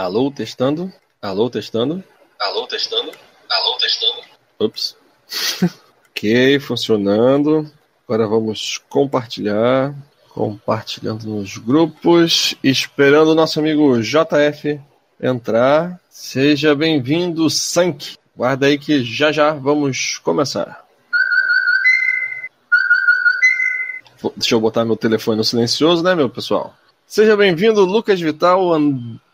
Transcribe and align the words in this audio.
Alô, 0.00 0.30
testando. 0.30 0.90
Alô, 1.20 1.50
testando. 1.50 2.02
Alô, 2.38 2.66
testando. 2.66 3.12
Alô, 3.50 3.76
testando. 3.76 4.22
Ups. 4.58 4.96
ok, 6.08 6.58
funcionando. 6.58 7.70
Agora 8.08 8.26
vamos 8.26 8.80
compartilhar. 8.88 9.94
Compartilhando 10.30 11.26
nos 11.26 11.58
grupos. 11.58 12.54
Esperando 12.64 13.32
o 13.32 13.34
nosso 13.34 13.60
amigo 13.60 14.00
JF 14.00 14.80
entrar. 15.20 16.00
Seja 16.08 16.74
bem-vindo, 16.74 17.50
Sank. 17.50 18.16
Guarda 18.34 18.68
aí 18.68 18.78
que 18.78 19.04
já 19.04 19.30
já 19.30 19.52
vamos 19.52 20.16
começar. 20.24 20.82
Deixa 24.34 24.54
eu 24.54 24.60
botar 24.62 24.86
meu 24.86 24.96
telefone 24.96 25.36
no 25.36 25.44
silencioso, 25.44 26.02
né, 26.02 26.14
meu 26.14 26.30
pessoal? 26.30 26.74
Seja 27.06 27.36
bem-vindo, 27.36 27.84
Lucas 27.84 28.18
Vital, 28.18 28.72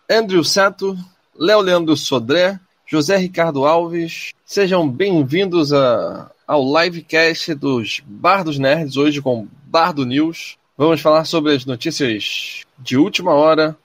Andrew 0.09 0.45
Sato, 0.45 0.96
Léo 1.36 1.61
Leandro 1.61 1.96
Sodré, 1.96 2.60
José 2.87 3.16
Ricardo 3.16 3.66
Alves. 3.66 4.33
Sejam 4.45 4.88
bem-vindos 4.88 5.73
ao 5.73 6.62
livecast 6.62 7.52
dos 7.55 8.01
Bar 8.06 8.45
dos 8.45 8.56
Nerds, 8.56 8.97
hoje 8.97 9.20
com 9.20 9.48
Bar 9.64 9.92
do 9.92 10.06
News. 10.06 10.56
Vamos 10.78 11.00
falar 11.00 11.24
sobre 11.24 11.55
as 11.55 11.64
notícias 11.64 12.62
de 12.78 12.97
última 12.97 13.33
hora. 13.34 13.77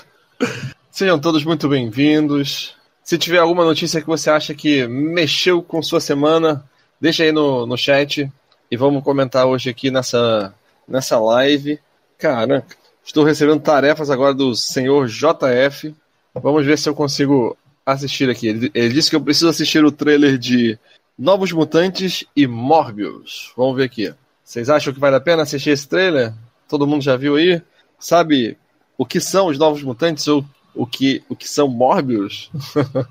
Sejam 0.90 1.18
todos 1.18 1.44
muito 1.44 1.68
bem-vindos. 1.68 2.74
Se 3.04 3.18
tiver 3.18 3.38
alguma 3.38 3.64
notícia 3.64 4.00
que 4.00 4.06
você 4.06 4.30
acha 4.30 4.54
que 4.54 4.86
mexeu 4.86 5.62
com 5.62 5.82
sua 5.82 6.00
semana, 6.00 6.64
deixa 6.98 7.24
aí 7.24 7.32
no, 7.32 7.66
no 7.66 7.76
chat 7.76 8.26
e 8.70 8.76
vamos 8.76 9.04
comentar 9.04 9.44
hoje 9.44 9.68
aqui 9.68 9.90
nessa, 9.90 10.54
nessa 10.88 11.20
live. 11.20 11.78
Caraca, 12.16 12.74
Estou 13.04 13.24
recebendo 13.24 13.60
tarefas 13.60 14.10
agora 14.10 14.32
do 14.32 14.54
senhor 14.54 15.08
JF. 15.08 15.94
Vamos 16.34 16.64
ver 16.64 16.78
se 16.78 16.88
eu 16.88 16.94
consigo 16.94 17.56
assistir 17.84 18.30
aqui. 18.30 18.48
Ele, 18.48 18.70
ele 18.74 18.94
disse 18.94 19.10
que 19.10 19.16
eu 19.16 19.20
preciso 19.20 19.48
assistir 19.48 19.84
o 19.84 19.92
trailer 19.92 20.38
de 20.38 20.78
Novos 21.18 21.52
Mutantes 21.52 22.24
e 22.34 22.46
Morbius. 22.46 23.52
Vamos 23.56 23.76
ver 23.76 23.84
aqui. 23.84 24.14
Vocês 24.44 24.70
acham 24.70 24.92
que 24.92 25.00
vale 25.00 25.16
a 25.16 25.20
pena 25.20 25.42
assistir 25.42 25.70
esse 25.70 25.88
trailer? 25.88 26.32
Todo 26.68 26.86
mundo 26.86 27.02
já 27.02 27.16
viu 27.16 27.36
aí? 27.36 27.60
Sabe 27.98 28.56
o 28.96 29.04
que 29.04 29.20
são 29.20 29.48
os 29.48 29.58
Novos 29.58 29.82
Mutantes 29.82 30.26
ou 30.28 30.44
o 30.74 30.86
que, 30.86 31.22
o 31.28 31.36
que 31.36 31.48
são 31.48 31.68
Morbius? 31.68 32.50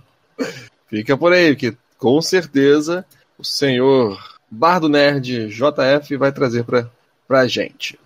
Fica 0.90 1.18
por 1.18 1.32
aí, 1.34 1.56
que 1.56 1.76
com 1.98 2.22
certeza 2.22 3.06
o 3.38 3.44
senhor 3.44 4.20
Bardo 4.50 4.90
Nerd 4.90 5.48
JF 5.48 6.18
vai 6.18 6.32
trazer 6.32 6.66
para 6.66 6.90
a 7.30 7.48
gente. 7.48 7.98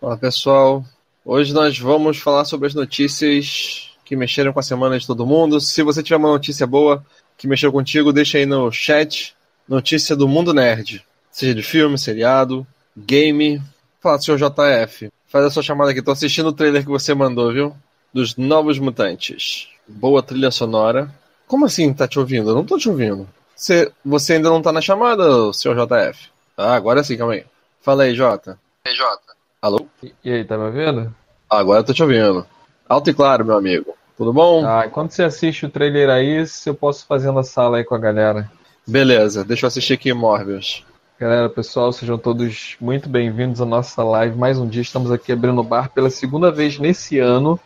Olá 0.00 0.16
pessoal, 0.16 0.84
Hoje 1.30 1.52
nós 1.52 1.78
vamos 1.78 2.16
falar 2.16 2.46
sobre 2.46 2.68
as 2.68 2.74
notícias 2.74 3.90
que 4.02 4.16
mexeram 4.16 4.50
com 4.50 4.60
a 4.60 4.62
semana 4.62 4.98
de 4.98 5.06
todo 5.06 5.26
mundo. 5.26 5.60
Se 5.60 5.82
você 5.82 6.02
tiver 6.02 6.16
uma 6.16 6.30
notícia 6.30 6.66
boa 6.66 7.04
que 7.36 7.46
mexeu 7.46 7.70
contigo, 7.70 8.14
deixa 8.14 8.38
aí 8.38 8.46
no 8.46 8.72
chat. 8.72 9.36
Notícia 9.68 10.16
do 10.16 10.26
mundo 10.26 10.54
nerd. 10.54 11.04
Seja 11.30 11.54
de 11.54 11.62
filme, 11.62 11.98
seriado, 11.98 12.66
game. 12.96 13.60
Fala 14.00 14.18
seu 14.18 14.38
JF. 14.38 15.10
Faz 15.26 15.44
a 15.44 15.50
sua 15.50 15.62
chamada 15.62 15.90
aqui. 15.90 16.00
Tô 16.00 16.12
assistindo 16.12 16.48
o 16.48 16.52
trailer 16.54 16.82
que 16.82 16.88
você 16.88 17.12
mandou, 17.12 17.52
viu? 17.52 17.76
Dos 18.10 18.34
Novos 18.34 18.78
Mutantes. 18.78 19.68
Boa 19.86 20.22
trilha 20.22 20.50
sonora. 20.50 21.14
Como 21.46 21.66
assim 21.66 21.92
tá 21.92 22.08
te 22.08 22.18
ouvindo? 22.18 22.48
Eu 22.48 22.54
não 22.54 22.64
tô 22.64 22.78
te 22.78 22.88
ouvindo. 22.88 23.28
Você, 23.54 23.92
você 24.02 24.32
ainda 24.32 24.48
não 24.48 24.62
tá 24.62 24.72
na 24.72 24.80
chamada, 24.80 25.52
seu 25.52 25.74
JF? 25.74 26.30
Ah, 26.56 26.72
agora 26.72 27.04
sim, 27.04 27.18
calma 27.18 27.34
aí. 27.34 27.44
Fala 27.82 28.04
aí, 28.04 28.14
Jota. 28.14 28.58
Ei, 28.86 28.94
Jota. 28.94 29.27
Alô? 29.60 29.88
E 30.24 30.32
aí, 30.32 30.44
tá 30.44 30.56
me 30.56 30.66
ouvindo? 30.66 31.12
Agora 31.50 31.80
eu 31.80 31.84
tô 31.84 31.92
te 31.92 32.00
ouvindo. 32.00 32.46
Alto 32.88 33.10
e 33.10 33.14
claro, 33.14 33.44
meu 33.44 33.56
amigo. 33.56 33.92
Tudo 34.16 34.32
bom? 34.32 34.64
Ah, 34.64 34.84
enquanto 34.86 35.10
você 35.10 35.24
assiste 35.24 35.66
o 35.66 35.68
trailer 35.68 36.08
aí, 36.10 36.44
eu 36.64 36.74
posso 36.74 37.04
fazer 37.04 37.32
na 37.32 37.42
sala 37.42 37.78
aí 37.78 37.84
com 37.84 37.96
a 37.96 37.98
galera. 37.98 38.48
Beleza, 38.86 39.44
deixa 39.44 39.66
eu 39.66 39.68
assistir 39.68 39.94
aqui 39.94 40.12
Morbius. 40.12 40.84
Galera, 41.18 41.48
pessoal, 41.48 41.92
sejam 41.92 42.16
todos 42.16 42.76
muito 42.80 43.08
bem-vindos 43.08 43.60
à 43.60 43.66
nossa 43.66 44.04
live. 44.04 44.38
Mais 44.38 44.60
um 44.60 44.68
dia 44.68 44.82
estamos 44.82 45.10
aqui 45.10 45.32
abrindo 45.32 45.60
o 45.60 45.64
bar 45.64 45.90
pela 45.90 46.08
segunda 46.08 46.52
vez 46.52 46.78
nesse 46.78 47.18
ano, 47.18 47.58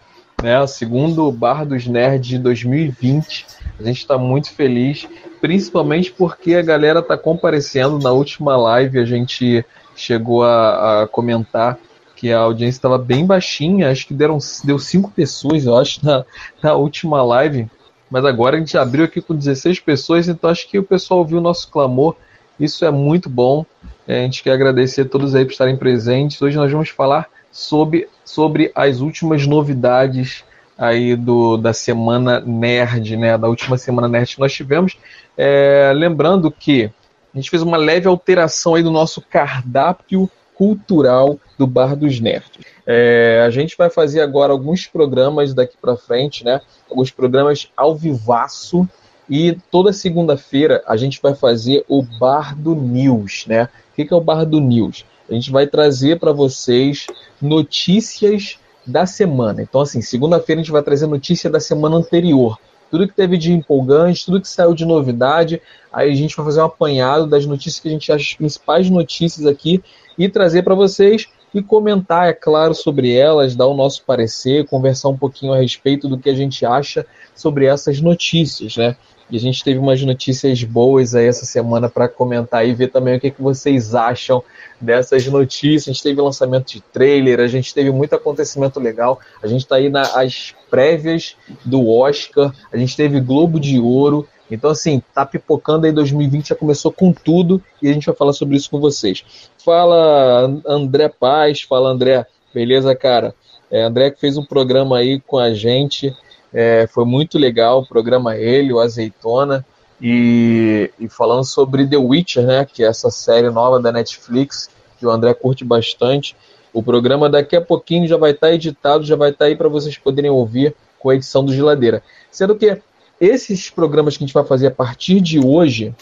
né? 0.43 0.59
O 0.61 0.67
segundo 0.67 1.31
bar 1.31 1.67
dos 1.67 1.87
nerds 1.87 2.27
de 2.27 2.39
2020. 2.39 3.47
A 3.79 3.83
gente 3.83 3.99
está 3.99 4.17
muito 4.17 4.51
feliz, 4.51 5.07
principalmente 5.43 6.11
porque 6.11 6.55
a 6.55 6.63
galera 6.63 7.01
está 7.01 7.19
comparecendo. 7.19 7.99
Na 7.99 8.13
última 8.13 8.57
live 8.57 8.99
a 8.99 9.05
gente 9.05 9.63
chegou 9.95 10.45
a, 10.45 11.03
a 11.03 11.09
comentar 11.09 11.79
que 12.17 12.33
a 12.33 12.39
audiência 12.39 12.79
estava 12.79 12.99
bem 12.99 13.27
baixinha, 13.27 13.91
acho 13.91 14.07
que 14.07 14.15
deram, 14.15 14.39
deu 14.63 14.79
cinco 14.79 15.11
pessoas, 15.11 15.67
eu 15.67 15.77
acho, 15.77 16.05
na, 16.07 16.25
na 16.63 16.75
última 16.75 17.23
live. 17.23 17.69
Mas 18.09 18.25
agora 18.25 18.57
a 18.57 18.59
gente 18.61 18.79
abriu 18.79 19.05
aqui 19.05 19.21
com 19.21 19.35
16 19.35 19.81
pessoas, 19.81 20.29
então 20.29 20.49
acho 20.49 20.69
que 20.69 20.79
o 20.79 20.85
pessoal 20.85 21.21
ouviu 21.21 21.39
o 21.39 21.41
nosso 21.41 21.69
clamor. 21.69 22.15
Isso 22.61 22.85
é 22.85 22.91
muito 22.91 23.29
bom. 23.29 23.67
É, 24.07 24.21
a 24.21 24.23
gente 24.23 24.43
quer 24.43 24.53
agradecer 24.53 25.01
a 25.01 25.05
todos 25.05 25.35
aí 25.35 25.45
por 25.45 25.53
estarem 25.53 25.77
presentes. 25.77 26.41
Hoje 26.41 26.57
nós 26.57 26.71
vamos 26.71 26.91
falar 26.91 27.27
sobre, 27.51 28.09
sobre 28.25 28.71
as 28.75 29.01
últimas 29.01 29.47
novidades 29.47 30.45
aí 30.77 31.17
do, 31.17 31.57
da 31.57 31.73
semana 31.73 32.39
nerd, 32.41 33.17
né? 33.17 33.37
Da 33.37 33.49
última 33.49 33.77
semana 33.77 34.07
nerd 34.09 34.35
que 34.35 34.41
nós 34.41 34.53
tivemos. 34.53 34.97
É, 35.37 35.93
lembrando 35.95 36.51
que 36.51 36.91
a 37.33 37.39
gente 37.39 37.51
fez 37.51 37.63
uma 37.63 37.77
leve 37.77 38.07
alteração 38.07 38.75
aí 38.75 38.83
do 38.83 38.91
nosso 38.91 39.21
cardápio 39.21 40.31
cultural 40.55 41.39
do 41.59 41.67
Bar 41.67 41.97
dos 41.97 42.21
Nerds. 42.21 42.51
É, 42.87 43.43
a 43.47 43.51
gente 43.51 43.77
vai 43.77 43.89
fazer 43.89 44.21
agora 44.21 44.53
alguns 44.53 44.87
programas 44.87 45.55
daqui 45.55 45.77
para 45.81 45.97
frente, 45.97 46.45
né? 46.45 46.61
Alguns 46.91 47.11
programas 47.11 47.69
ao 47.77 47.97
vivaço 47.97 48.89
e 49.29 49.57
toda 49.71 49.93
segunda-feira 49.93 50.83
a 50.87 50.97
gente 50.97 51.21
vai 51.23 51.35
fazer 51.35 51.85
o 51.89 52.03
Bar 52.03 52.55
do 52.57 52.75
News, 52.75 53.45
né? 53.47 53.69
O 53.93 53.95
que 53.95 54.13
é 54.13 54.17
o 54.17 54.21
Bar 54.21 54.45
do 54.45 54.61
News? 54.61 55.05
A 55.29 55.33
gente 55.35 55.51
vai 55.51 55.67
trazer 55.67 56.19
para 56.19 56.33
vocês 56.33 57.07
notícias 57.41 58.59
da 58.87 59.07
semana. 59.07 59.63
Então, 59.63 59.81
assim, 59.81 60.03
segunda-feira 60.03 60.61
a 60.61 60.65
gente 60.65 60.73
vai 60.73 60.83
trazer 60.83 61.07
notícia 61.07 61.49
da 61.49 61.61
semana 61.61 61.97
anterior 61.97 62.59
tudo 62.93 63.09
que 63.09 63.15
teve 63.15 63.39
de 63.39 63.51
empolgante, 63.51 64.27
tudo 64.27 64.39
que 64.39 64.47
saiu 64.47 64.75
de 64.75 64.85
novidade. 64.85 65.63
Aí 65.91 66.13
a 66.13 66.15
gente 66.15 66.37
vai 66.37 66.45
fazer 66.45 66.61
um 66.61 66.67
apanhado 66.67 67.27
das 67.27 67.47
notícias 67.47 67.81
que 67.81 67.89
a 67.89 67.91
gente 67.91 68.13
acha 68.13 68.23
as 68.23 68.35
principais 68.35 68.91
notícias 68.91 69.47
aqui 69.47 69.83
e 70.19 70.29
trazer 70.29 70.63
para 70.63 70.75
vocês 70.75 71.27
e 71.55 71.63
comentar, 71.63 72.29
é 72.29 72.35
claro, 72.35 72.75
sobre 72.75 73.15
elas, 73.15 73.57
dar 73.57 73.67
o 73.67 73.75
nosso 73.75 74.05
parecer, 74.05 74.67
conversar 74.67 75.09
um 75.09 75.17
pouquinho 75.17 75.55
a 75.55 75.59
respeito 75.59 76.07
do 76.07 76.19
que 76.19 76.29
a 76.29 76.35
gente 76.35 76.67
acha 76.67 77.07
sobre 77.35 77.65
essas 77.65 77.99
notícias, 77.99 78.77
né? 78.77 78.95
E 79.33 79.37
a 79.39 79.41
gente 79.41 79.65
teve 79.65 79.79
umas 79.79 80.03
notícias 80.03 80.63
boas 80.63 81.15
aí 81.15 81.25
essa 81.27 81.47
semana 81.47 81.89
para 81.89 82.07
comentar 82.07 82.69
e 82.69 82.75
ver 82.75 82.89
também 82.89 83.17
o 83.17 83.21
que, 83.21 83.31
que 83.31 83.41
vocês 83.41 83.95
acham 83.95 84.45
dessas 84.79 85.27
notícias. 85.27 85.89
A 85.89 85.93
gente 85.93 86.03
teve 86.03 86.21
lançamento 86.21 86.67
de 86.67 86.83
trailer, 86.83 87.41
a 87.41 87.47
gente 87.47 87.73
teve 87.73 87.91
muito 87.91 88.15
acontecimento 88.15 88.79
legal. 88.79 89.19
A 89.43 89.47
gente 89.47 89.63
está 89.63 89.77
aí 89.77 89.89
nas 89.89 90.55
prévias 90.69 91.35
do 91.65 91.89
Oscar, 91.89 92.53
a 92.71 92.77
gente 92.77 92.95
teve 92.95 93.21
Globo 93.21 93.59
de 93.59 93.81
Ouro. 93.81 94.29
Então, 94.51 94.69
assim, 94.69 95.03
tá 95.15 95.25
pipocando 95.25 95.87
aí 95.87 95.93
2020, 95.93 96.51
já 96.51 96.55
começou 96.55 96.93
com 96.93 97.11
tudo 97.11 97.63
e 97.81 97.89
a 97.89 97.93
gente 97.95 98.05
vai 98.05 98.15
falar 98.15 98.35
sobre 98.35 98.59
isso 98.59 98.69
com 98.69 98.79
vocês. 98.79 99.25
Fala 99.65 100.61
André 100.67 101.09
Paz, 101.09 101.63
fala 101.63 101.89
André, 101.89 102.27
beleza, 102.53 102.95
cara? 102.95 103.35
É, 103.71 103.83
André 103.83 104.11
que 104.11 104.21
fez 104.21 104.37
um 104.37 104.45
programa 104.45 104.99
aí 104.99 105.21
com 105.21 105.39
a 105.39 105.55
gente 105.55 106.15
é, 106.53 106.87
foi 106.87 107.05
muito 107.05 107.39
legal 107.39 107.81
o 107.81 107.87
programa 107.87 108.37
ele, 108.37 108.73
o 108.73 108.81
Azeitona, 108.81 109.65
e, 110.01 110.91
e, 110.99 111.09
falando 111.09 111.45
sobre 111.45 111.87
The 111.87 111.97
Witcher, 111.97 112.45
né, 112.45 112.65
que 112.65 112.83
é 112.83 112.89
essa 112.89 113.11
série 113.11 113.51
nova 113.51 113.79
da 113.79 113.93
Netflix, 113.93 114.69
que 114.99 115.07
o 115.07 115.11
André 115.11 115.33
curte 115.33 115.65
bastante. 115.65 116.35
O 116.73 116.83
programa 116.83 117.29
daqui 117.29 117.55
a 117.55 117.61
pouquinho 117.61 118.09
já 118.09 118.17
vai 118.17 118.33
estar 118.33 118.49
tá 118.49 118.53
editado, 118.53 119.05
já 119.05 119.15
vai 119.15 119.31
estar 119.31 119.45
tá 119.45 119.49
aí 119.49 119.57
para 119.57 119.69
vocês 119.69 119.97
poderem 119.97 120.31
ouvir 120.31 120.75
com 120.99 121.11
a 121.11 121.15
edição 121.15 121.45
do 121.45 121.55
Geladeira. 121.55 122.03
Sendo 122.31 122.57
que 122.57 122.81
esses 123.21 123.71
programas 123.71 124.17
que 124.17 124.25
a 124.25 124.27
gente 124.27 124.35
vai 124.35 124.45
fazer 124.45 124.67
a 124.69 124.71
partir 124.73 125.21
de 125.21 125.39
hoje, 125.39 125.95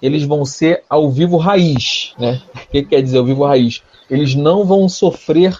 eles 0.00 0.22
vão 0.24 0.44
ser 0.44 0.82
ao 0.88 1.10
vivo 1.10 1.36
raiz, 1.36 2.14
né? 2.18 2.40
O 2.54 2.70
que 2.70 2.82
quer 2.84 3.02
dizer 3.02 3.18
ao 3.18 3.24
vivo 3.24 3.44
raiz? 3.44 3.82
Eles 4.10 4.34
não 4.34 4.64
vão 4.64 4.88
sofrer 4.88 5.58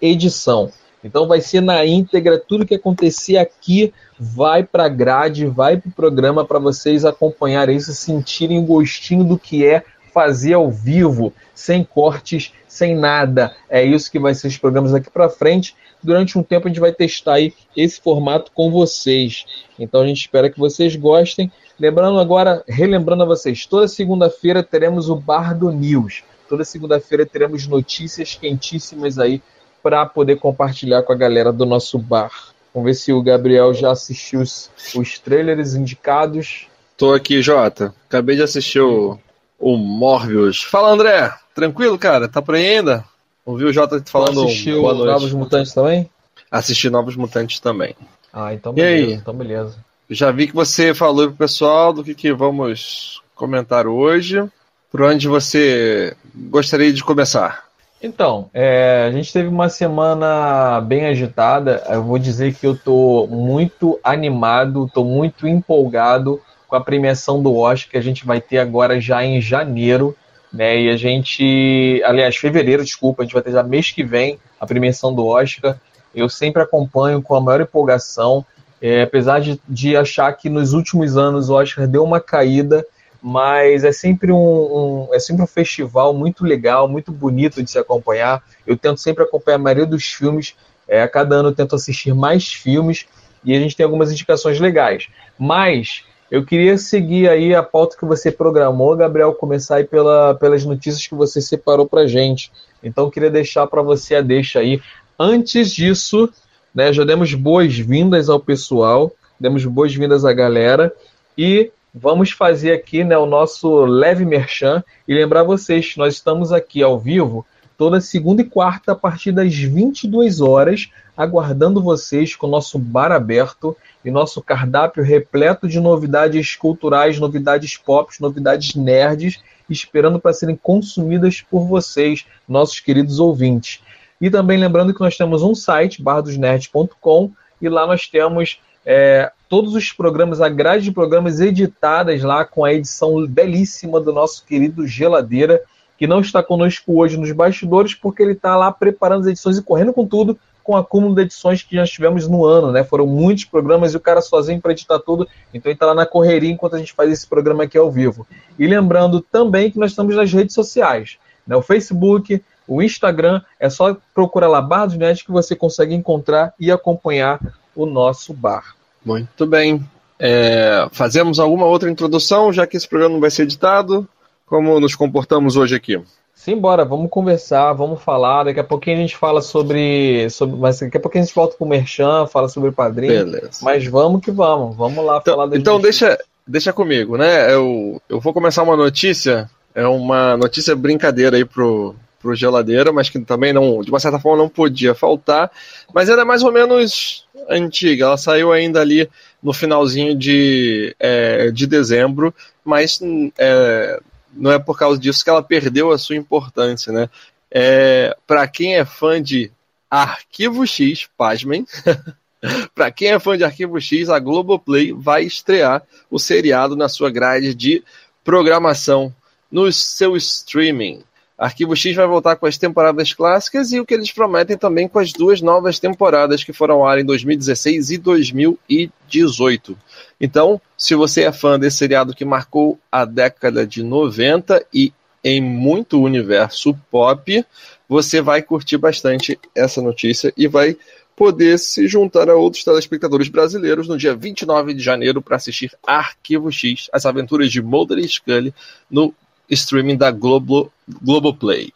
edição. 0.00 0.70
Então 1.02 1.28
vai 1.28 1.40
ser 1.40 1.60
na 1.60 1.84
íntegra, 1.86 2.38
tudo 2.38 2.66
que 2.66 2.74
acontecer 2.74 3.36
aqui 3.36 3.92
vai 4.18 4.64
para 4.64 4.86
a 4.86 4.88
grade, 4.88 5.46
vai 5.46 5.76
para 5.76 5.88
o 5.88 5.92
programa 5.92 6.44
para 6.44 6.58
vocês 6.58 7.04
acompanharem 7.04 7.76
isso, 7.76 7.92
sentirem 7.94 8.58
o 8.58 8.66
gostinho 8.66 9.24
do 9.24 9.38
que 9.38 9.64
é 9.64 9.84
fazer 10.12 10.54
ao 10.54 10.70
vivo, 10.70 11.32
sem 11.54 11.84
cortes, 11.84 12.52
sem 12.66 12.96
nada. 12.96 13.54
É 13.68 13.84
isso 13.84 14.10
que 14.10 14.18
vai 14.18 14.34
ser 14.34 14.48
os 14.48 14.56
programas 14.56 14.92
daqui 14.92 15.10
para 15.10 15.28
frente. 15.28 15.76
Durante 16.02 16.36
um 16.36 16.42
tempo 16.42 16.66
a 16.66 16.70
gente 16.70 16.80
vai 16.80 16.92
testar 16.92 17.34
aí 17.34 17.52
esse 17.76 18.00
formato 18.00 18.50
com 18.52 18.70
vocês. 18.70 19.44
Então 19.78 20.02
a 20.02 20.06
gente 20.06 20.22
espera 20.22 20.50
que 20.50 20.58
vocês 20.58 20.96
gostem. 20.96 21.52
Lembrando 21.78 22.18
agora, 22.18 22.64
relembrando 22.66 23.22
a 23.22 23.26
vocês, 23.26 23.66
toda 23.66 23.86
segunda-feira 23.86 24.62
teremos 24.62 25.08
o 25.08 25.14
Bar 25.14 25.56
do 25.56 25.70
News. 25.70 26.24
Toda 26.48 26.64
segunda-feira 26.64 27.26
teremos 27.26 27.66
notícias 27.66 28.34
quentíssimas 28.34 29.18
aí 29.18 29.40
para 29.82 30.04
poder 30.06 30.36
compartilhar 30.36 31.02
com 31.02 31.12
a 31.12 31.16
galera 31.16 31.52
do 31.52 31.64
nosso 31.64 31.98
bar. 31.98 32.30
Vamos 32.74 32.86
ver 32.86 32.94
se 32.94 33.12
o 33.12 33.22
Gabriel 33.22 33.72
já 33.74 33.90
assistiu 33.90 34.40
os, 34.40 34.70
os 34.94 35.18
trailers 35.18 35.74
indicados. 35.74 36.66
Tô 36.96 37.12
aqui, 37.12 37.40
Jota. 37.40 37.94
Acabei 38.08 38.36
de 38.36 38.42
assistir 38.42 38.80
o, 38.80 39.18
o 39.58 39.76
Morbius. 39.76 40.62
Fala, 40.62 40.90
André. 40.90 41.32
Tranquilo, 41.54 41.98
cara? 41.98 42.28
Tá 42.28 42.42
por 42.42 42.54
aí 42.54 42.76
ainda? 42.76 43.04
Ouviu 43.44 43.68
o 43.68 43.72
Jota 43.72 44.02
falando 44.06 44.44
assistiu 44.44 44.82
boa 44.82 44.94
noite. 44.94 45.10
Novos 45.10 45.32
Mutantes 45.32 45.72
também? 45.72 46.10
Assisti 46.50 46.90
Novos 46.90 47.16
Mutantes 47.16 47.58
também. 47.60 47.96
Ah, 48.32 48.52
então 48.52 48.72
beleza. 48.72 49.14
Então 49.14 49.34
beleza. 49.34 49.76
Já 50.10 50.30
vi 50.30 50.46
que 50.46 50.54
você 50.54 50.94
falou 50.94 51.28
pro 51.28 51.36
pessoal 51.36 51.92
do 51.92 52.04
que, 52.04 52.14
que 52.14 52.32
vamos 52.32 53.22
comentar 53.34 53.86
hoje. 53.86 54.44
Por 54.90 55.02
onde 55.02 55.28
você 55.28 56.16
gostaria 56.34 56.92
de 56.92 57.04
começar? 57.04 57.67
Então, 58.00 58.48
é, 58.54 59.06
a 59.08 59.10
gente 59.10 59.32
teve 59.32 59.48
uma 59.48 59.68
semana 59.68 60.80
bem 60.80 61.06
agitada. 61.06 61.82
Eu 61.88 62.02
vou 62.04 62.18
dizer 62.18 62.54
que 62.54 62.64
eu 62.64 62.74
estou 62.74 63.26
muito 63.26 63.98
animado, 64.04 64.86
estou 64.86 65.04
muito 65.04 65.48
empolgado 65.48 66.40
com 66.68 66.76
a 66.76 66.80
premiação 66.80 67.42
do 67.42 67.56
Oscar 67.56 67.90
que 67.90 67.98
a 67.98 68.02
gente 68.02 68.24
vai 68.24 68.40
ter 68.40 68.58
agora 68.58 69.00
já 69.00 69.24
em 69.24 69.40
janeiro. 69.40 70.16
Né? 70.52 70.82
E 70.82 70.90
a 70.90 70.96
gente, 70.96 72.00
aliás, 72.04 72.36
fevereiro, 72.36 72.84
desculpa, 72.84 73.22
a 73.22 73.24
gente 73.24 73.34
vai 73.34 73.42
ter 73.42 73.52
já 73.52 73.64
mês 73.64 73.90
que 73.90 74.04
vem 74.04 74.38
a 74.60 74.66
premiação 74.66 75.12
do 75.12 75.26
Oscar. 75.26 75.76
Eu 76.14 76.28
sempre 76.28 76.62
acompanho 76.62 77.20
com 77.20 77.34
a 77.34 77.40
maior 77.40 77.60
empolgação, 77.60 78.46
é, 78.80 79.02
apesar 79.02 79.40
de, 79.40 79.60
de 79.68 79.96
achar 79.96 80.32
que 80.34 80.48
nos 80.48 80.72
últimos 80.72 81.16
anos 81.16 81.50
o 81.50 81.54
Oscar 81.54 81.86
deu 81.88 82.04
uma 82.04 82.20
caída 82.20 82.86
mas 83.22 83.84
é 83.84 83.92
sempre 83.92 84.30
um, 84.32 84.36
um, 84.36 85.08
é 85.12 85.18
sempre 85.18 85.42
um 85.42 85.46
festival 85.46 86.14
muito 86.14 86.44
legal, 86.44 86.88
muito 86.88 87.10
bonito 87.10 87.62
de 87.62 87.70
se 87.70 87.78
acompanhar. 87.78 88.42
Eu 88.66 88.76
tento 88.76 89.00
sempre 89.00 89.24
acompanhar 89.24 89.56
a 89.56 89.60
maioria 89.60 89.86
dos 89.86 90.04
filmes. 90.04 90.54
É, 90.86 91.02
a 91.02 91.08
cada 91.08 91.36
ano 91.36 91.48
eu 91.48 91.54
tento 91.54 91.74
assistir 91.74 92.14
mais 92.14 92.52
filmes 92.52 93.06
e 93.44 93.54
a 93.54 93.60
gente 93.60 93.76
tem 93.76 93.84
algumas 93.84 94.12
indicações 94.12 94.60
legais. 94.60 95.08
Mas 95.38 96.04
eu 96.30 96.44
queria 96.44 96.78
seguir 96.78 97.28
aí 97.28 97.54
a 97.54 97.62
pauta 97.62 97.96
que 97.96 98.04
você 98.04 98.30
programou, 98.30 98.96
Gabriel, 98.96 99.34
começar 99.34 99.76
aí 99.76 99.84
pela, 99.84 100.34
pelas 100.34 100.64
notícias 100.64 101.06
que 101.06 101.14
você 101.14 101.40
separou 101.40 101.86
para 101.86 102.06
gente. 102.06 102.52
Então 102.82 103.04
eu 103.04 103.10
queria 103.10 103.30
deixar 103.30 103.66
para 103.66 103.82
você 103.82 104.16
a 104.16 104.20
deixa 104.20 104.60
aí. 104.60 104.80
Antes 105.18 105.72
disso, 105.74 106.28
né, 106.74 106.92
já 106.92 107.04
demos 107.04 107.34
boas-vindas 107.34 108.28
ao 108.28 108.38
pessoal, 108.38 109.10
demos 109.40 109.64
boas-vindas 109.64 110.24
à 110.24 110.32
galera 110.32 110.92
e 111.36 111.72
vamos 112.00 112.30
fazer 112.30 112.72
aqui 112.72 113.02
né, 113.02 113.18
o 113.18 113.26
nosso 113.26 113.84
leve 113.84 114.24
merchan 114.24 114.82
e 115.06 115.14
lembrar 115.14 115.42
vocês 115.42 115.94
nós 115.96 116.14
estamos 116.14 116.52
aqui 116.52 116.82
ao 116.82 116.98
vivo 116.98 117.44
toda 117.76 118.00
segunda 118.00 118.42
e 118.42 118.44
quarta 118.44 118.92
a 118.92 118.96
partir 118.96 119.30
das 119.30 119.54
22 119.54 120.40
horas, 120.40 120.90
aguardando 121.16 121.80
vocês 121.80 122.34
com 122.34 122.48
o 122.48 122.50
nosso 122.50 122.76
bar 122.76 123.12
aberto 123.12 123.76
e 124.04 124.10
nosso 124.10 124.42
cardápio 124.42 125.04
repleto 125.04 125.68
de 125.68 125.78
novidades 125.78 126.56
culturais, 126.56 127.20
novidades 127.20 127.76
pop, 127.76 128.12
novidades 128.20 128.74
nerds, 128.74 129.40
esperando 129.70 130.18
para 130.18 130.32
serem 130.32 130.56
consumidas 130.56 131.40
por 131.40 131.66
vocês, 131.66 132.26
nossos 132.48 132.80
queridos 132.80 133.20
ouvintes. 133.20 133.80
E 134.20 134.28
também 134.28 134.58
lembrando 134.58 134.92
que 134.92 135.00
nós 135.00 135.16
temos 135.16 135.44
um 135.44 135.54
site, 135.54 136.02
bardosnerds.com, 136.02 137.30
e 137.62 137.68
lá 137.68 137.86
nós 137.86 138.08
temos 138.08 138.60
é, 138.90 139.30
todos 139.50 139.74
os 139.74 139.92
programas, 139.92 140.40
a 140.40 140.48
grade 140.48 140.84
de 140.84 140.92
programas 140.92 141.40
editadas 141.40 142.22
lá 142.22 142.42
com 142.42 142.64
a 142.64 142.72
edição 142.72 143.26
belíssima 143.26 144.00
do 144.00 144.14
nosso 144.14 144.42
querido 144.46 144.86
Geladeira, 144.86 145.60
que 145.98 146.06
não 146.06 146.20
está 146.20 146.42
conosco 146.42 146.98
hoje 146.98 147.18
nos 147.18 147.30
bastidores, 147.32 147.94
porque 147.94 148.22
ele 148.22 148.32
está 148.32 148.56
lá 148.56 148.72
preparando 148.72 149.20
as 149.20 149.26
edições 149.26 149.58
e 149.58 149.62
correndo 149.62 149.92
com 149.92 150.06
tudo, 150.06 150.38
com 150.64 150.72
o 150.72 150.76
acúmulo 150.76 151.14
de 151.14 151.20
edições 151.20 151.62
que 151.62 151.76
já 151.76 151.84
tivemos 151.84 152.26
no 152.26 152.46
ano, 152.46 152.72
né? 152.72 152.82
Foram 152.82 153.06
muitos 153.06 153.44
programas 153.44 153.92
e 153.92 153.96
o 153.98 154.00
cara 154.00 154.22
sozinho 154.22 154.58
para 154.58 154.72
editar 154.72 154.98
tudo, 155.00 155.28
então 155.52 155.68
ele 155.68 155.76
está 155.76 155.84
lá 155.84 155.94
na 155.94 156.06
correria 156.06 156.50
enquanto 156.50 156.76
a 156.76 156.78
gente 156.78 156.94
faz 156.94 157.12
esse 157.12 157.26
programa 157.26 157.64
aqui 157.64 157.76
ao 157.76 157.90
vivo. 157.90 158.26
E 158.58 158.66
lembrando 158.66 159.20
também 159.20 159.70
que 159.70 159.78
nós 159.78 159.90
estamos 159.90 160.16
nas 160.16 160.32
redes 160.32 160.54
sociais, 160.54 161.18
né? 161.46 161.54
O 161.54 161.60
Facebook, 161.60 162.42
o 162.66 162.82
Instagram, 162.82 163.42
é 163.60 163.68
só 163.68 163.94
procurar 164.14 164.48
lá 164.48 164.62
Bar 164.62 164.86
dos 164.86 164.96
Net 164.96 165.26
que 165.26 165.30
você 165.30 165.54
consegue 165.54 165.94
encontrar 165.94 166.54
e 166.58 166.72
acompanhar 166.72 167.38
o 167.76 167.84
nosso 167.84 168.32
bar. 168.32 168.77
Muito 169.04 169.46
bem. 169.46 169.84
É, 170.18 170.88
fazemos 170.90 171.38
alguma 171.38 171.66
outra 171.66 171.90
introdução, 171.90 172.52
já 172.52 172.66
que 172.66 172.76
esse 172.76 172.88
programa 172.88 173.14
não 173.14 173.20
vai 173.20 173.30
ser 173.30 173.42
editado? 173.42 174.06
Como 174.46 174.80
nos 174.80 174.94
comportamos 174.94 175.56
hoje 175.56 175.76
aqui? 175.76 176.00
Simbora, 176.34 176.84
vamos 176.84 177.10
conversar, 177.10 177.72
vamos 177.72 178.00
falar. 178.00 178.44
Daqui 178.44 178.60
a 178.60 178.64
pouquinho 178.64 178.96
a 178.96 179.00
gente 179.00 179.16
fala 179.16 179.42
sobre. 179.42 180.30
sobre 180.30 180.56
mas 180.56 180.80
daqui 180.80 180.96
a 180.96 181.00
pouquinho 181.00 181.22
a 181.22 181.26
gente 181.26 181.34
volta 181.34 181.56
com 181.56 181.64
o 181.64 181.68
Merchan, 181.68 182.26
fala 182.26 182.48
sobre 182.48 182.70
o 182.70 182.72
padrinho. 182.72 183.26
Beleza. 183.26 183.58
Mas 183.62 183.86
vamos 183.86 184.22
que 184.22 184.30
vamos, 184.30 184.76
vamos 184.76 185.04
lá 185.04 185.18
então, 185.18 185.34
falar 185.34 185.56
Então 185.56 185.80
deixa, 185.80 186.16
deixa 186.46 186.72
comigo, 186.72 187.16
né? 187.16 187.52
Eu, 187.52 188.00
eu 188.08 188.20
vou 188.20 188.32
começar 188.32 188.62
uma 188.62 188.76
notícia, 188.76 189.50
é 189.74 189.86
uma 189.86 190.36
notícia 190.36 190.74
brincadeira 190.74 191.36
aí 191.36 191.44
pro, 191.44 191.94
pro 192.18 192.34
geladeira, 192.34 192.92
mas 192.92 193.08
que 193.08 193.18
também 193.20 193.52
não, 193.52 193.82
de 193.82 193.90
uma 193.90 194.00
certa 194.00 194.18
forma, 194.18 194.42
não 194.42 194.48
podia 194.48 194.94
faltar. 194.94 195.50
Mas 195.94 196.08
era 196.08 196.24
mais 196.24 196.42
ou 196.42 196.52
menos 196.52 197.26
antiga. 197.48 198.06
Ela 198.06 198.16
saiu 198.16 198.52
ainda 198.52 198.80
ali 198.80 199.08
no 199.42 199.52
finalzinho 199.52 200.16
de, 200.16 200.94
é, 200.98 201.50
de 201.50 201.66
dezembro, 201.66 202.34
mas 202.64 203.00
é, 203.38 204.00
não 204.32 204.52
é 204.52 204.58
por 204.58 204.78
causa 204.78 204.98
disso 204.98 205.22
que 205.22 205.30
ela 205.30 205.42
perdeu 205.42 205.90
a 205.90 205.98
sua 205.98 206.16
importância, 206.16 206.92
né? 206.92 207.08
É, 207.50 208.16
Para 208.26 208.46
quem 208.46 208.76
é 208.76 208.84
fã 208.84 209.22
de 209.22 209.50
Arquivo 209.90 210.66
X, 210.66 211.08
pasmem, 211.16 211.66
para 212.74 212.90
quem 212.90 213.08
é 213.08 213.18
fã 213.18 213.38
de 213.38 213.44
Arquivo 213.44 213.80
X, 213.80 214.10
a 214.10 214.18
Globoplay 214.18 214.92
vai 214.92 215.24
estrear 215.24 215.82
o 216.10 216.18
seriado 216.18 216.76
na 216.76 216.88
sua 216.88 217.10
grade 217.10 217.54
de 217.54 217.82
programação 218.22 219.14
no 219.50 219.72
seu 219.72 220.16
streaming. 220.16 221.02
Arquivo 221.38 221.76
X 221.76 221.94
vai 221.94 222.06
voltar 222.06 222.34
com 222.34 222.46
as 222.46 222.58
temporadas 222.58 223.12
clássicas 223.12 223.70
e 223.70 223.78
o 223.78 223.86
que 223.86 223.94
eles 223.94 224.10
prometem 224.10 224.58
também 224.58 224.88
com 224.88 224.98
as 224.98 225.12
duas 225.12 225.40
novas 225.40 225.78
temporadas 225.78 226.42
que 226.42 226.52
foram 226.52 226.74
ao 226.76 226.86
ar 226.86 226.98
em 226.98 227.04
2016 227.04 227.90
e 227.90 227.98
2018. 227.98 229.78
Então, 230.20 230.60
se 230.76 230.96
você 230.96 231.22
é 231.22 231.32
fã 231.32 231.56
desse 231.56 231.76
seriado 231.76 232.12
que 232.12 232.24
marcou 232.24 232.76
a 232.90 233.04
década 233.04 233.64
de 233.64 233.84
90 233.84 234.66
e 234.74 234.92
em 235.22 235.40
muito 235.40 236.02
universo 236.02 236.74
pop, 236.90 237.44
você 237.88 238.20
vai 238.20 238.42
curtir 238.42 238.76
bastante 238.76 239.38
essa 239.54 239.80
notícia 239.80 240.32
e 240.36 240.48
vai 240.48 240.76
poder 241.14 241.58
se 241.58 241.88
juntar 241.88 242.28
a 242.30 242.36
outros 242.36 242.62
telespectadores 242.62 243.28
brasileiros 243.28 243.88
no 243.88 243.98
dia 243.98 244.14
29 244.14 244.74
de 244.74 244.82
janeiro 244.82 245.20
para 245.20 245.36
assistir 245.36 245.72
Arquivo 245.84 246.50
X, 246.50 246.88
as 246.92 247.06
aventuras 247.06 247.50
de 247.50 247.60
Mulder 247.60 247.98
e 247.98 248.08
Scully 248.08 248.54
no 248.88 249.12
streaming 249.50 249.96
da 249.96 250.10
Globo, 250.10 250.72
Globoplay. 251.02 251.72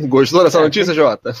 Gostou 0.00 0.44
dessa 0.44 0.60
notícia, 0.60 0.92
Jota? 0.92 1.32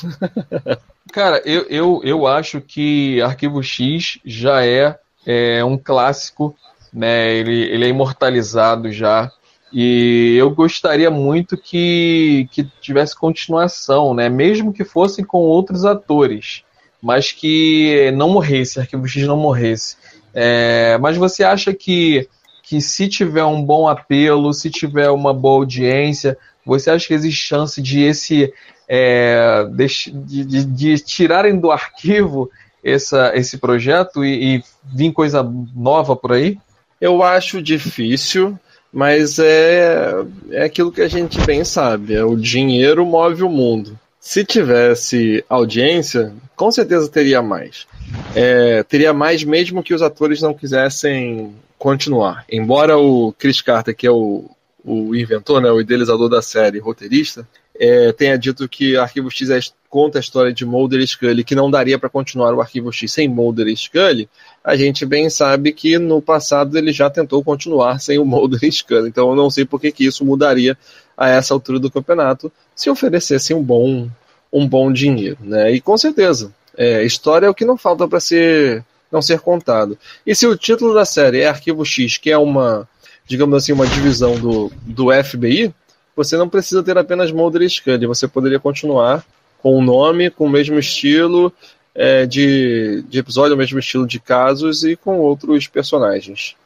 Cara, 1.12 1.42
eu, 1.44 1.62
eu, 1.68 2.00
eu 2.04 2.26
acho 2.26 2.60
que 2.60 3.20
Arquivo 3.22 3.62
X 3.62 4.18
já 4.24 4.64
é, 4.64 4.96
é 5.26 5.64
um 5.64 5.76
clássico, 5.76 6.54
né? 6.92 7.34
Ele, 7.34 7.62
ele 7.62 7.84
é 7.84 7.88
imortalizado 7.88 8.92
já. 8.92 9.30
E 9.72 10.36
eu 10.38 10.50
gostaria 10.50 11.10
muito 11.10 11.56
que, 11.56 12.48
que 12.52 12.64
tivesse 12.80 13.14
continuação, 13.14 14.14
né? 14.14 14.28
Mesmo 14.28 14.72
que 14.72 14.84
fossem 14.84 15.24
com 15.24 15.38
outros 15.38 15.84
atores, 15.84 16.62
mas 17.02 17.32
que 17.32 18.10
não 18.12 18.30
morresse, 18.30 18.80
Arquivo 18.80 19.06
X 19.06 19.26
não 19.26 19.36
morresse. 19.36 19.96
É, 20.32 20.96
mas 20.98 21.16
você 21.16 21.42
acha 21.42 21.74
que 21.74 22.28
que 22.68 22.82
se 22.82 23.08
tiver 23.08 23.44
um 23.44 23.64
bom 23.64 23.88
apelo, 23.88 24.52
se 24.52 24.68
tiver 24.68 25.08
uma 25.08 25.32
boa 25.32 25.60
audiência, 25.60 26.36
você 26.66 26.90
acha 26.90 27.08
que 27.08 27.14
existe 27.14 27.46
chance 27.46 27.80
de 27.80 28.02
esse 28.02 28.52
é, 28.86 29.66
de, 29.74 30.44
de, 30.44 30.64
de, 30.64 30.98
tirarem 30.98 31.58
do 31.58 31.70
arquivo 31.70 32.50
essa, 32.84 33.32
esse 33.34 33.56
projeto 33.56 34.22
e, 34.22 34.56
e 34.56 34.62
vir 34.84 35.12
coisa 35.12 35.42
nova 35.74 36.14
por 36.14 36.32
aí? 36.32 36.58
Eu 37.00 37.22
acho 37.22 37.62
difícil, 37.62 38.58
mas 38.92 39.38
é, 39.38 40.12
é 40.50 40.64
aquilo 40.64 40.92
que 40.92 41.00
a 41.00 41.08
gente 41.08 41.40
bem 41.46 41.64
sabe: 41.64 42.14
é 42.14 42.22
o 42.22 42.36
dinheiro 42.36 43.06
move 43.06 43.42
o 43.42 43.48
mundo. 43.48 43.98
Se 44.20 44.44
tivesse 44.44 45.42
audiência, 45.48 46.34
com 46.54 46.70
certeza 46.70 47.08
teria 47.08 47.40
mais. 47.40 47.86
É, 48.34 48.82
teria 48.82 49.14
mais 49.14 49.42
mesmo 49.42 49.82
que 49.82 49.94
os 49.94 50.02
atores 50.02 50.42
não 50.42 50.52
quisessem 50.52 51.54
continuar. 51.78 52.44
Embora 52.50 52.98
o 52.98 53.32
Chris 53.38 53.60
Carter, 53.60 53.94
que 53.94 54.06
é 54.06 54.10
o, 54.10 54.44
o 54.84 55.14
inventor, 55.14 55.62
né, 55.62 55.70
o 55.70 55.80
idealizador 55.80 56.28
da 56.28 56.42
série, 56.42 56.78
roteirista, 56.78 57.46
é, 57.80 58.10
tenha 58.12 58.36
dito 58.36 58.68
que 58.68 58.96
Arquivo 58.96 59.30
X 59.30 59.50
é, 59.50 59.60
conta 59.88 60.18
a 60.18 60.20
história 60.20 60.52
de 60.52 60.66
Mulder 60.66 61.00
e 61.00 61.06
Scully, 61.06 61.44
que 61.44 61.54
não 61.54 61.70
daria 61.70 61.98
para 61.98 62.08
continuar 62.08 62.52
o 62.52 62.60
Arquivo 62.60 62.92
X 62.92 63.12
sem 63.12 63.28
Mulder 63.28 63.68
e 63.68 63.76
Scully, 63.76 64.28
a 64.64 64.74
gente 64.76 65.06
bem 65.06 65.30
sabe 65.30 65.72
que 65.72 65.96
no 65.98 66.20
passado 66.20 66.76
ele 66.76 66.92
já 66.92 67.08
tentou 67.08 67.42
continuar 67.44 68.00
sem 68.00 68.18
o 68.18 68.24
Mulder 68.24 68.64
e 68.64 68.72
Scully. 68.72 69.08
Então 69.08 69.30
eu 69.30 69.36
não 69.36 69.48
sei 69.48 69.64
por 69.64 69.80
que, 69.80 69.92
que 69.92 70.04
isso 70.04 70.24
mudaria 70.24 70.76
a 71.16 71.28
essa 71.28 71.54
altura 71.54 71.78
do 71.78 71.90
campeonato 71.90 72.50
se 72.74 72.90
oferecessem 72.90 73.56
um 73.56 73.62
bom, 73.62 74.08
um 74.52 74.68
bom 74.68 74.92
dinheiro. 74.92 75.38
Né? 75.40 75.72
E 75.72 75.80
com 75.80 75.96
certeza, 75.96 76.52
É, 76.80 77.02
história 77.04 77.46
é 77.46 77.50
o 77.50 77.54
que 77.54 77.64
não 77.64 77.76
falta 77.76 78.06
para 78.06 78.20
ser 78.20 78.84
não 79.10 79.22
ser 79.22 79.40
contado. 79.40 79.98
E 80.26 80.34
se 80.34 80.46
o 80.46 80.56
título 80.56 80.94
da 80.94 81.04
série 81.04 81.40
é 81.40 81.48
Arquivo 81.48 81.84
X, 81.84 82.18
que 82.18 82.30
é 82.30 82.38
uma, 82.38 82.88
digamos 83.26 83.56
assim, 83.56 83.72
uma 83.72 83.86
divisão 83.86 84.38
do, 84.38 84.70
do 84.82 85.08
FBI, 85.24 85.74
você 86.14 86.36
não 86.36 86.48
precisa 86.48 86.82
ter 86.82 86.98
apenas 86.98 87.30
Mulder 87.30 87.62
e 87.62 87.70
Scully, 87.70 88.06
você 88.06 88.26
poderia 88.26 88.58
continuar 88.58 89.24
com 89.62 89.76
o 89.76 89.82
nome, 89.82 90.30
com 90.30 90.46
o 90.46 90.50
mesmo 90.50 90.78
estilo 90.78 91.52
é, 91.94 92.26
de, 92.26 93.04
de 93.08 93.18
episódio, 93.18 93.54
o 93.54 93.58
mesmo 93.58 93.78
estilo 93.78 94.06
de 94.06 94.20
casos 94.20 94.84
e 94.84 94.96
com 94.96 95.18
outros 95.18 95.66
personagens. 95.66 96.56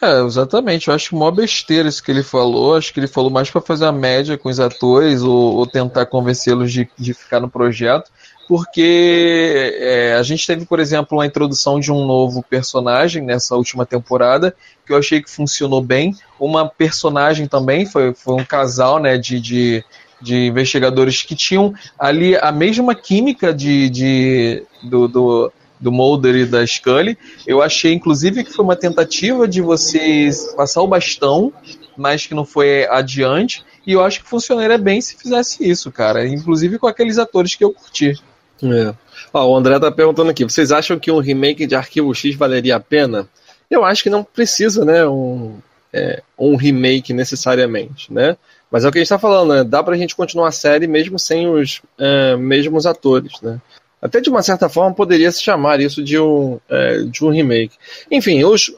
É, 0.00 0.20
exatamente. 0.22 0.88
Eu 0.88 0.94
acho 0.94 1.16
mó 1.16 1.30
besteira 1.30 1.88
isso 1.88 2.02
que 2.02 2.10
ele 2.10 2.22
falou. 2.22 2.76
Acho 2.76 2.92
que 2.92 3.00
ele 3.00 3.08
falou 3.08 3.30
mais 3.30 3.50
para 3.50 3.60
fazer 3.60 3.84
a 3.86 3.92
média 3.92 4.38
com 4.38 4.48
os 4.48 4.60
atores 4.60 5.22
ou, 5.22 5.56
ou 5.56 5.66
tentar 5.66 6.06
convencê-los 6.06 6.72
de, 6.72 6.88
de 6.96 7.12
ficar 7.12 7.40
no 7.40 7.50
projeto 7.50 8.10
porque 8.48 9.76
é, 9.78 10.14
a 10.14 10.22
gente 10.22 10.46
teve, 10.46 10.64
por 10.64 10.80
exemplo, 10.80 11.20
a 11.20 11.26
introdução 11.26 11.78
de 11.78 11.92
um 11.92 12.06
novo 12.06 12.42
personagem 12.42 13.22
nessa 13.22 13.54
última 13.54 13.84
temporada, 13.84 14.56
que 14.86 14.92
eu 14.94 14.96
achei 14.96 15.22
que 15.22 15.30
funcionou 15.30 15.82
bem. 15.82 16.16
Uma 16.40 16.66
personagem 16.66 17.46
também, 17.46 17.84
foi, 17.84 18.14
foi 18.14 18.40
um 18.40 18.44
casal 18.44 18.98
né, 18.98 19.18
de, 19.18 19.38
de, 19.38 19.84
de 20.22 20.46
investigadores 20.46 21.22
que 21.22 21.36
tinham 21.36 21.74
ali 21.98 22.36
a 22.36 22.50
mesma 22.50 22.94
química 22.94 23.52
de, 23.52 23.90
de 23.90 24.62
do, 24.82 25.06
do, 25.06 25.52
do 25.78 25.92
Mulder 25.92 26.36
e 26.36 26.46
da 26.46 26.66
Scully. 26.66 27.18
Eu 27.46 27.60
achei, 27.60 27.92
inclusive, 27.92 28.44
que 28.44 28.52
foi 28.54 28.64
uma 28.64 28.76
tentativa 28.76 29.46
de 29.46 29.60
vocês 29.60 30.54
passar 30.56 30.80
o 30.80 30.88
bastão, 30.88 31.52
mas 31.98 32.26
que 32.26 32.32
não 32.32 32.46
foi 32.46 32.86
adiante. 32.88 33.62
E 33.86 33.92
eu 33.92 34.02
acho 34.02 34.22
que 34.22 34.28
funcionaria 34.28 34.78
bem 34.78 35.02
se 35.02 35.18
fizesse 35.18 35.68
isso, 35.68 35.92
cara. 35.92 36.26
Inclusive 36.26 36.78
com 36.78 36.86
aqueles 36.86 37.18
atores 37.18 37.54
que 37.54 37.62
eu 37.62 37.74
curti. 37.74 38.18
É. 38.62 38.94
Ó, 39.32 39.46
o 39.46 39.56
André 39.56 39.78
tá 39.78 39.90
perguntando 39.90 40.30
aqui: 40.30 40.44
vocês 40.44 40.72
acham 40.72 40.98
que 40.98 41.10
um 41.10 41.20
remake 41.20 41.66
de 41.66 41.74
Arquivo 41.74 42.14
X 42.14 42.34
valeria 42.34 42.76
a 42.76 42.80
pena? 42.80 43.28
Eu 43.70 43.84
acho 43.84 44.02
que 44.02 44.10
não 44.10 44.24
precisa, 44.24 44.84
né? 44.84 45.06
Um, 45.06 45.58
é, 45.92 46.22
um 46.38 46.56
remake 46.56 47.12
necessariamente, 47.12 48.12
né? 48.12 48.36
Mas 48.70 48.84
é 48.84 48.88
o 48.88 48.92
que 48.92 48.98
a 48.98 49.00
gente 49.00 49.08
tá 49.08 49.18
falando, 49.18 49.54
né? 49.54 49.64
Dá 49.64 49.82
pra 49.82 49.96
gente 49.96 50.16
continuar 50.16 50.48
a 50.48 50.52
série 50.52 50.86
mesmo 50.86 51.18
sem 51.18 51.48
os 51.48 51.80
é, 51.98 52.36
mesmos 52.36 52.86
atores, 52.86 53.40
né? 53.40 53.60
Até 54.00 54.20
de 54.20 54.30
uma 54.30 54.42
certa 54.42 54.68
forma 54.68 54.94
poderia 54.94 55.30
se 55.32 55.42
chamar 55.42 55.80
isso 55.80 56.02
de 56.04 56.18
um, 56.18 56.60
é, 56.68 56.98
de 57.02 57.24
um 57.24 57.30
remake. 57.30 57.76
Enfim, 58.10 58.44
os, 58.44 58.72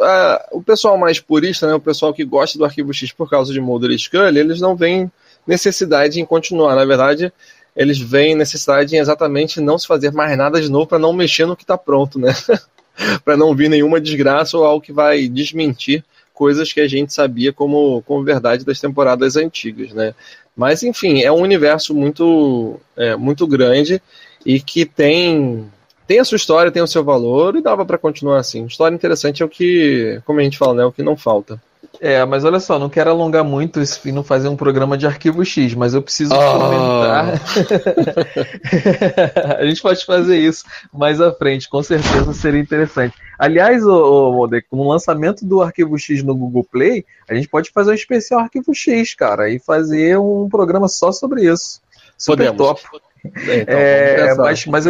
o 0.50 0.62
pessoal 0.62 0.96
mais 0.96 1.20
purista, 1.20 1.66
né, 1.66 1.74
o 1.74 1.80
pessoal 1.80 2.14
que 2.14 2.24
gosta 2.24 2.56
do 2.56 2.64
Arquivo 2.64 2.92
X 2.94 3.12
por 3.12 3.28
causa 3.28 3.52
de 3.52 3.60
Mulder 3.60 3.90
e 3.90 3.98
Scully, 3.98 4.38
eles 4.38 4.62
não 4.62 4.74
veem 4.74 5.12
necessidade 5.46 6.18
em 6.18 6.24
continuar. 6.24 6.74
Na 6.74 6.86
verdade, 6.86 7.30
eles 7.80 7.98
veem 7.98 8.34
necessidade 8.34 8.94
em 8.94 8.98
exatamente 8.98 9.58
não 9.58 9.78
se 9.78 9.86
fazer 9.86 10.12
mais 10.12 10.36
nada 10.36 10.60
de 10.60 10.70
novo 10.70 10.86
para 10.86 10.98
não 10.98 11.14
mexer 11.14 11.46
no 11.46 11.56
que 11.56 11.62
está 11.62 11.78
pronto, 11.78 12.18
né? 12.18 12.30
para 13.24 13.38
não 13.38 13.56
vir 13.56 13.70
nenhuma 13.70 13.98
desgraça 13.98 14.58
ou 14.58 14.64
algo 14.64 14.84
que 14.84 14.92
vai 14.92 15.26
desmentir 15.26 16.04
coisas 16.34 16.74
que 16.74 16.80
a 16.82 16.86
gente 16.86 17.10
sabia 17.10 17.54
como, 17.54 18.02
como 18.02 18.22
verdade 18.22 18.66
das 18.66 18.78
temporadas 18.78 19.34
antigas, 19.34 19.94
né? 19.94 20.14
Mas 20.54 20.82
enfim, 20.82 21.22
é 21.22 21.32
um 21.32 21.40
universo 21.40 21.94
muito, 21.94 22.78
é, 22.94 23.16
muito 23.16 23.46
grande 23.46 24.02
e 24.44 24.60
que 24.60 24.84
tem 24.84 25.66
tem 26.06 26.18
a 26.18 26.24
sua 26.24 26.36
história, 26.36 26.70
tem 26.70 26.82
o 26.82 26.86
seu 26.86 27.02
valor 27.02 27.56
e 27.56 27.62
dava 27.62 27.86
para 27.86 27.96
continuar 27.96 28.40
assim. 28.40 28.66
História 28.66 28.94
interessante 28.94 29.42
é 29.42 29.46
o 29.46 29.48
que, 29.48 30.20
como 30.26 30.38
a 30.38 30.42
gente 30.42 30.58
fala, 30.58 30.74
né, 30.74 30.84
o 30.84 30.92
que 30.92 31.02
não 31.02 31.16
falta. 31.16 31.58
É, 32.00 32.24
mas 32.24 32.44
olha 32.44 32.58
só, 32.60 32.78
não 32.78 32.88
quero 32.88 33.10
alongar 33.10 33.44
muito 33.44 33.80
e 34.04 34.12
não 34.12 34.24
fazer 34.24 34.48
um 34.48 34.56
programa 34.56 34.96
de 34.96 35.06
arquivo 35.06 35.44
X, 35.44 35.74
mas 35.74 35.92
eu 35.92 36.00
preciso 36.00 36.34
oh. 36.34 36.58
comentar. 36.58 37.40
a 39.60 39.66
gente 39.66 39.82
pode 39.82 40.04
fazer 40.06 40.38
isso 40.38 40.64
mais 40.92 41.20
à 41.20 41.32
frente, 41.32 41.68
com 41.68 41.82
certeza 41.82 42.32
seria 42.32 42.60
interessante. 42.60 43.14
Aliás, 43.38 43.84
o, 43.84 44.44
o 44.44 44.48
com 44.68 44.78
o 44.78 44.88
lançamento 44.88 45.44
do 45.44 45.60
arquivo 45.60 45.98
X 45.98 46.22
no 46.22 46.34
Google 46.34 46.64
Play, 46.64 47.04
a 47.28 47.34
gente 47.34 47.48
pode 47.48 47.70
fazer 47.70 47.90
um 47.90 47.94
especial 47.94 48.40
arquivo 48.40 48.74
X, 48.74 49.14
cara, 49.14 49.50
e 49.50 49.58
fazer 49.58 50.18
um 50.18 50.48
programa 50.48 50.88
só 50.88 51.12
sobre 51.12 51.50
isso. 51.50 51.80
Super 52.16 52.52
Podemos. 52.52 52.58
top. 52.58 52.82
Então, 53.24 53.78
é, 53.78 54.34
mas, 54.34 54.64
mas, 54.66 54.84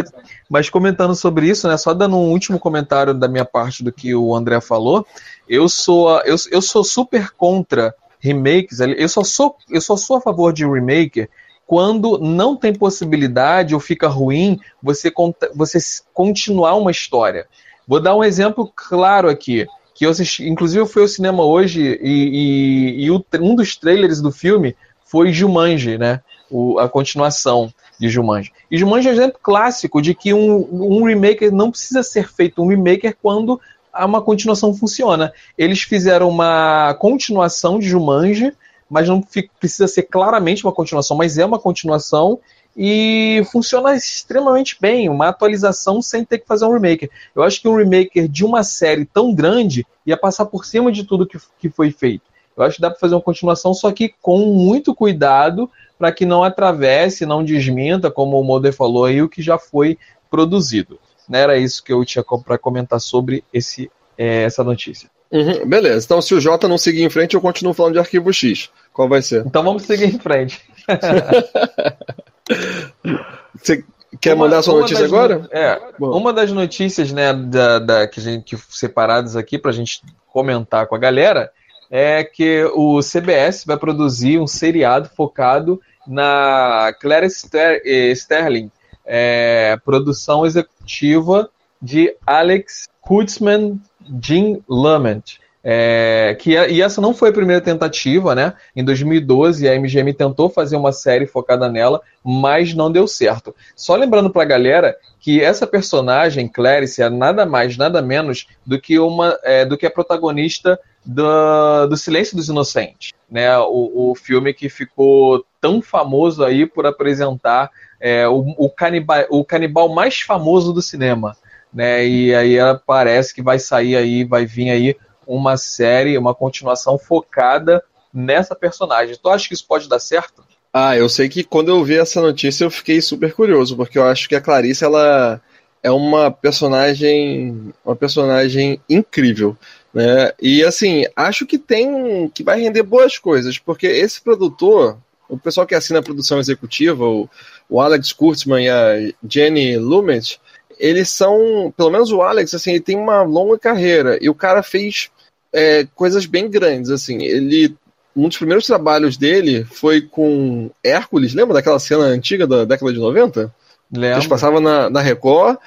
mas, 0.49 0.69
comentando 0.69 1.13
sobre 1.15 1.47
isso, 1.47 1.67
né, 1.67 1.75
só 1.75 1.93
dando 1.93 2.15
um 2.15 2.31
último 2.31 2.57
comentário 2.57 3.13
da 3.13 3.27
minha 3.27 3.43
parte 3.43 3.83
do 3.83 3.91
que 3.91 4.15
o 4.15 4.33
André 4.33 4.61
falou, 4.61 5.05
eu 5.51 5.67
sou, 5.67 6.09
eu, 6.21 6.37
eu 6.49 6.61
sou 6.61 6.81
super 6.81 7.31
contra 7.31 7.93
remakes, 8.21 8.79
eu 8.79 9.09
só, 9.09 9.21
sou, 9.21 9.57
eu 9.69 9.81
só 9.81 9.97
sou 9.97 10.15
a 10.15 10.21
favor 10.21 10.53
de 10.53 10.65
remake 10.65 11.27
quando 11.67 12.17
não 12.17 12.55
tem 12.55 12.73
possibilidade 12.73 13.73
ou 13.73 13.79
fica 13.81 14.07
ruim 14.07 14.61
você, 14.81 15.11
você 15.53 15.77
continuar 16.13 16.75
uma 16.75 16.89
história. 16.89 17.47
Vou 17.85 17.99
dar 17.99 18.15
um 18.15 18.23
exemplo 18.23 18.71
claro 18.73 19.29
aqui. 19.29 19.67
Que 19.93 20.05
eu 20.05 20.11
assisti, 20.11 20.47
inclusive 20.47 20.81
eu 20.81 20.87
fui 20.87 21.01
ao 21.01 21.07
cinema 21.07 21.43
hoje 21.43 21.99
e, 22.01 23.01
e, 23.01 23.05
e 23.05 23.11
um 23.11 23.53
dos 23.53 23.75
trailers 23.75 24.21
do 24.21 24.31
filme 24.31 24.73
foi 25.03 25.33
Jumanji, 25.33 25.97
né? 25.97 26.21
O, 26.49 26.79
a 26.79 26.87
continuação 26.87 27.71
de 27.99 28.07
Jumanji. 28.07 28.51
E 28.69 28.77
Jumanji 28.77 29.09
é 29.09 29.11
um 29.11 29.13
exemplo 29.15 29.39
clássico 29.43 30.01
de 30.01 30.15
que 30.15 30.33
um, 30.33 30.67
um 30.71 31.03
remake 31.03 31.51
não 31.51 31.69
precisa 31.69 32.03
ser 32.03 32.31
feito 32.31 32.63
um 32.63 32.67
remake 32.67 33.13
quando 33.21 33.59
uma 33.93 34.21
continuação 34.21 34.73
funciona. 34.73 35.33
Eles 35.57 35.81
fizeram 35.81 36.29
uma 36.29 36.93
continuação 36.95 37.79
de 37.79 37.87
Jumanji, 37.87 38.53
mas 38.89 39.07
não 39.07 39.21
precisa 39.59 39.87
ser 39.87 40.03
claramente 40.03 40.65
uma 40.65 40.73
continuação, 40.73 41.15
mas 41.15 41.37
é 41.37 41.45
uma 41.45 41.59
continuação 41.59 42.39
e 42.75 43.41
funciona 43.51 43.95
extremamente 43.95 44.77
bem, 44.79 45.09
uma 45.09 45.27
atualização 45.27 46.01
sem 46.01 46.23
ter 46.23 46.39
que 46.39 46.47
fazer 46.47 46.65
um 46.65 46.73
remake. 46.73 47.09
Eu 47.35 47.43
acho 47.43 47.61
que 47.61 47.67
um 47.67 47.75
remake 47.75 48.27
de 48.27 48.45
uma 48.45 48.63
série 48.63 49.05
tão 49.05 49.33
grande 49.33 49.85
ia 50.05 50.17
passar 50.17 50.45
por 50.45 50.65
cima 50.65 50.91
de 50.91 51.03
tudo 51.03 51.25
que, 51.25 51.37
que 51.59 51.69
foi 51.69 51.91
feito. 51.91 52.23
Eu 52.55 52.63
acho 52.63 52.75
que 52.75 52.81
dá 52.81 52.89
para 52.89 52.99
fazer 52.99 53.15
uma 53.15 53.21
continuação, 53.21 53.73
só 53.73 53.91
que 53.91 54.13
com 54.21 54.39
muito 54.53 54.93
cuidado 54.93 55.69
para 55.97 56.11
que 56.11 56.25
não 56.25 56.43
atravesse, 56.43 57.25
não 57.25 57.43
desminta, 57.43 58.09
como 58.09 58.39
o 58.39 58.43
Moder 58.43 58.73
falou 58.73 59.05
aí, 59.05 59.21
o 59.21 59.29
que 59.29 59.41
já 59.41 59.57
foi 59.57 59.97
produzido. 60.29 60.99
Né? 61.31 61.39
Era 61.39 61.57
isso 61.57 61.81
que 61.81 61.93
eu 61.93 62.03
tinha 62.03 62.23
para 62.23 62.57
comentar 62.57 62.99
sobre 62.99 63.41
esse, 63.53 63.89
é, 64.17 64.43
essa 64.43 64.65
notícia. 64.65 65.09
Uhum, 65.31 65.65
beleza, 65.65 66.05
então 66.05 66.21
se 66.21 66.35
o 66.35 66.41
J 66.41 66.67
não 66.67 66.77
seguir 66.77 67.03
em 67.03 67.09
frente, 67.09 67.35
eu 67.35 67.41
continuo 67.41 67.73
falando 67.73 67.93
de 67.93 67.99
arquivo 67.99 68.33
X. 68.33 68.69
Qual 68.91 69.07
vai 69.07 69.21
ser? 69.21 69.45
Então 69.45 69.63
vamos 69.63 69.83
seguir 69.83 70.13
em 70.13 70.19
frente. 70.19 70.59
Você 73.55 73.85
quer 74.19 74.33
uma, 74.33 74.43
mandar 74.43 74.57
a 74.57 74.63
sua 74.63 74.81
notícia 74.81 75.05
agora? 75.05 75.47
É, 75.51 75.79
Bom. 75.97 76.17
uma 76.17 76.33
das 76.33 76.51
notícias 76.51 77.13
né, 77.13 77.33
da, 77.33 77.79
da, 77.79 78.05
que 78.07 78.19
gente 78.19 78.57
que 78.57 78.75
separadas 78.75 79.37
aqui 79.37 79.57
para 79.57 79.71
a 79.71 79.73
gente 79.73 80.01
comentar 80.27 80.85
com 80.87 80.95
a 80.95 80.99
galera 80.99 81.49
é 81.89 82.25
que 82.25 82.65
o 82.73 82.99
CBS 82.99 83.63
vai 83.65 83.77
produzir 83.77 84.37
um 84.37 84.47
seriado 84.47 85.09
focado 85.15 85.79
na 86.05 86.93
Claire 86.99 87.29
Ster 87.29 87.81
eh, 87.85 88.11
Sterling, 88.11 88.69
é, 89.05 89.77
produção 89.83 90.45
executiva 90.45 91.49
de 91.81 92.15
Alex 92.25 92.87
Kurtzman, 93.01 93.79
Jim 94.21 94.63
Lament. 94.69 95.39
É, 95.63 96.35
que, 96.39 96.51
e 96.51 96.81
essa 96.81 96.99
não 96.99 97.13
foi 97.13 97.29
a 97.29 97.33
primeira 97.33 97.61
tentativa, 97.61 98.33
né? 98.33 98.53
Em 98.75 98.83
2012, 98.83 99.69
a 99.69 99.79
MGM 99.79 100.11
tentou 100.13 100.49
fazer 100.49 100.75
uma 100.75 100.91
série 100.91 101.27
focada 101.27 101.69
nela, 101.69 102.01
mas 102.23 102.73
não 102.73 102.91
deu 102.91 103.07
certo. 103.07 103.55
Só 103.75 103.95
lembrando 103.95 104.31
para 104.31 104.41
a 104.41 104.45
galera 104.45 104.97
que 105.19 105.39
essa 105.39 105.67
personagem, 105.67 106.47
Clarice, 106.47 107.03
é 107.03 107.09
nada 107.09 107.45
mais, 107.45 107.77
nada 107.77 108.01
menos 108.01 108.47
do 108.65 108.79
que 108.81 108.97
uma 108.97 109.37
é, 109.43 109.63
do 109.63 109.77
que 109.77 109.85
a 109.85 109.91
protagonista 109.91 110.79
do, 111.05 111.87
do 111.87 111.97
Silêncio 111.97 112.35
dos 112.35 112.49
Inocentes, 112.49 113.11
né? 113.29 113.57
O, 113.59 114.11
o 114.11 114.15
filme 114.15 114.53
que 114.53 114.69
ficou 114.69 115.45
tão 115.59 115.81
famoso 115.81 116.43
aí 116.43 116.65
por 116.65 116.85
apresentar 116.85 117.69
é, 117.99 118.27
o, 118.27 118.55
o, 118.57 118.69
canibal, 118.69 119.25
o 119.29 119.45
canibal 119.45 119.89
mais 119.89 120.21
famoso 120.21 120.73
do 120.73 120.81
cinema, 120.81 121.35
né? 121.73 122.05
E 122.05 122.33
aí 122.33 122.57
parece 122.85 123.33
que 123.33 123.41
vai 123.41 123.59
sair 123.59 123.95
aí, 123.95 124.23
vai 124.23 124.45
vir 124.45 124.69
aí 124.69 124.95
uma 125.25 125.57
série, 125.57 126.17
uma 126.17 126.33
continuação 126.33 126.97
focada 126.97 127.83
nessa 128.13 128.55
personagem. 128.55 129.17
Tu 129.21 129.29
acha 129.29 129.47
que 129.47 129.53
isso 129.53 129.65
pode 129.67 129.87
dar 129.87 129.99
certo? 129.99 130.43
Ah, 130.73 130.95
eu 130.95 131.09
sei 131.09 131.27
que 131.27 131.43
quando 131.43 131.69
eu 131.69 131.83
vi 131.83 131.97
essa 131.97 132.21
notícia 132.21 132.63
eu 132.63 132.71
fiquei 132.71 133.01
super 133.01 133.33
curioso, 133.33 133.75
porque 133.75 133.97
eu 133.97 134.05
acho 134.05 134.27
que 134.27 134.35
a 134.35 134.41
Clarice 134.41 134.83
ela 134.83 135.41
é 135.83 135.91
uma 135.91 136.31
personagem, 136.31 137.73
uma 137.83 137.95
personagem 137.95 138.79
incrível. 138.89 139.57
Né? 139.93 140.31
E 140.41 140.63
assim, 140.63 141.05
acho 141.15 141.45
que 141.45 141.57
tem 141.57 142.29
que 142.29 142.43
vai 142.43 142.59
render 142.59 142.83
boas 142.83 143.17
coisas, 143.17 143.57
porque 143.57 143.87
esse 143.87 144.21
produtor, 144.21 144.97
o 145.27 145.37
pessoal 145.37 145.67
que 145.67 145.75
assina 145.75 145.99
a 145.99 146.03
produção 146.03 146.39
executiva, 146.39 147.05
o, 147.05 147.29
o 147.69 147.81
Alex 147.81 148.13
Kurtzman 148.13 148.65
e 148.65 148.69
a 148.69 149.13
Jenny 149.27 149.77
Lumet, 149.77 150.39
eles 150.79 151.09
são, 151.09 151.73
pelo 151.75 151.91
menos 151.91 152.11
o 152.11 152.21
Alex, 152.21 152.53
assim, 152.53 152.71
ele 152.71 152.79
tem 152.79 152.97
uma 152.97 153.21
longa 153.21 153.59
carreira 153.59 154.17
e 154.21 154.29
o 154.29 154.35
cara 154.35 154.63
fez 154.63 155.11
é, 155.53 155.85
coisas 155.93 156.25
bem 156.25 156.49
grandes, 156.49 156.89
assim. 156.89 157.21
Ele 157.23 157.75
um 158.15 158.27
dos 158.27 158.37
primeiros 158.37 158.65
trabalhos 158.65 159.15
dele 159.15 159.63
foi 159.63 160.01
com 160.01 160.69
Hércules, 160.83 161.33
lembra 161.33 161.53
daquela 161.53 161.79
cena 161.79 162.03
antiga 162.03 162.45
da 162.45 162.65
década 162.65 162.91
de 162.91 162.99
90? 162.99 163.53
Lembro. 163.93 164.17
Eles 164.17 164.27
passavam 164.27 164.59
na, 164.59 164.89
na 164.89 165.01
Record. 165.01 165.57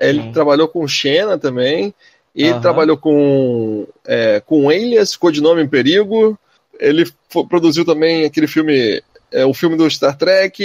Ele 0.00 0.32
trabalhou 0.32 0.68
com 0.68 0.86
Xena 0.88 1.38
também. 1.38 1.94
Ele 2.38 2.52
uhum. 2.52 2.60
trabalhou 2.60 2.96
com, 2.96 3.84
é, 4.06 4.40
com 4.46 4.70
Alias, 4.70 5.16
Codinome 5.16 5.60
em 5.60 5.68
Perigo. 5.68 6.38
Ele 6.78 7.04
produziu 7.48 7.84
também 7.84 8.24
aquele 8.24 8.46
filme, 8.46 9.02
é, 9.32 9.44
o 9.44 9.52
filme 9.52 9.76
do 9.76 9.90
Star 9.90 10.16
Trek, 10.16 10.64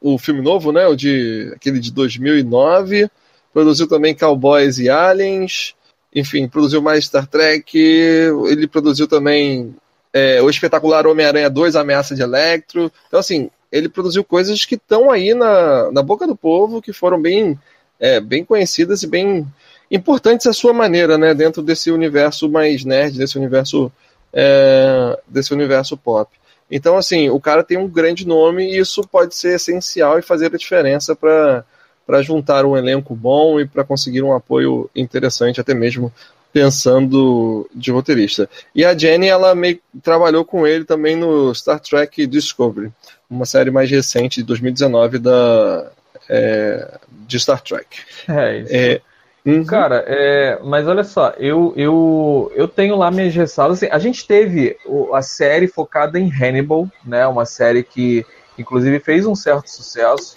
o 0.00 0.18
filme 0.18 0.42
novo, 0.42 0.72
né? 0.72 0.88
O 0.88 0.96
de, 0.96 1.52
aquele 1.54 1.78
de 1.78 1.92
2009. 1.92 3.08
Produziu 3.52 3.86
também 3.86 4.12
Cowboys 4.12 4.78
e 4.78 4.90
Aliens. 4.90 5.76
Enfim, 6.12 6.48
produziu 6.48 6.82
mais 6.82 7.04
Star 7.04 7.28
Trek. 7.28 7.78
Ele 7.78 8.66
produziu 8.66 9.06
também 9.06 9.72
é, 10.12 10.42
o 10.42 10.50
espetacular 10.50 11.06
Homem-Aranha 11.06 11.48
2, 11.48 11.76
Ameaça 11.76 12.16
de 12.16 12.22
Electro. 12.22 12.90
Então, 13.06 13.20
assim, 13.20 13.48
ele 13.70 13.88
produziu 13.88 14.24
coisas 14.24 14.64
que 14.64 14.74
estão 14.74 15.12
aí 15.12 15.32
na, 15.32 15.92
na 15.92 16.02
boca 16.02 16.26
do 16.26 16.34
povo, 16.34 16.82
que 16.82 16.92
foram 16.92 17.22
bem, 17.22 17.56
é, 18.00 18.18
bem 18.18 18.44
conhecidas 18.44 19.04
e 19.04 19.06
bem 19.06 19.46
importantes 19.94 20.46
à 20.46 20.52
sua 20.52 20.72
maneira, 20.72 21.16
né, 21.16 21.32
dentro 21.34 21.62
desse 21.62 21.90
universo 21.90 22.48
mais 22.48 22.84
nerd, 22.84 23.16
desse 23.16 23.38
universo, 23.38 23.92
é, 24.32 25.18
desse 25.26 25.52
universo 25.52 25.96
pop. 25.96 26.30
Então, 26.70 26.96
assim, 26.96 27.28
o 27.28 27.38
cara 27.38 27.62
tem 27.62 27.76
um 27.76 27.88
grande 27.88 28.26
nome 28.26 28.64
e 28.64 28.78
isso 28.78 29.02
pode 29.06 29.34
ser 29.34 29.54
essencial 29.54 30.18
e 30.18 30.22
fazer 30.22 30.46
a 30.46 30.58
diferença 30.58 31.14
para 31.14 32.22
juntar 32.22 32.64
um 32.64 32.76
elenco 32.76 33.14
bom 33.14 33.60
e 33.60 33.66
para 33.66 33.84
conseguir 33.84 34.22
um 34.22 34.34
apoio 34.34 34.90
interessante, 34.96 35.60
até 35.60 35.74
mesmo 35.74 36.12
pensando 36.52 37.68
de 37.74 37.90
roteirista. 37.90 38.48
E 38.74 38.84
a 38.84 38.96
Jenny, 38.96 39.28
ela 39.28 39.54
meio 39.54 39.78
trabalhou 40.02 40.44
com 40.44 40.66
ele 40.66 40.84
também 40.84 41.16
no 41.16 41.54
Star 41.54 41.80
Trek 41.80 42.26
Discovery, 42.26 42.92
uma 43.28 43.44
série 43.44 43.70
mais 43.70 43.90
recente 43.90 44.40
de 44.40 44.46
2019 44.46 45.18
da 45.18 45.90
é, 46.28 46.98
de 47.26 47.38
Star 47.38 47.60
Trek. 47.60 47.86
É 48.28 48.58
isso. 48.58 48.72
É, 48.72 49.00
uhum. 49.44 49.64
Cara, 49.64 50.04
é, 50.06 50.58
mas 50.62 50.86
olha 50.86 51.04
só, 51.04 51.34
eu, 51.38 51.72
eu, 51.76 52.52
eu 52.54 52.68
tenho 52.68 52.96
lá 52.96 53.10
minhas 53.10 53.34
ressalvas. 53.34 53.82
Assim, 53.82 53.92
a 53.92 53.98
gente 53.98 54.26
teve 54.26 54.76
a 55.12 55.22
série 55.22 55.66
focada 55.66 56.18
em 56.18 56.30
Hannibal, 56.30 56.88
né? 57.04 57.26
Uma 57.26 57.44
série 57.44 57.82
que 57.82 58.24
inclusive 58.58 59.00
fez 59.00 59.26
um 59.26 59.34
certo 59.34 59.68
sucesso. 59.68 60.36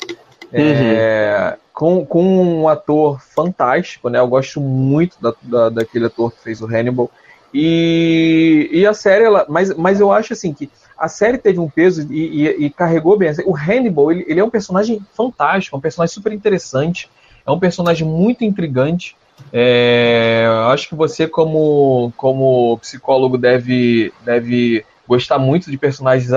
Uhum. 0.54 0.60
É, 0.62 1.58
com, 1.74 2.06
com 2.06 2.24
um 2.24 2.68
ator 2.68 3.22
fantástico, 3.22 4.10
né? 4.10 4.20
Eu 4.20 4.28
gosto 4.28 4.60
muito 4.60 5.18
da, 5.22 5.34
da, 5.42 5.70
daquele 5.70 6.06
ator 6.06 6.32
que 6.32 6.42
fez 6.42 6.62
o 6.62 6.66
Hannibal. 6.66 7.12
E, 7.54 8.70
e 8.72 8.86
a 8.86 8.94
série, 8.94 9.26
ela, 9.26 9.46
mas, 9.48 9.74
mas 9.76 10.00
eu 10.00 10.12
acho 10.12 10.34
assim 10.34 10.54
que 10.54 10.70
a 10.98 11.08
série 11.08 11.38
teve 11.38 11.60
um 11.60 11.70
peso 11.70 12.12
e, 12.12 12.46
e, 12.46 12.66
e 12.66 12.70
carregou 12.70 13.18
bem. 13.18 13.32
O 13.46 13.56
Hannibal, 13.56 14.12
ele, 14.12 14.26
ele, 14.28 14.40
é 14.40 14.44
um 14.44 14.50
personagem 14.50 15.00
fantástico, 15.14 15.78
um 15.78 15.82
personagem 15.82 16.14
super 16.14 16.34
interessante, 16.34 17.10
é 17.48 17.52
um 17.52 17.60
personagem 17.60 18.06
muito 18.06 18.44
intrigante. 18.44 19.16
É, 19.54 20.46
acho 20.72 20.90
que 20.90 20.96
você, 20.96 21.28
como, 21.28 22.12
como 22.18 22.78
psicólogo, 22.80 23.38
deve, 23.38 24.12
deve 24.26 24.86
gostar 25.08 25.40
muito 25.40 25.72
de 25.72 25.78
personagens 25.78 26.30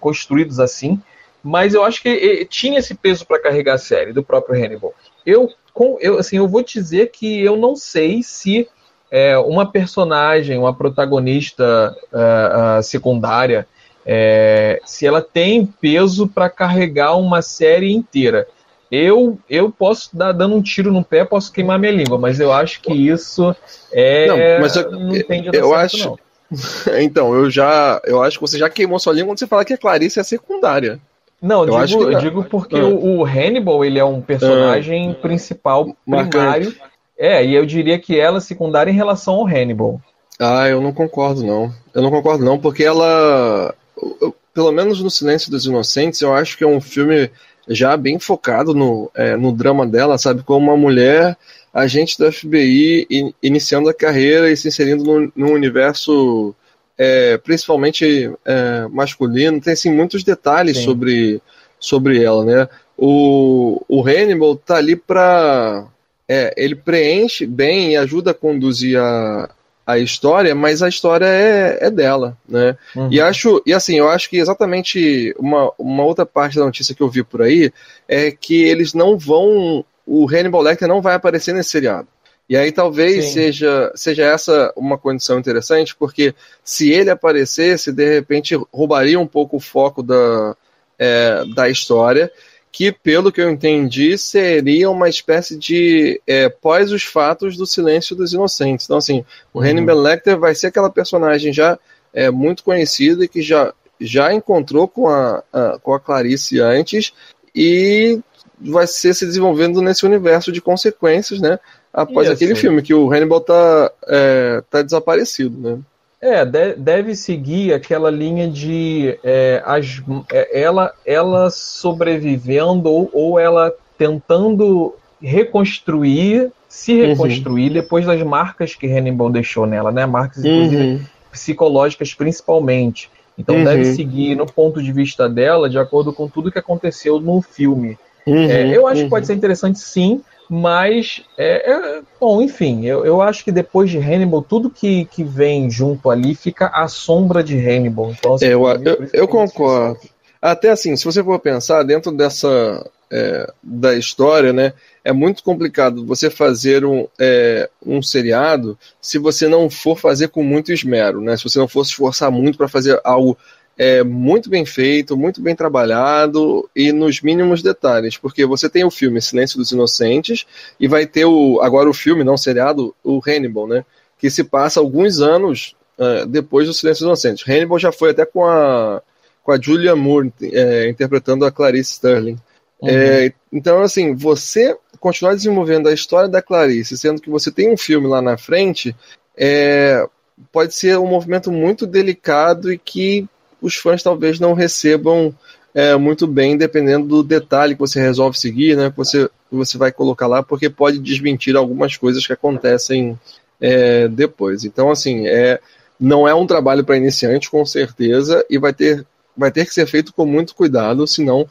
construídos 0.00 0.58
assim 0.58 1.00
mas 1.46 1.74
eu 1.74 1.84
acho 1.84 2.02
que 2.02 2.44
tinha 2.50 2.80
esse 2.80 2.92
peso 2.92 3.24
para 3.24 3.40
carregar 3.40 3.74
a 3.74 3.78
série 3.78 4.12
do 4.12 4.20
próprio 4.20 4.60
Hannibal. 4.60 4.92
Eu, 5.24 5.48
com, 5.72 5.96
eu, 6.00 6.18
assim, 6.18 6.38
eu 6.38 6.48
vou 6.48 6.60
te 6.60 6.80
dizer 6.80 7.12
que 7.12 7.40
eu 7.40 7.56
não 7.56 7.76
sei 7.76 8.20
se 8.20 8.68
é, 9.12 9.38
uma 9.38 9.70
personagem, 9.70 10.58
uma 10.58 10.74
protagonista 10.74 11.96
uh, 12.12 12.80
uh, 12.80 12.82
secundária, 12.82 13.64
é, 14.04 14.80
se 14.84 15.06
ela 15.06 15.22
tem 15.22 15.64
peso 15.64 16.26
para 16.26 16.50
carregar 16.50 17.14
uma 17.16 17.40
série 17.42 17.92
inteira. 17.92 18.48
Eu, 18.90 19.38
eu 19.50 19.70
posso 19.70 20.16
dar 20.16 20.32
dando 20.32 20.54
um 20.54 20.62
tiro 20.62 20.92
no 20.92 21.04
pé, 21.04 21.24
posso 21.24 21.52
queimar 21.52 21.78
minha 21.78 21.92
língua, 21.92 22.18
mas 22.18 22.38
eu 22.38 22.52
acho 22.52 22.80
que 22.80 22.92
isso 22.92 23.54
é. 23.92 24.26
Não, 24.26 24.60
mas 24.60 24.76
eu, 24.76 24.90
não 24.90 25.22
tem 25.22 25.46
eu 25.46 25.52
certo, 25.52 25.74
acho. 25.74 26.08
Não. 26.10 26.18
Então, 27.00 27.34
eu 27.34 27.50
já. 27.50 28.00
Eu 28.04 28.22
acho 28.22 28.38
que 28.38 28.42
você 28.42 28.56
já 28.56 28.70
queimou 28.70 28.98
sua 29.00 29.12
língua 29.12 29.30
quando 29.30 29.38
você 29.40 29.46
fala 29.48 29.64
que 29.64 29.72
a 29.72 29.78
Clarice 29.78 30.20
é 30.20 30.22
secundária. 30.22 31.00
Não, 31.42 31.64
eu 31.64 31.84
digo, 31.84 32.10
eu 32.10 32.18
digo 32.18 32.44
porque 32.44 32.76
ah. 32.76 32.86
o, 32.86 33.18
o, 33.18 33.24
Hannibal 33.24 33.84
ele 33.84 33.98
é 33.98 34.04
um 34.04 34.20
personagem 34.20 35.10
ah. 35.10 35.14
principal 35.14 35.94
primário. 36.04 36.66
Marcante. 36.66 36.80
É, 37.18 37.44
e 37.44 37.54
eu 37.54 37.64
diria 37.64 37.98
que 37.98 38.18
ela 38.18 38.38
é 38.38 38.40
secundária 38.40 38.90
em 38.90 38.94
relação 38.94 39.34
ao 39.34 39.46
Hannibal. 39.46 40.00
Ah, 40.38 40.68
eu 40.68 40.80
não 40.80 40.92
concordo 40.92 41.42
não. 41.42 41.72
Eu 41.94 42.02
não 42.02 42.10
concordo 42.10 42.44
não, 42.44 42.58
porque 42.58 42.84
ela, 42.84 43.74
eu, 44.20 44.34
pelo 44.52 44.70
menos 44.70 45.02
no 45.02 45.10
Silêncio 45.10 45.50
dos 45.50 45.64
Inocentes, 45.64 46.20
eu 46.20 46.34
acho 46.34 46.58
que 46.58 46.64
é 46.64 46.66
um 46.66 46.80
filme 46.80 47.30
já 47.68 47.96
bem 47.96 48.18
focado 48.18 48.74
no, 48.74 49.10
é, 49.14 49.36
no 49.36 49.52
drama 49.52 49.86
dela, 49.86 50.18
sabe? 50.18 50.42
Como 50.42 50.66
uma 50.66 50.76
mulher 50.76 51.36
agente 51.72 52.18
da 52.18 52.32
FBI 52.32 53.06
in, 53.10 53.34
iniciando 53.42 53.88
a 53.88 53.94
carreira 53.94 54.50
e 54.50 54.56
se 54.56 54.68
inserindo 54.68 55.04
no, 55.04 55.32
no 55.34 55.52
universo 55.52 56.54
é, 56.98 57.36
principalmente 57.38 58.30
é, 58.44 58.86
masculino, 58.90 59.60
tem 59.60 59.74
assim, 59.74 59.92
muitos 59.92 60.24
detalhes 60.24 60.78
sobre, 60.78 61.42
sobre 61.78 62.22
ela, 62.22 62.44
né? 62.44 62.68
O, 62.96 63.82
o 63.86 64.02
Hannibal 64.02 64.56
tá 64.56 64.76
ali 64.76 64.96
para 64.96 65.86
é, 66.26 66.54
ele 66.56 66.74
preenche 66.74 67.46
bem 67.46 67.92
e 67.92 67.96
ajuda 67.96 68.30
a 68.30 68.34
conduzir 68.34 68.98
a, 68.98 69.50
a 69.86 69.98
história, 69.98 70.52
mas 70.52 70.82
a 70.82 70.88
história 70.88 71.26
é, 71.26 71.78
é 71.86 71.90
dela, 71.90 72.36
né? 72.48 72.76
Uhum. 72.96 73.08
E 73.10 73.20
acho, 73.20 73.62
e 73.64 73.72
assim, 73.72 73.96
eu 73.96 74.08
acho 74.08 74.28
que 74.28 74.38
exatamente 74.38 75.32
uma, 75.38 75.72
uma 75.78 76.02
outra 76.02 76.26
parte 76.26 76.56
da 76.56 76.64
notícia 76.64 76.94
que 76.94 77.02
eu 77.02 77.08
vi 77.08 77.22
por 77.22 77.40
aí 77.40 77.72
é 78.08 78.32
que 78.32 78.64
eles 78.64 78.92
não 78.92 79.16
vão, 79.16 79.84
o 80.04 80.28
Hannibal 80.28 80.60
Lecter 80.60 80.88
não 80.88 81.00
vai 81.00 81.14
aparecer 81.14 81.54
nesse 81.54 81.70
seriado. 81.70 82.08
E 82.48 82.56
aí 82.56 82.70
talvez 82.70 83.26
seja, 83.26 83.92
seja 83.94 84.24
essa 84.24 84.72
uma 84.76 84.98
condição 84.98 85.38
interessante, 85.38 85.94
porque 85.94 86.34
se 86.64 86.90
ele 86.92 87.10
aparecesse, 87.10 87.92
de 87.92 88.14
repente 88.14 88.56
roubaria 88.72 89.18
um 89.18 89.26
pouco 89.26 89.56
o 89.56 89.60
foco 89.60 90.02
da, 90.02 90.56
é, 90.98 91.44
da 91.54 91.68
história, 91.68 92.30
que 92.76 92.92
pelo 92.92 93.32
que 93.32 93.40
eu 93.40 93.48
entendi 93.48 94.18
seria 94.18 94.90
uma 94.90 95.08
espécie 95.08 95.56
de 95.56 96.20
é, 96.26 96.50
pós 96.50 96.92
os 96.92 97.04
fatos 97.04 97.56
do 97.56 97.66
Silêncio 97.66 98.14
dos 98.14 98.34
Inocentes. 98.34 98.84
Então 98.84 98.98
assim, 98.98 99.24
o 99.50 99.60
uhum. 99.60 99.64
Hannibal 99.64 99.96
Lecter 99.96 100.38
vai 100.38 100.54
ser 100.54 100.66
aquela 100.66 100.90
personagem 100.90 101.54
já 101.54 101.78
é, 102.12 102.30
muito 102.30 102.62
conhecida 102.62 103.24
e 103.24 103.28
que 103.28 103.40
já, 103.40 103.72
já 103.98 104.30
encontrou 104.30 104.86
com 104.86 105.08
a, 105.08 105.42
a, 105.50 105.78
com 105.78 105.94
a 105.94 105.98
Clarice 105.98 106.60
antes 106.60 107.14
e 107.54 108.20
vai 108.60 108.86
ser 108.86 109.14
se 109.14 109.24
desenvolvendo 109.24 109.80
nesse 109.80 110.04
universo 110.04 110.52
de 110.52 110.60
consequências, 110.60 111.40
né? 111.40 111.58
após 111.94 112.28
aquele 112.28 112.54
filme, 112.54 112.82
que 112.82 112.92
o 112.92 113.10
Hannibal 113.10 113.40
tá, 113.40 113.90
é, 114.06 114.62
tá 114.68 114.82
desaparecido, 114.82 115.58
né? 115.58 115.78
É, 116.26 116.44
deve 116.76 117.14
seguir 117.14 117.72
aquela 117.72 118.10
linha 118.10 118.48
de 118.48 119.16
é, 119.22 119.62
as, 119.64 120.02
é, 120.32 120.60
ela, 120.60 120.92
ela 121.06 121.50
sobrevivendo 121.50 122.90
ou, 122.90 123.10
ou 123.12 123.38
ela 123.38 123.72
tentando 123.96 124.94
reconstruir, 125.22 126.50
se 126.68 127.00
uhum. 127.00 127.08
reconstruir 127.08 127.68
uhum. 127.68 127.74
depois 127.74 128.04
das 128.04 128.22
marcas 128.22 128.74
que 128.74 128.86
Hannibal 128.86 129.30
deixou 129.30 129.66
nela, 129.66 129.92
né? 129.92 130.04
Marcas, 130.04 130.44
inclusive, 130.44 130.82
uhum. 130.82 131.00
psicológicas 131.30 132.12
principalmente. 132.12 133.08
Então 133.38 133.54
uhum. 133.54 133.64
deve 133.64 133.84
seguir 133.84 134.34
no 134.34 134.46
ponto 134.46 134.82
de 134.82 134.92
vista 134.92 135.28
dela, 135.28 135.68
de 135.68 135.78
acordo 135.78 136.12
com 136.12 136.28
tudo 136.28 136.50
que 136.50 136.58
aconteceu 136.58 137.20
no 137.20 137.40
filme. 137.40 137.98
Uhum. 138.26 138.50
É, 138.50 138.76
eu 138.76 138.86
acho 138.86 139.04
que 139.04 139.10
pode 139.10 139.22
uhum. 139.22 139.26
ser 139.26 139.34
interessante 139.34 139.78
sim, 139.78 140.22
mas, 140.48 141.22
é, 141.36 141.70
é, 141.70 142.00
bom, 142.20 142.40
enfim, 142.40 142.86
eu, 142.86 143.04
eu 143.04 143.20
acho 143.20 143.44
que 143.44 143.50
depois 143.50 143.90
de 143.90 143.98
Hannibal, 143.98 144.42
tudo 144.42 144.70
que, 144.70 145.04
que 145.06 145.24
vem 145.24 145.70
junto 145.70 146.10
ali 146.10 146.34
fica 146.34 146.66
à 146.68 146.86
sombra 146.88 147.42
de 147.42 147.56
Hannibal. 147.58 148.12
Então, 148.12 148.34
assim, 148.34 148.46
eu, 148.46 148.66
eu, 148.66 149.08
eu 149.12 149.28
concordo. 149.28 149.98
Até 150.40 150.70
assim, 150.70 150.96
se 150.96 151.04
você 151.04 151.24
for 151.24 151.38
pensar 151.40 151.82
dentro 151.82 152.12
dessa 152.12 152.88
é, 153.10 153.52
da 153.62 153.94
história, 153.94 154.52
né, 154.52 154.72
é 155.04 155.12
muito 155.12 155.42
complicado 155.42 156.04
você 156.04 156.28
fazer 156.28 156.84
um, 156.84 157.06
é, 157.18 157.68
um 157.84 158.02
seriado 158.02 158.78
se 159.00 159.18
você 159.18 159.48
não 159.48 159.70
for 159.70 159.96
fazer 159.96 160.28
com 160.28 160.42
muito 160.42 160.72
esmero, 160.72 161.20
né? 161.20 161.36
Se 161.36 161.44
você 161.44 161.58
não 161.58 161.68
for 161.68 161.84
se 161.84 161.90
esforçar 161.92 162.30
muito 162.30 162.58
para 162.58 162.68
fazer 162.68 163.00
algo 163.04 163.36
é 163.78 164.02
muito 164.02 164.48
bem 164.48 164.64
feito, 164.64 165.16
muito 165.16 165.40
bem 165.40 165.54
trabalhado 165.54 166.68
e 166.74 166.92
nos 166.92 167.20
mínimos 167.20 167.62
detalhes, 167.62 168.16
porque 168.16 168.46
você 168.46 168.68
tem 168.68 168.84
o 168.84 168.90
filme 168.90 169.20
Silêncio 169.20 169.58
dos 169.58 169.70
Inocentes 169.70 170.46
e 170.80 170.88
vai 170.88 171.06
ter 171.06 171.26
o 171.26 171.60
agora 171.60 171.88
o 171.88 171.94
filme, 171.94 172.24
não 172.24 172.34
o 172.34 172.38
seriado, 172.38 172.94
o 173.04 173.20
Hannibal, 173.26 173.66
né? 173.66 173.84
Que 174.18 174.30
se 174.30 174.44
passa 174.44 174.80
alguns 174.80 175.20
anos 175.20 175.76
uh, 175.98 176.26
depois 176.26 176.66
do 176.66 176.72
Silêncio 176.74 177.04
dos 177.04 177.08
Inocentes. 177.08 177.46
Hannibal 177.46 177.78
já 177.78 177.92
foi 177.92 178.10
até 178.10 178.24
com 178.24 178.44
a 178.44 179.02
com 179.42 179.52
a 179.52 179.60
Julia 179.60 179.94
Moore 179.94 180.32
é, 180.42 180.88
interpretando 180.88 181.44
a 181.44 181.52
Clarice 181.52 181.92
Sterling. 181.92 182.36
Uhum. 182.80 182.88
É, 182.88 183.32
então, 183.52 183.80
assim, 183.80 184.12
você 184.12 184.76
continuar 184.98 185.34
desenvolvendo 185.34 185.88
a 185.88 185.92
história 185.92 186.28
da 186.28 186.42
Clarice, 186.42 186.98
sendo 186.98 187.22
que 187.22 187.30
você 187.30 187.52
tem 187.52 187.72
um 187.72 187.76
filme 187.76 188.08
lá 188.08 188.20
na 188.20 188.36
frente, 188.36 188.94
é, 189.36 190.04
pode 190.50 190.74
ser 190.74 190.98
um 190.98 191.06
movimento 191.06 191.52
muito 191.52 191.86
delicado 191.86 192.72
e 192.72 192.76
que 192.76 193.28
os 193.66 193.76
fãs 193.76 194.02
talvez 194.02 194.38
não 194.38 194.54
recebam 194.54 195.34
é, 195.74 195.96
muito 195.96 196.26
bem, 196.26 196.56
dependendo 196.56 197.06
do 197.06 197.22
detalhe 197.22 197.74
que 197.74 197.80
você 197.80 198.00
resolve 198.00 198.38
seguir, 198.38 198.76
né? 198.76 198.90
Que 198.90 198.96
você, 198.96 199.28
você 199.50 199.76
vai 199.76 199.92
colocar 199.92 200.26
lá, 200.26 200.42
porque 200.42 200.70
pode 200.70 200.98
desmentir 200.98 201.56
algumas 201.56 201.96
coisas 201.96 202.26
que 202.26 202.32
acontecem 202.32 203.18
é, 203.60 204.08
depois. 204.08 204.64
Então, 204.64 204.90
assim, 204.90 205.26
é, 205.26 205.60
não 205.98 206.26
é 206.26 206.34
um 206.34 206.46
trabalho 206.46 206.84
para 206.84 206.96
iniciante, 206.96 207.50
com 207.50 207.66
certeza, 207.66 208.44
e 208.48 208.56
vai 208.56 208.72
ter, 208.72 209.04
vai 209.36 209.50
ter 209.50 209.66
que 209.66 209.74
ser 209.74 209.86
feito 209.86 210.14
com 210.14 210.24
muito 210.24 210.54
cuidado, 210.54 211.06
senão 211.06 211.46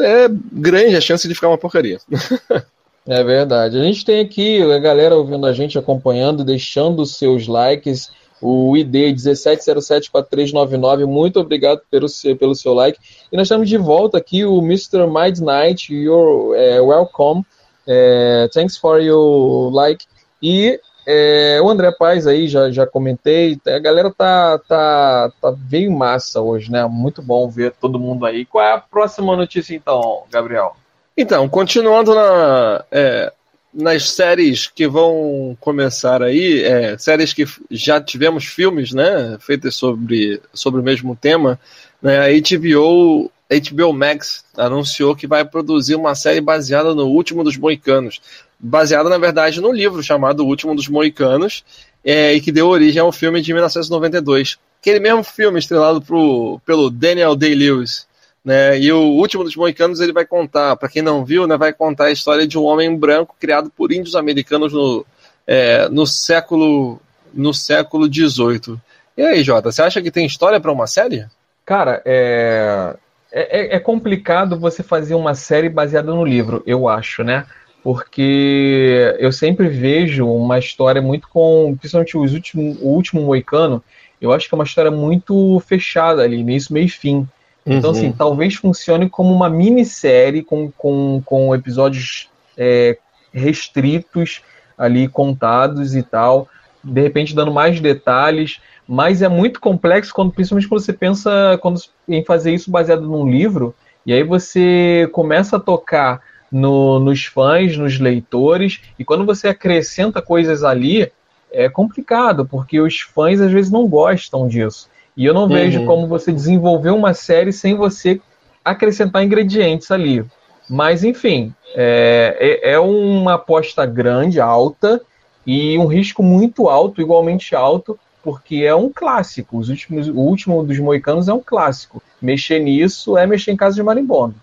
é 0.00 0.28
grande 0.52 0.96
a 0.96 1.00
chance 1.00 1.26
de 1.26 1.34
ficar 1.34 1.48
uma 1.48 1.58
porcaria. 1.58 1.98
é 3.08 3.24
verdade. 3.24 3.78
A 3.78 3.82
gente 3.82 4.04
tem 4.04 4.20
aqui 4.20 4.62
a 4.62 4.78
galera 4.78 5.16
ouvindo 5.16 5.46
a 5.46 5.52
gente, 5.52 5.78
acompanhando, 5.78 6.44
deixando 6.44 7.04
seus 7.06 7.46
likes 7.46 8.10
o 8.40 8.76
ID 8.76 9.14
17074399. 9.16 11.06
Muito 11.06 11.40
obrigado 11.40 11.82
pelo 11.90 12.08
seu, 12.08 12.36
pelo 12.36 12.54
seu 12.54 12.74
like. 12.74 12.98
E 13.32 13.36
nós 13.36 13.46
estamos 13.46 13.68
de 13.68 13.76
volta 13.76 14.18
aqui, 14.18 14.44
o 14.44 14.58
Mr. 14.58 15.06
Midnight. 15.06 15.94
You're 15.94 16.56
é, 16.56 16.80
welcome. 16.80 17.44
É, 17.86 18.48
thanks 18.52 18.76
for 18.76 19.00
your 19.00 19.72
like. 19.72 20.04
E 20.42 20.80
é, 21.06 21.58
o 21.62 21.70
André 21.70 21.90
Paz 21.90 22.26
aí, 22.26 22.48
já, 22.48 22.70
já 22.70 22.86
comentei. 22.86 23.58
A 23.66 23.78
galera 23.78 24.12
tá, 24.12 24.58
tá, 24.68 25.32
tá 25.40 25.54
veio 25.56 25.90
massa 25.90 26.40
hoje, 26.40 26.70
né? 26.70 26.84
Muito 26.86 27.22
bom 27.22 27.48
ver 27.48 27.72
todo 27.80 27.98
mundo 27.98 28.26
aí. 28.26 28.44
Qual 28.44 28.62
é 28.62 28.74
a 28.74 28.78
próxima 28.78 29.34
notícia, 29.34 29.74
então, 29.74 30.24
Gabriel? 30.30 30.76
Então, 31.16 31.48
continuando 31.48 32.14
na, 32.14 32.84
é, 32.92 33.32
nas 33.72 34.10
séries 34.10 34.66
que 34.66 34.86
vão 34.86 35.56
começar 35.60 36.22
aí, 36.22 36.62
é, 36.62 36.96
séries 36.98 37.32
que 37.32 37.44
já 37.70 38.00
tivemos 38.00 38.44
filmes, 38.46 38.92
né, 38.92 39.36
feitas 39.40 39.74
sobre, 39.74 40.40
sobre 40.52 40.80
o 40.80 40.84
mesmo 40.84 41.14
tema, 41.14 41.60
né, 42.00 42.18
a 42.18 42.28
HBO, 42.28 43.30
HBO 43.50 43.92
Max 43.92 44.44
anunciou 44.56 45.14
que 45.14 45.26
vai 45.26 45.44
produzir 45.44 45.94
uma 45.94 46.14
série 46.14 46.40
baseada 46.40 46.94
no 46.94 47.06
Último 47.06 47.44
dos 47.44 47.56
Moicanos, 47.56 48.20
baseada 48.58 49.08
na 49.08 49.18
verdade 49.18 49.60
no 49.60 49.72
livro 49.72 50.02
chamado 50.02 50.44
O 50.44 50.48
Último 50.48 50.74
dos 50.74 50.88
Moicanos, 50.88 51.64
é, 52.04 52.32
e 52.32 52.40
que 52.40 52.52
deu 52.52 52.68
origem 52.68 53.00
ao 53.00 53.12
filme 53.12 53.40
de 53.40 53.52
1992. 53.52 54.58
Aquele 54.80 55.00
mesmo 55.00 55.22
filme 55.22 55.58
estrelado 55.58 56.00
pro, 56.00 56.60
pelo 56.64 56.88
Daniel 56.88 57.34
Day-Lewis. 57.36 58.06
Né? 58.48 58.80
E 58.80 58.90
o 58.90 59.02
último 59.02 59.44
dos 59.44 59.54
Moicanos 59.54 60.00
ele 60.00 60.10
vai 60.10 60.24
contar, 60.24 60.74
para 60.76 60.88
quem 60.88 61.02
não 61.02 61.22
viu, 61.22 61.46
né, 61.46 61.54
vai 61.58 61.70
contar 61.70 62.04
a 62.04 62.10
história 62.10 62.46
de 62.46 62.56
um 62.56 62.64
homem 62.64 62.96
branco 62.96 63.36
criado 63.38 63.68
por 63.68 63.92
índios 63.92 64.16
americanos 64.16 64.72
no, 64.72 65.04
é, 65.46 65.86
no 65.90 66.06
século 66.06 66.98
no 67.34 67.52
século 67.52 68.06
XVIII. 68.06 68.78
E 69.18 69.22
aí, 69.22 69.42
Jota, 69.42 69.70
você 69.70 69.82
acha 69.82 70.00
que 70.00 70.10
tem 70.10 70.24
história 70.24 70.58
para 70.58 70.72
uma 70.72 70.86
série? 70.86 71.26
Cara, 71.66 72.00
é, 72.06 72.96
é, 73.30 73.76
é, 73.76 73.78
complicado 73.78 74.58
você 74.58 74.82
fazer 74.82 75.14
uma 75.14 75.34
série 75.34 75.68
baseada 75.68 76.10
no 76.14 76.24
livro, 76.24 76.62
eu 76.64 76.88
acho, 76.88 77.22
né? 77.22 77.44
Porque 77.82 79.14
eu 79.18 79.30
sempre 79.30 79.68
vejo 79.68 80.26
uma 80.26 80.58
história 80.58 81.02
muito 81.02 81.28
com, 81.28 81.76
principalmente 81.78 82.16
os 82.16 82.32
últimos, 82.32 82.78
o 82.80 82.86
último 82.86 83.20
Moicano, 83.20 83.84
eu 84.18 84.32
acho 84.32 84.48
que 84.48 84.54
é 84.54 84.56
uma 84.56 84.64
história 84.64 84.90
muito 84.90 85.60
fechada 85.60 86.22
ali, 86.22 86.38
início, 86.38 86.72
meio 86.72 86.88
fim. 86.88 87.28
Então, 87.68 87.90
assim, 87.90 88.00
uhum. 88.00 88.08
assim, 88.08 88.16
talvez 88.16 88.54
funcione 88.54 89.10
como 89.10 89.32
uma 89.32 89.50
minissérie 89.50 90.42
com, 90.42 90.70
com, 90.70 91.22
com 91.24 91.54
episódios 91.54 92.30
é, 92.56 92.96
restritos 93.32 94.42
ali, 94.76 95.08
contados 95.08 95.94
e 95.94 96.02
tal, 96.02 96.48
de 96.82 97.00
repente 97.00 97.34
dando 97.34 97.52
mais 97.52 97.80
detalhes, 97.80 98.60
mas 98.86 99.20
é 99.20 99.28
muito 99.28 99.60
complexo 99.60 100.14
quando, 100.14 100.32
principalmente 100.32 100.68
quando 100.68 100.80
você 100.80 100.92
pensa 100.92 101.58
quando, 101.60 101.80
em 102.08 102.24
fazer 102.24 102.54
isso 102.54 102.70
baseado 102.70 103.02
num 103.02 103.28
livro, 103.28 103.74
e 104.06 104.12
aí 104.12 104.22
você 104.22 105.08
começa 105.12 105.56
a 105.56 105.60
tocar 105.60 106.22
no, 106.50 106.98
nos 106.98 107.26
fãs, 107.26 107.76
nos 107.76 107.98
leitores, 107.98 108.80
e 108.98 109.04
quando 109.04 109.26
você 109.26 109.48
acrescenta 109.48 110.22
coisas 110.22 110.64
ali, 110.64 111.12
é 111.52 111.68
complicado, 111.68 112.46
porque 112.46 112.80
os 112.80 113.00
fãs 113.00 113.40
às 113.40 113.52
vezes 113.52 113.70
não 113.70 113.86
gostam 113.86 114.48
disso. 114.48 114.88
E 115.18 115.26
eu 115.26 115.34
não 115.34 115.42
uhum. 115.42 115.48
vejo 115.48 115.84
como 115.84 116.06
você 116.06 116.30
desenvolver 116.30 116.90
uma 116.90 117.12
série 117.12 117.52
sem 117.52 117.74
você 117.74 118.20
acrescentar 118.64 119.24
ingredientes 119.24 119.90
ali. 119.90 120.24
Mas, 120.70 121.02
enfim, 121.02 121.52
é, 121.74 122.62
é, 122.62 122.74
é 122.74 122.78
uma 122.78 123.34
aposta 123.34 123.84
grande, 123.84 124.40
alta, 124.40 125.02
e 125.44 125.76
um 125.76 125.86
risco 125.86 126.22
muito 126.22 126.68
alto, 126.68 127.00
igualmente 127.00 127.56
alto, 127.56 127.98
porque 128.22 128.56
é 128.64 128.74
um 128.74 128.92
clássico. 128.94 129.58
Os 129.58 129.68
últimos, 129.68 130.08
o 130.08 130.20
último 130.20 130.62
dos 130.62 130.78
Moicanos 130.78 131.26
é 131.26 131.32
um 131.32 131.42
clássico. 131.44 132.00
Mexer 132.22 132.60
nisso 132.60 133.18
é 133.18 133.26
mexer 133.26 133.50
em 133.50 133.56
casa 133.56 133.74
de 133.74 133.82
marimbondo. 133.82 134.36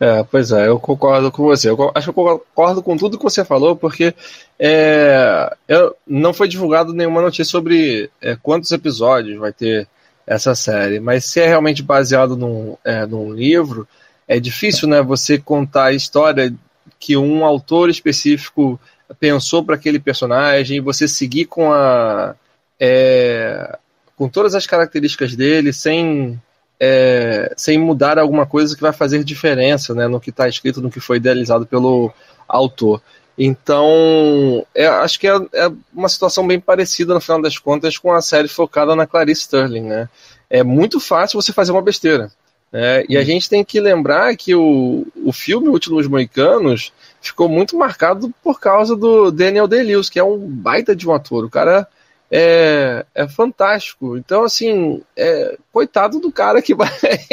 É, 0.00 0.24
pois 0.24 0.50
é, 0.50 0.66
eu 0.66 0.80
concordo 0.80 1.30
com 1.30 1.44
você. 1.44 1.70
Eu 1.70 1.92
acho 1.94 2.12
que 2.12 2.18
eu 2.18 2.40
concordo 2.40 2.82
com 2.82 2.96
tudo 2.96 3.16
que 3.16 3.22
você 3.22 3.44
falou, 3.44 3.76
porque 3.76 4.12
é, 4.58 5.54
eu, 5.68 5.94
não 6.04 6.32
foi 6.32 6.48
divulgado 6.48 6.92
nenhuma 6.92 7.22
notícia 7.22 7.44
sobre 7.44 8.10
é, 8.20 8.36
quantos 8.42 8.72
episódios 8.72 9.38
vai 9.38 9.52
ter 9.52 9.86
essa 10.30 10.54
série. 10.54 11.00
Mas 11.00 11.24
se 11.24 11.40
é 11.40 11.46
realmente 11.48 11.82
baseado 11.82 12.36
num, 12.36 12.76
é, 12.84 13.04
num 13.04 13.32
livro, 13.32 13.86
é 14.28 14.38
difícil 14.38 14.86
né, 14.86 15.02
você 15.02 15.36
contar 15.36 15.86
a 15.86 15.92
história 15.92 16.54
que 17.00 17.16
um 17.16 17.44
autor 17.44 17.90
específico 17.90 18.80
pensou 19.18 19.64
para 19.64 19.74
aquele 19.74 19.98
personagem 19.98 20.76
e 20.76 20.80
você 20.80 21.08
seguir 21.08 21.46
com 21.46 21.72
a. 21.72 22.36
É, 22.78 23.76
com 24.16 24.28
todas 24.28 24.54
as 24.54 24.66
características 24.66 25.34
dele, 25.34 25.72
sem, 25.72 26.40
é, 26.78 27.52
sem 27.56 27.78
mudar 27.78 28.18
alguma 28.18 28.46
coisa 28.46 28.76
que 28.76 28.82
vai 28.82 28.92
fazer 28.92 29.24
diferença 29.24 29.94
né, 29.94 30.06
no 30.06 30.20
que 30.20 30.30
está 30.30 30.48
escrito, 30.48 30.80
no 30.80 30.90
que 30.90 31.00
foi 31.00 31.16
idealizado 31.16 31.66
pelo 31.66 32.12
autor. 32.46 33.02
Então, 33.42 34.66
é, 34.74 34.86
acho 34.86 35.18
que 35.18 35.26
é, 35.26 35.34
é, 35.54 35.72
uma 35.94 36.10
situação 36.10 36.46
bem 36.46 36.60
parecida, 36.60 37.14
no 37.14 37.22
final 37.22 37.40
das 37.40 37.56
contas, 37.56 37.96
com 37.96 38.12
a 38.12 38.20
série 38.20 38.48
focada 38.48 38.94
na 38.94 39.06
Clarice 39.06 39.40
Sterling, 39.40 39.80
né? 39.80 40.10
É 40.50 40.62
muito 40.62 41.00
fácil 41.00 41.40
você 41.40 41.50
fazer 41.50 41.72
uma 41.72 41.80
besteira. 41.80 42.30
Né? 42.70 43.02
E 43.08 43.16
a 43.16 43.20
hum. 43.20 43.24
gente 43.24 43.48
tem 43.48 43.64
que 43.64 43.80
lembrar 43.80 44.36
que 44.36 44.54
o, 44.54 45.06
o 45.24 45.32
filme 45.32 45.70
Últimos 45.70 46.06
Moicanos 46.06 46.92
ficou 47.22 47.48
muito 47.48 47.78
marcado 47.78 48.30
por 48.42 48.60
causa 48.60 48.94
do 48.94 49.30
Daniel 49.30 49.66
Day-Lewis, 49.66 50.10
que 50.10 50.18
é 50.18 50.24
um 50.24 50.38
baita 50.38 50.94
de 50.94 51.08
um 51.08 51.14
ator. 51.14 51.42
O 51.42 51.50
cara 51.50 51.88
é, 52.30 53.06
é 53.14 53.26
fantástico. 53.26 54.18
Então, 54.18 54.44
assim, 54.44 55.00
é, 55.16 55.56
coitado 55.72 56.20
do 56.20 56.30
cara 56.30 56.60
que 56.60 56.74
vai 56.74 56.90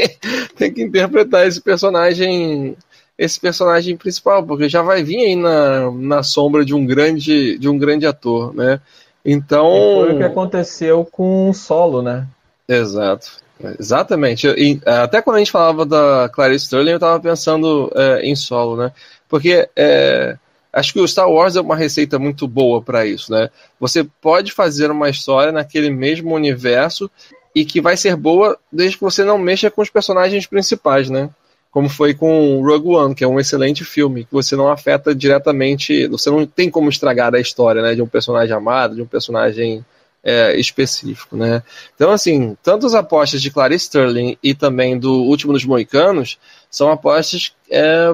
ter 0.56 0.72
que 0.72 0.84
interpretar 0.84 1.46
esse 1.46 1.60
personagem 1.60 2.78
esse 3.18 3.40
personagem 3.40 3.98
principal, 3.98 4.44
porque 4.46 4.70
já 4.70 4.82
vai 4.82 5.04
vir 5.04 5.18
aí 5.18 5.36
na, 5.36 5.92
na 5.92 6.24
sombra 6.24 6.64
de 6.64 6.74
um 6.74 6.86
grande 6.86 7.58
de 7.58 7.68
um 7.68 7.78
grande 7.78 8.06
ator, 8.06 8.54
né? 8.54 8.80
Então. 9.26 9.68
E 9.68 10.06
foi 10.06 10.14
o 10.14 10.18
que 10.18 10.24
aconteceu 10.24 11.06
com 11.06 11.50
o 11.50 11.54
solo, 11.54 12.02
né? 12.02 12.28
Exato. 12.68 13.46
Exatamente. 13.80 14.48
E, 14.48 14.80
até 14.86 15.22
quando 15.22 15.38
a 15.38 15.40
gente 15.40 15.52
falava 15.52 15.86
da 15.86 16.30
Clarice 16.32 16.66
Sterling, 16.66 16.92
eu 16.92 16.98
estava 16.98 17.20
pensando 17.20 17.92
é, 17.96 18.22
em 18.22 18.36
solo, 18.36 18.78
né? 18.78 18.92
Porque 19.28 19.68
é, 19.76 20.38
acho 20.72 20.94
que 20.94 21.00
o 21.00 21.08
Star 21.08 21.30
Wars 21.30 21.56
é 21.56 21.62
uma 21.62 21.76
receita 21.76 22.20
muito 22.20 22.48
boa 22.48 22.82
para 22.82 23.06
isso, 23.06 23.32
né? 23.32 23.50
Você 23.80 24.04
pode 24.22 24.52
fazer 24.52 24.92
uma 24.92 25.10
história 25.10 25.52
naquele 25.52 25.90
mesmo 25.90 26.36
universo 26.36 27.10
e 27.56 27.66
que 27.66 27.82
vai 27.82 27.98
ser 27.98 28.16
boa 28.16 28.58
desde 28.72 28.98
que 28.98 29.04
você 29.04 29.24
não 29.24 29.38
mexa 29.38 29.72
com 29.72 29.82
os 29.82 29.90
personagens 29.90 30.46
principais, 30.46 31.10
né? 31.10 31.30
Como 31.78 31.90
foi 31.90 32.16
com 32.16 32.60
Rogue 32.64 32.88
One, 32.88 33.14
que 33.14 33.24
é 33.24 33.28
um 33.28 33.40
excelente 33.40 33.86
filme, 33.86 34.26
que 34.26 34.34
você 34.34 34.56
não 34.56 34.68
afeta 34.68 35.14
diretamente, 35.14 36.08
você 36.08 36.28
não 36.28 36.44
tem 36.44 36.72
como 36.72 36.90
estragar 36.90 37.36
a 37.36 37.40
história, 37.40 37.84
né, 37.84 37.94
de 37.94 38.02
um 38.02 38.08
personagem 38.08 38.52
amado, 38.52 38.96
de 38.96 39.04
um 39.04 39.06
personagem 39.06 39.86
é, 40.24 40.60
específico, 40.60 41.38
né. 41.38 41.62
Então, 41.94 42.10
assim, 42.10 42.58
tanto 42.64 42.88
as 42.88 42.96
apostas 42.96 43.44
de 43.44 43.52
Clarice 43.52 43.84
Sterling 43.84 44.40
e 44.42 44.56
também 44.56 44.98
do 44.98 45.22
Último 45.22 45.54
dos 45.54 45.66
Moicanos 45.66 46.40
são 46.68 46.92
apostas 46.92 47.54
é, 47.70 48.12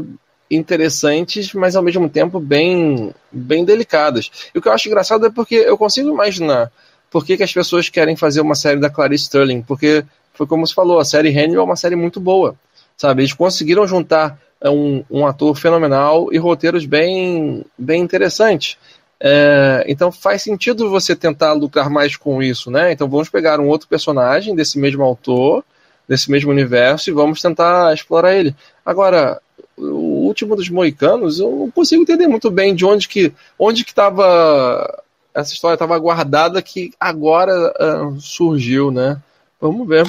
interessantes, 0.51 1.53
mas 1.53 1.77
ao 1.77 1.83
mesmo 1.83 2.09
tempo 2.09 2.41
bem, 2.41 3.15
bem 3.31 3.63
delicadas. 3.63 4.29
E 4.53 4.59
o 4.59 4.61
que 4.61 4.67
eu 4.67 4.73
acho 4.73 4.89
engraçado 4.89 5.25
é 5.25 5.29
porque 5.29 5.55
eu 5.55 5.77
consigo 5.77 6.09
imaginar 6.09 6.69
por 7.09 7.25
que, 7.25 7.37
que 7.37 7.43
as 7.43 7.53
pessoas 7.53 7.87
querem 7.87 8.17
fazer 8.17 8.41
uma 8.41 8.55
série 8.55 8.81
da 8.81 8.89
Clarice 8.89 9.23
Sterling, 9.23 9.61
porque 9.61 10.03
foi 10.33 10.45
como 10.45 10.67
você 10.67 10.73
falou, 10.73 10.99
a 10.99 11.05
série 11.05 11.29
Hannibal 11.29 11.63
é 11.63 11.65
uma 11.65 11.77
série 11.77 11.95
muito 11.95 12.19
boa 12.19 12.57
sabe? 13.03 13.21
Eles 13.21 13.33
conseguiram 13.33 13.85
juntar 13.85 14.39
é, 14.61 14.69
um, 14.69 15.03
um 15.11 15.27
ator 15.27 15.53
fenomenal 15.57 16.29
e 16.31 16.37
roteiros 16.37 16.85
bem, 16.85 17.65
bem 17.77 18.01
interessantes. 18.01 18.77
É, 19.19 19.83
então 19.89 20.09
faz 20.09 20.41
sentido 20.41 20.89
você 20.89 21.13
tentar 21.13 21.51
lucrar 21.51 21.89
mais 21.89 22.15
com 22.15 22.41
isso, 22.41 22.71
né? 22.71 22.93
Então 22.93 23.09
vamos 23.09 23.27
pegar 23.27 23.59
um 23.59 23.67
outro 23.67 23.89
personagem 23.89 24.55
desse 24.55 24.79
mesmo 24.79 25.03
autor, 25.03 25.65
desse 26.07 26.31
mesmo 26.31 26.49
universo 26.49 27.09
e 27.09 27.13
vamos 27.13 27.41
tentar 27.41 27.93
explorar 27.93 28.33
ele. 28.35 28.55
Agora, 28.85 29.41
o 29.77 30.25
último 30.25 30.55
dos 30.55 30.69
moicanos, 30.69 31.41
eu 31.41 31.51
não 31.51 31.71
consigo 31.71 32.01
entender 32.01 32.27
muito 32.27 32.49
bem 32.49 32.73
de 32.73 32.85
onde 32.85 33.09
que 33.09 33.33
onde 33.59 33.83
que 33.83 33.91
estava 33.91 35.03
essa 35.33 35.53
história 35.53 35.75
estava 35.75 35.99
guardada 35.99 36.61
que 36.61 36.93
agora 36.97 37.73
uh, 37.81 38.19
surgiu, 38.21 38.91
né? 38.91 39.21
Vamos 39.59 39.85
ver. 39.87 40.05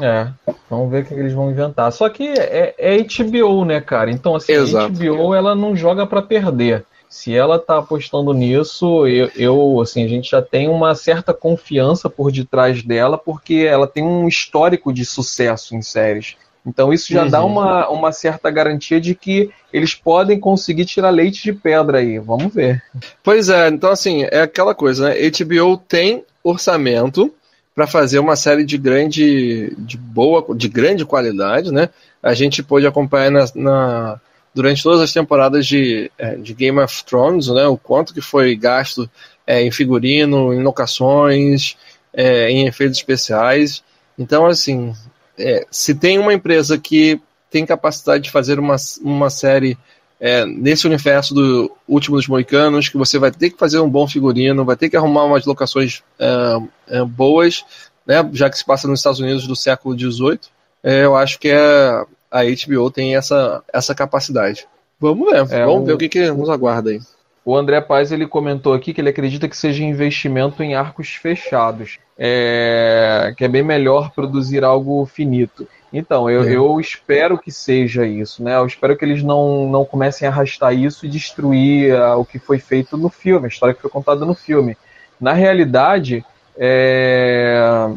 É, 0.00 0.28
vamos 0.68 0.90
ver 0.90 1.02
o 1.02 1.06
que 1.06 1.14
eles 1.14 1.32
vão 1.32 1.50
inventar. 1.50 1.90
Só 1.92 2.08
que 2.08 2.28
é, 2.28 2.74
é 2.78 2.98
HBO, 2.98 3.64
né, 3.64 3.80
cara? 3.80 4.10
Então, 4.10 4.34
assim, 4.34 4.52
Exato. 4.52 4.86
a 4.86 4.88
HBO 4.88 5.34
ela 5.34 5.54
não 5.54 5.76
joga 5.76 6.06
para 6.06 6.22
perder. 6.22 6.84
Se 7.08 7.34
ela 7.34 7.58
tá 7.58 7.78
apostando 7.78 8.32
nisso, 8.32 9.06
eu, 9.06 9.30
eu, 9.36 9.80
assim, 9.80 10.04
a 10.04 10.08
gente 10.08 10.30
já 10.30 10.42
tem 10.42 10.68
uma 10.68 10.94
certa 10.94 11.32
confiança 11.32 12.10
por 12.10 12.32
detrás 12.32 12.82
dela, 12.82 13.16
porque 13.16 13.66
ela 13.68 13.86
tem 13.86 14.02
um 14.02 14.26
histórico 14.28 14.92
de 14.92 15.04
sucesso 15.04 15.74
em 15.74 15.82
séries. 15.82 16.36
Então 16.66 16.92
isso 16.92 17.12
já 17.12 17.22
uhum. 17.22 17.30
dá 17.30 17.44
uma, 17.44 17.88
uma 17.88 18.10
certa 18.10 18.50
garantia 18.50 19.00
de 19.00 19.14
que 19.14 19.50
eles 19.72 19.94
podem 19.94 20.40
conseguir 20.40 20.84
tirar 20.84 21.10
leite 21.10 21.44
de 21.44 21.52
pedra 21.52 21.98
aí. 21.98 22.18
Vamos 22.18 22.52
ver. 22.52 22.82
Pois 23.22 23.48
é, 23.48 23.68
então 23.68 23.90
assim, 23.90 24.24
é 24.24 24.42
aquela 24.42 24.74
coisa, 24.74 25.10
né? 25.10 25.14
HBO 25.30 25.76
tem 25.76 26.24
orçamento 26.42 27.32
para 27.76 27.86
fazer 27.86 28.18
uma 28.18 28.34
série 28.36 28.64
de 28.64 28.78
grande, 28.78 29.70
de 29.76 29.98
boa, 29.98 30.42
de 30.56 30.66
grande 30.66 31.04
qualidade, 31.04 31.70
né? 31.70 31.90
A 32.22 32.32
gente 32.32 32.62
pôde 32.62 32.86
acompanhar 32.86 33.30
na, 33.30 33.44
na 33.54 34.20
durante 34.54 34.82
todas 34.82 35.02
as 35.02 35.12
temporadas 35.12 35.66
de, 35.66 36.10
é, 36.16 36.36
de 36.36 36.54
Game 36.54 36.80
of 36.80 37.04
Thrones, 37.04 37.48
né? 37.48 37.66
O 37.66 37.76
quanto 37.76 38.14
que 38.14 38.22
foi 38.22 38.56
gasto 38.56 39.08
é, 39.46 39.60
em 39.60 39.70
figurino, 39.70 40.54
em 40.54 40.62
locações, 40.62 41.76
é, 42.14 42.50
em 42.50 42.66
efeitos 42.66 42.96
especiais. 42.96 43.84
Então, 44.18 44.46
assim, 44.46 44.94
é, 45.38 45.66
se 45.70 45.94
tem 45.94 46.18
uma 46.18 46.32
empresa 46.32 46.78
que 46.78 47.20
tem 47.50 47.66
capacidade 47.66 48.24
de 48.24 48.30
fazer 48.30 48.58
uma, 48.58 48.76
uma 49.02 49.28
série 49.28 49.76
é, 50.20 50.46
nesse 50.46 50.86
universo 50.86 51.34
do 51.34 51.70
Último 51.86 52.16
dos 52.16 52.26
Moicanos, 52.26 52.88
que 52.88 52.96
você 52.96 53.18
vai 53.18 53.30
ter 53.30 53.50
que 53.50 53.58
fazer 53.58 53.78
um 53.78 53.88
bom 53.88 54.06
figurino, 54.08 54.64
vai 54.64 54.76
ter 54.76 54.88
que 54.88 54.96
arrumar 54.96 55.24
umas 55.24 55.44
locações 55.44 56.02
é, 56.18 56.58
é 56.88 57.04
boas, 57.04 57.64
né, 58.06 58.28
já 58.32 58.48
que 58.48 58.56
se 58.56 58.64
passa 58.64 58.88
nos 58.88 59.00
Estados 59.00 59.20
Unidos 59.20 59.46
do 59.46 59.56
século 59.56 59.98
XVIII, 59.98 60.40
é, 60.82 61.04
eu 61.04 61.16
acho 61.16 61.38
que 61.38 61.48
é, 61.48 62.04
a 62.30 62.42
HBO 62.44 62.90
tem 62.90 63.16
essa, 63.16 63.62
essa 63.72 63.94
capacidade. 63.94 64.66
Vamos 64.98 65.30
ver, 65.30 65.38
é, 65.52 65.64
vamos 65.66 65.86
ver 65.86 65.92
o 65.92 65.98
que, 65.98 66.08
que 66.08 66.30
nos 66.30 66.48
aguarda 66.48 66.90
aí. 66.90 67.00
O 67.44 67.56
André 67.56 67.80
Paz 67.80 68.10
ele 68.10 68.26
comentou 68.26 68.72
aqui 68.72 68.92
que 68.92 69.00
ele 69.00 69.10
acredita 69.10 69.48
que 69.48 69.56
seja 69.56 69.84
investimento 69.84 70.62
em 70.62 70.74
arcos 70.74 71.10
fechados, 71.10 71.98
que 72.16 73.44
é 73.44 73.48
bem 73.48 73.62
melhor 73.62 74.10
produzir 74.10 74.64
algo 74.64 75.06
finito. 75.06 75.68
Então, 75.92 76.28
eu, 76.28 76.42
é. 76.42 76.56
eu, 76.56 76.80
espero 76.80 77.38
que 77.38 77.50
seja 77.50 78.06
isso, 78.06 78.42
né? 78.42 78.56
Eu 78.56 78.66
espero 78.66 78.96
que 78.96 79.04
eles 79.04 79.22
não, 79.22 79.68
não 79.68 79.84
comecem 79.84 80.26
a 80.26 80.30
arrastar 80.30 80.74
isso 80.74 81.06
e 81.06 81.08
destruir 81.08 81.94
uh, 81.94 82.18
o 82.18 82.24
que 82.24 82.38
foi 82.38 82.58
feito 82.58 82.96
no 82.96 83.08
filme, 83.08 83.46
a 83.46 83.48
história 83.48 83.74
que 83.74 83.80
foi 83.80 83.90
contada 83.90 84.24
no 84.24 84.34
filme. 84.34 84.76
Na 85.20 85.32
realidade, 85.32 86.24
é, 86.58 87.90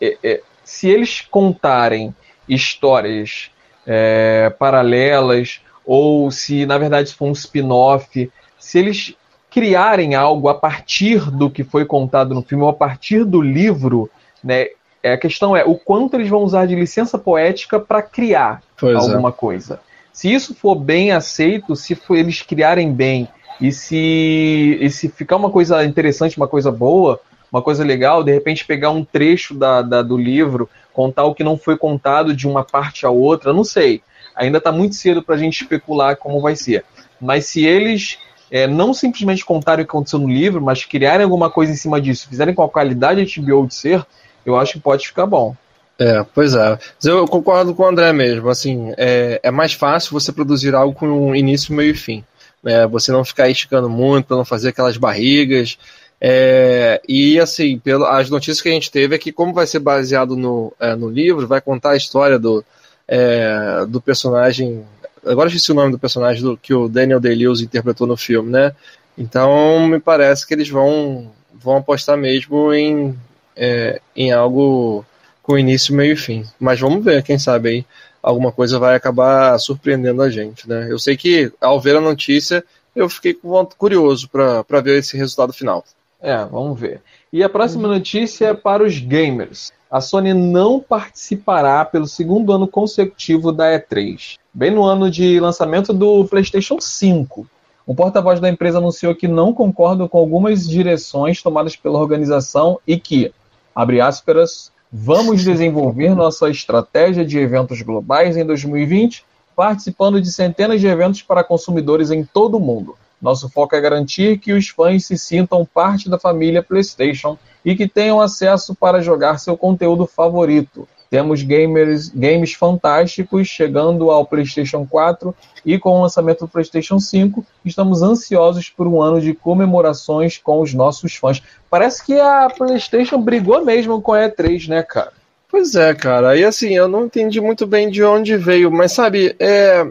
é, 0.00 0.18
é 0.22 0.40
se 0.64 0.88
eles 0.88 1.20
contarem 1.20 2.14
histórias 2.48 3.50
é, 3.86 4.52
paralelas, 4.58 5.60
ou 5.84 6.30
se 6.30 6.66
na 6.66 6.76
verdade 6.76 7.14
for 7.14 7.26
um 7.26 7.32
spin-off, 7.32 8.30
se 8.58 8.78
eles 8.78 9.14
criarem 9.48 10.14
algo 10.14 10.48
a 10.48 10.54
partir 10.54 11.30
do 11.30 11.48
que 11.48 11.62
foi 11.62 11.84
contado 11.84 12.34
no 12.34 12.42
filme, 12.42 12.64
ou 12.64 12.68
a 12.68 12.74
partir 12.74 13.24
do 13.24 13.40
livro, 13.40 14.10
né? 14.42 14.66
É, 15.06 15.12
a 15.12 15.18
questão 15.18 15.56
é 15.56 15.64
o 15.64 15.76
quanto 15.76 16.14
eles 16.14 16.28
vão 16.28 16.42
usar 16.42 16.66
de 16.66 16.74
licença 16.74 17.16
poética 17.16 17.78
para 17.78 18.02
criar 18.02 18.60
pois 18.76 18.92
é. 18.92 19.12
alguma 19.12 19.28
é. 19.28 19.32
coisa. 19.32 19.78
Se 20.12 20.32
isso 20.32 20.52
for 20.52 20.74
bem 20.74 21.12
aceito, 21.12 21.76
se 21.76 21.94
for, 21.94 22.16
eles 22.16 22.42
criarem 22.42 22.92
bem 22.92 23.28
e 23.60 23.70
se, 23.70 24.76
e 24.80 24.90
se 24.90 25.08
ficar 25.08 25.36
uma 25.36 25.48
coisa 25.48 25.84
interessante, 25.84 26.36
uma 26.36 26.48
coisa 26.48 26.72
boa, 26.72 27.20
uma 27.52 27.62
coisa 27.62 27.84
legal, 27.84 28.24
de 28.24 28.32
repente 28.32 28.66
pegar 28.66 28.90
um 28.90 29.04
trecho 29.04 29.54
da, 29.54 29.80
da 29.80 30.02
do 30.02 30.16
livro, 30.16 30.68
contar 30.92 31.22
o 31.22 31.36
que 31.36 31.44
não 31.44 31.56
foi 31.56 31.78
contado 31.78 32.34
de 32.34 32.48
uma 32.48 32.64
parte 32.64 33.06
a 33.06 33.10
outra, 33.10 33.52
não 33.52 33.62
sei. 33.62 34.02
Ainda 34.34 34.58
está 34.58 34.72
muito 34.72 34.96
cedo 34.96 35.22
para 35.22 35.36
a 35.36 35.38
gente 35.38 35.62
especular 35.62 36.16
como 36.16 36.40
vai 36.40 36.56
ser. 36.56 36.84
Mas 37.20 37.46
se 37.46 37.64
eles 37.64 38.18
é, 38.50 38.66
não 38.66 38.92
simplesmente 38.92 39.44
contarem 39.44 39.84
o 39.84 39.86
que 39.86 39.92
aconteceu 39.92 40.18
no 40.18 40.28
livro, 40.28 40.60
mas 40.60 40.84
criarem 40.84 41.22
alguma 41.22 41.48
coisa 41.48 41.72
em 41.72 41.76
cima 41.76 42.00
disso, 42.00 42.28
fizerem 42.28 42.54
com 42.54 42.64
a 42.64 42.68
qualidade 42.68 43.24
de 43.24 43.40
HBO 43.40 43.68
de 43.68 43.74
ser, 43.74 44.04
eu 44.48 44.56
acho 44.56 44.74
que 44.74 44.80
pode 44.80 45.06
ficar 45.06 45.26
bom. 45.26 45.54
É, 45.98 46.24
pois 46.34 46.54
é. 46.54 46.78
Eu 47.04 47.26
concordo 47.26 47.74
com 47.74 47.82
o 47.82 47.86
André 47.86 48.12
mesmo. 48.12 48.48
Assim, 48.48 48.92
é, 48.96 49.40
é 49.42 49.50
mais 49.50 49.72
fácil 49.72 50.12
você 50.12 50.32
produzir 50.32 50.74
algo 50.74 50.94
com 50.94 51.06
um 51.06 51.34
início, 51.34 51.74
meio 51.74 51.92
e 51.92 51.96
fim. 51.96 52.24
É, 52.64 52.86
você 52.86 53.12
não 53.12 53.24
ficar 53.24 53.48
esticando 53.48 53.88
muito, 53.88 54.34
não 54.36 54.44
fazer 54.44 54.70
aquelas 54.70 54.96
barrigas. 54.96 55.78
É, 56.20 57.00
e 57.08 57.38
assim, 57.38 57.78
pelo, 57.78 58.04
as 58.04 58.28
notícias 58.30 58.60
que 58.60 58.68
a 58.68 58.72
gente 58.72 58.90
teve 58.90 59.14
é 59.14 59.18
que, 59.18 59.32
como 59.32 59.52
vai 59.52 59.66
ser 59.66 59.78
baseado 59.78 60.36
no, 60.36 60.72
é, 60.80 60.94
no 60.94 61.08
livro, 61.08 61.46
vai 61.46 61.60
contar 61.60 61.90
a 61.90 61.96
história 61.96 62.38
do, 62.38 62.64
é, 63.08 63.84
do 63.86 64.00
personagem 64.00 64.84
Agora 65.26 65.48
esqueci 65.48 65.72
o 65.72 65.74
nome 65.74 65.90
do 65.90 65.98
personagem 65.98 66.40
do, 66.40 66.56
que 66.56 66.72
o 66.72 66.88
Daniel 66.88 67.18
Day-Lewis 67.18 67.60
interpretou 67.60 68.06
no 68.06 68.16
filme, 68.16 68.50
né? 68.50 68.72
Então 69.18 69.86
me 69.88 69.98
parece 69.98 70.46
que 70.46 70.54
eles 70.54 70.68
vão, 70.68 71.32
vão 71.52 71.78
apostar 71.78 72.16
mesmo 72.16 72.72
em, 72.72 73.18
é, 73.56 74.00
em 74.14 74.32
algo 74.32 75.04
com 75.42 75.58
início, 75.58 75.94
meio 75.94 76.12
e 76.12 76.16
fim. 76.16 76.44
Mas 76.58 76.80
vamos 76.80 77.04
ver, 77.04 77.22
quem 77.22 77.38
sabe 77.38 77.68
aí 77.68 77.86
alguma 78.22 78.50
coisa 78.50 78.78
vai 78.78 78.96
acabar 78.96 79.58
surpreendendo 79.58 80.20
a 80.20 80.28
gente, 80.28 80.68
né? 80.68 80.88
Eu 80.90 80.98
sei 80.98 81.16
que 81.16 81.52
ao 81.60 81.80
ver 81.80 81.96
a 81.96 82.00
notícia 82.00 82.64
eu 82.94 83.08
fiquei 83.08 83.38
curioso 83.78 84.28
para 84.28 84.80
ver 84.80 84.98
esse 84.98 85.16
resultado 85.16 85.52
final. 85.52 85.84
É, 86.20 86.44
vamos 86.44 86.78
ver. 86.78 87.00
E 87.32 87.42
a 87.44 87.48
próxima 87.48 87.86
notícia 87.86 88.46
é 88.46 88.54
para 88.54 88.82
os 88.82 88.98
gamers. 88.98 89.72
A 89.88 90.00
Sony 90.00 90.34
não 90.34 90.80
participará 90.80 91.84
pelo 91.84 92.06
segundo 92.06 92.52
ano 92.52 92.66
consecutivo 92.66 93.52
da 93.52 93.78
E3 93.78 94.36
bem 94.56 94.70
no 94.70 94.84
ano 94.84 95.10
de 95.10 95.38
lançamento 95.38 95.92
do 95.92 96.24
PlayStation 96.24 96.80
5. 96.80 97.46
Um 97.86 97.94
porta-voz 97.94 98.40
da 98.40 98.48
empresa 98.48 98.78
anunciou 98.78 99.14
que 99.14 99.28
não 99.28 99.52
concorda 99.52 100.08
com 100.08 100.16
algumas 100.16 100.66
direções 100.66 101.42
tomadas 101.42 101.76
pela 101.76 101.98
organização 101.98 102.80
e 102.86 102.98
que, 102.98 103.30
abre 103.76 104.00
aspas, 104.00 104.72
vamos 104.90 105.44
desenvolver 105.44 106.14
nossa 106.14 106.48
estratégia 106.48 107.26
de 107.26 107.38
eventos 107.38 107.82
globais 107.82 108.34
em 108.34 108.44
2020, 108.44 109.22
participando 109.54 110.18
de 110.18 110.32
centenas 110.32 110.80
de 110.80 110.86
eventos 110.86 111.20
para 111.20 111.44
consumidores 111.44 112.10
em 112.10 112.24
todo 112.24 112.56
o 112.56 112.60
mundo. 112.60 112.96
Nosso 113.20 113.50
foco 113.50 113.76
é 113.76 113.80
garantir 113.80 114.38
que 114.38 114.54
os 114.54 114.70
fãs 114.70 115.04
se 115.04 115.18
sintam 115.18 115.66
parte 115.66 116.08
da 116.08 116.18
família 116.18 116.62
PlayStation 116.62 117.36
e 117.62 117.76
que 117.76 117.86
tenham 117.86 118.18
acesso 118.18 118.74
para 118.74 119.02
jogar 119.02 119.38
seu 119.38 119.58
conteúdo 119.58 120.06
favorito. 120.06 120.88
Temos 121.10 121.42
gamers, 121.42 122.08
games 122.08 122.52
fantásticos 122.54 123.48
chegando 123.48 124.10
ao 124.10 124.26
PlayStation 124.26 124.86
4 124.86 125.34
e 125.64 125.78
com 125.78 125.90
o 125.90 126.02
lançamento 126.02 126.40
do 126.40 126.48
PlayStation 126.48 126.98
5, 126.98 127.44
estamos 127.64 128.02
ansiosos 128.02 128.68
por 128.68 128.86
um 128.86 129.00
ano 129.00 129.20
de 129.20 129.34
comemorações 129.34 130.38
com 130.38 130.60
os 130.60 130.74
nossos 130.74 131.16
fãs. 131.16 131.42
Parece 131.70 132.04
que 132.04 132.18
a 132.18 132.48
PlayStation 132.48 133.20
brigou 133.20 133.64
mesmo 133.64 134.00
com 134.00 134.12
a 134.12 134.28
E3, 134.28 134.68
né, 134.68 134.82
cara? 134.82 135.12
Pois 135.48 135.74
é, 135.74 135.94
cara. 135.94 136.36
E 136.36 136.44
assim, 136.44 136.76
eu 136.76 136.88
não 136.88 137.06
entendi 137.06 137.40
muito 137.40 137.66
bem 137.66 137.88
de 137.88 138.02
onde 138.02 138.36
veio, 138.36 138.70
mas 138.70 138.92
sabe, 138.92 139.34
é, 139.38 139.86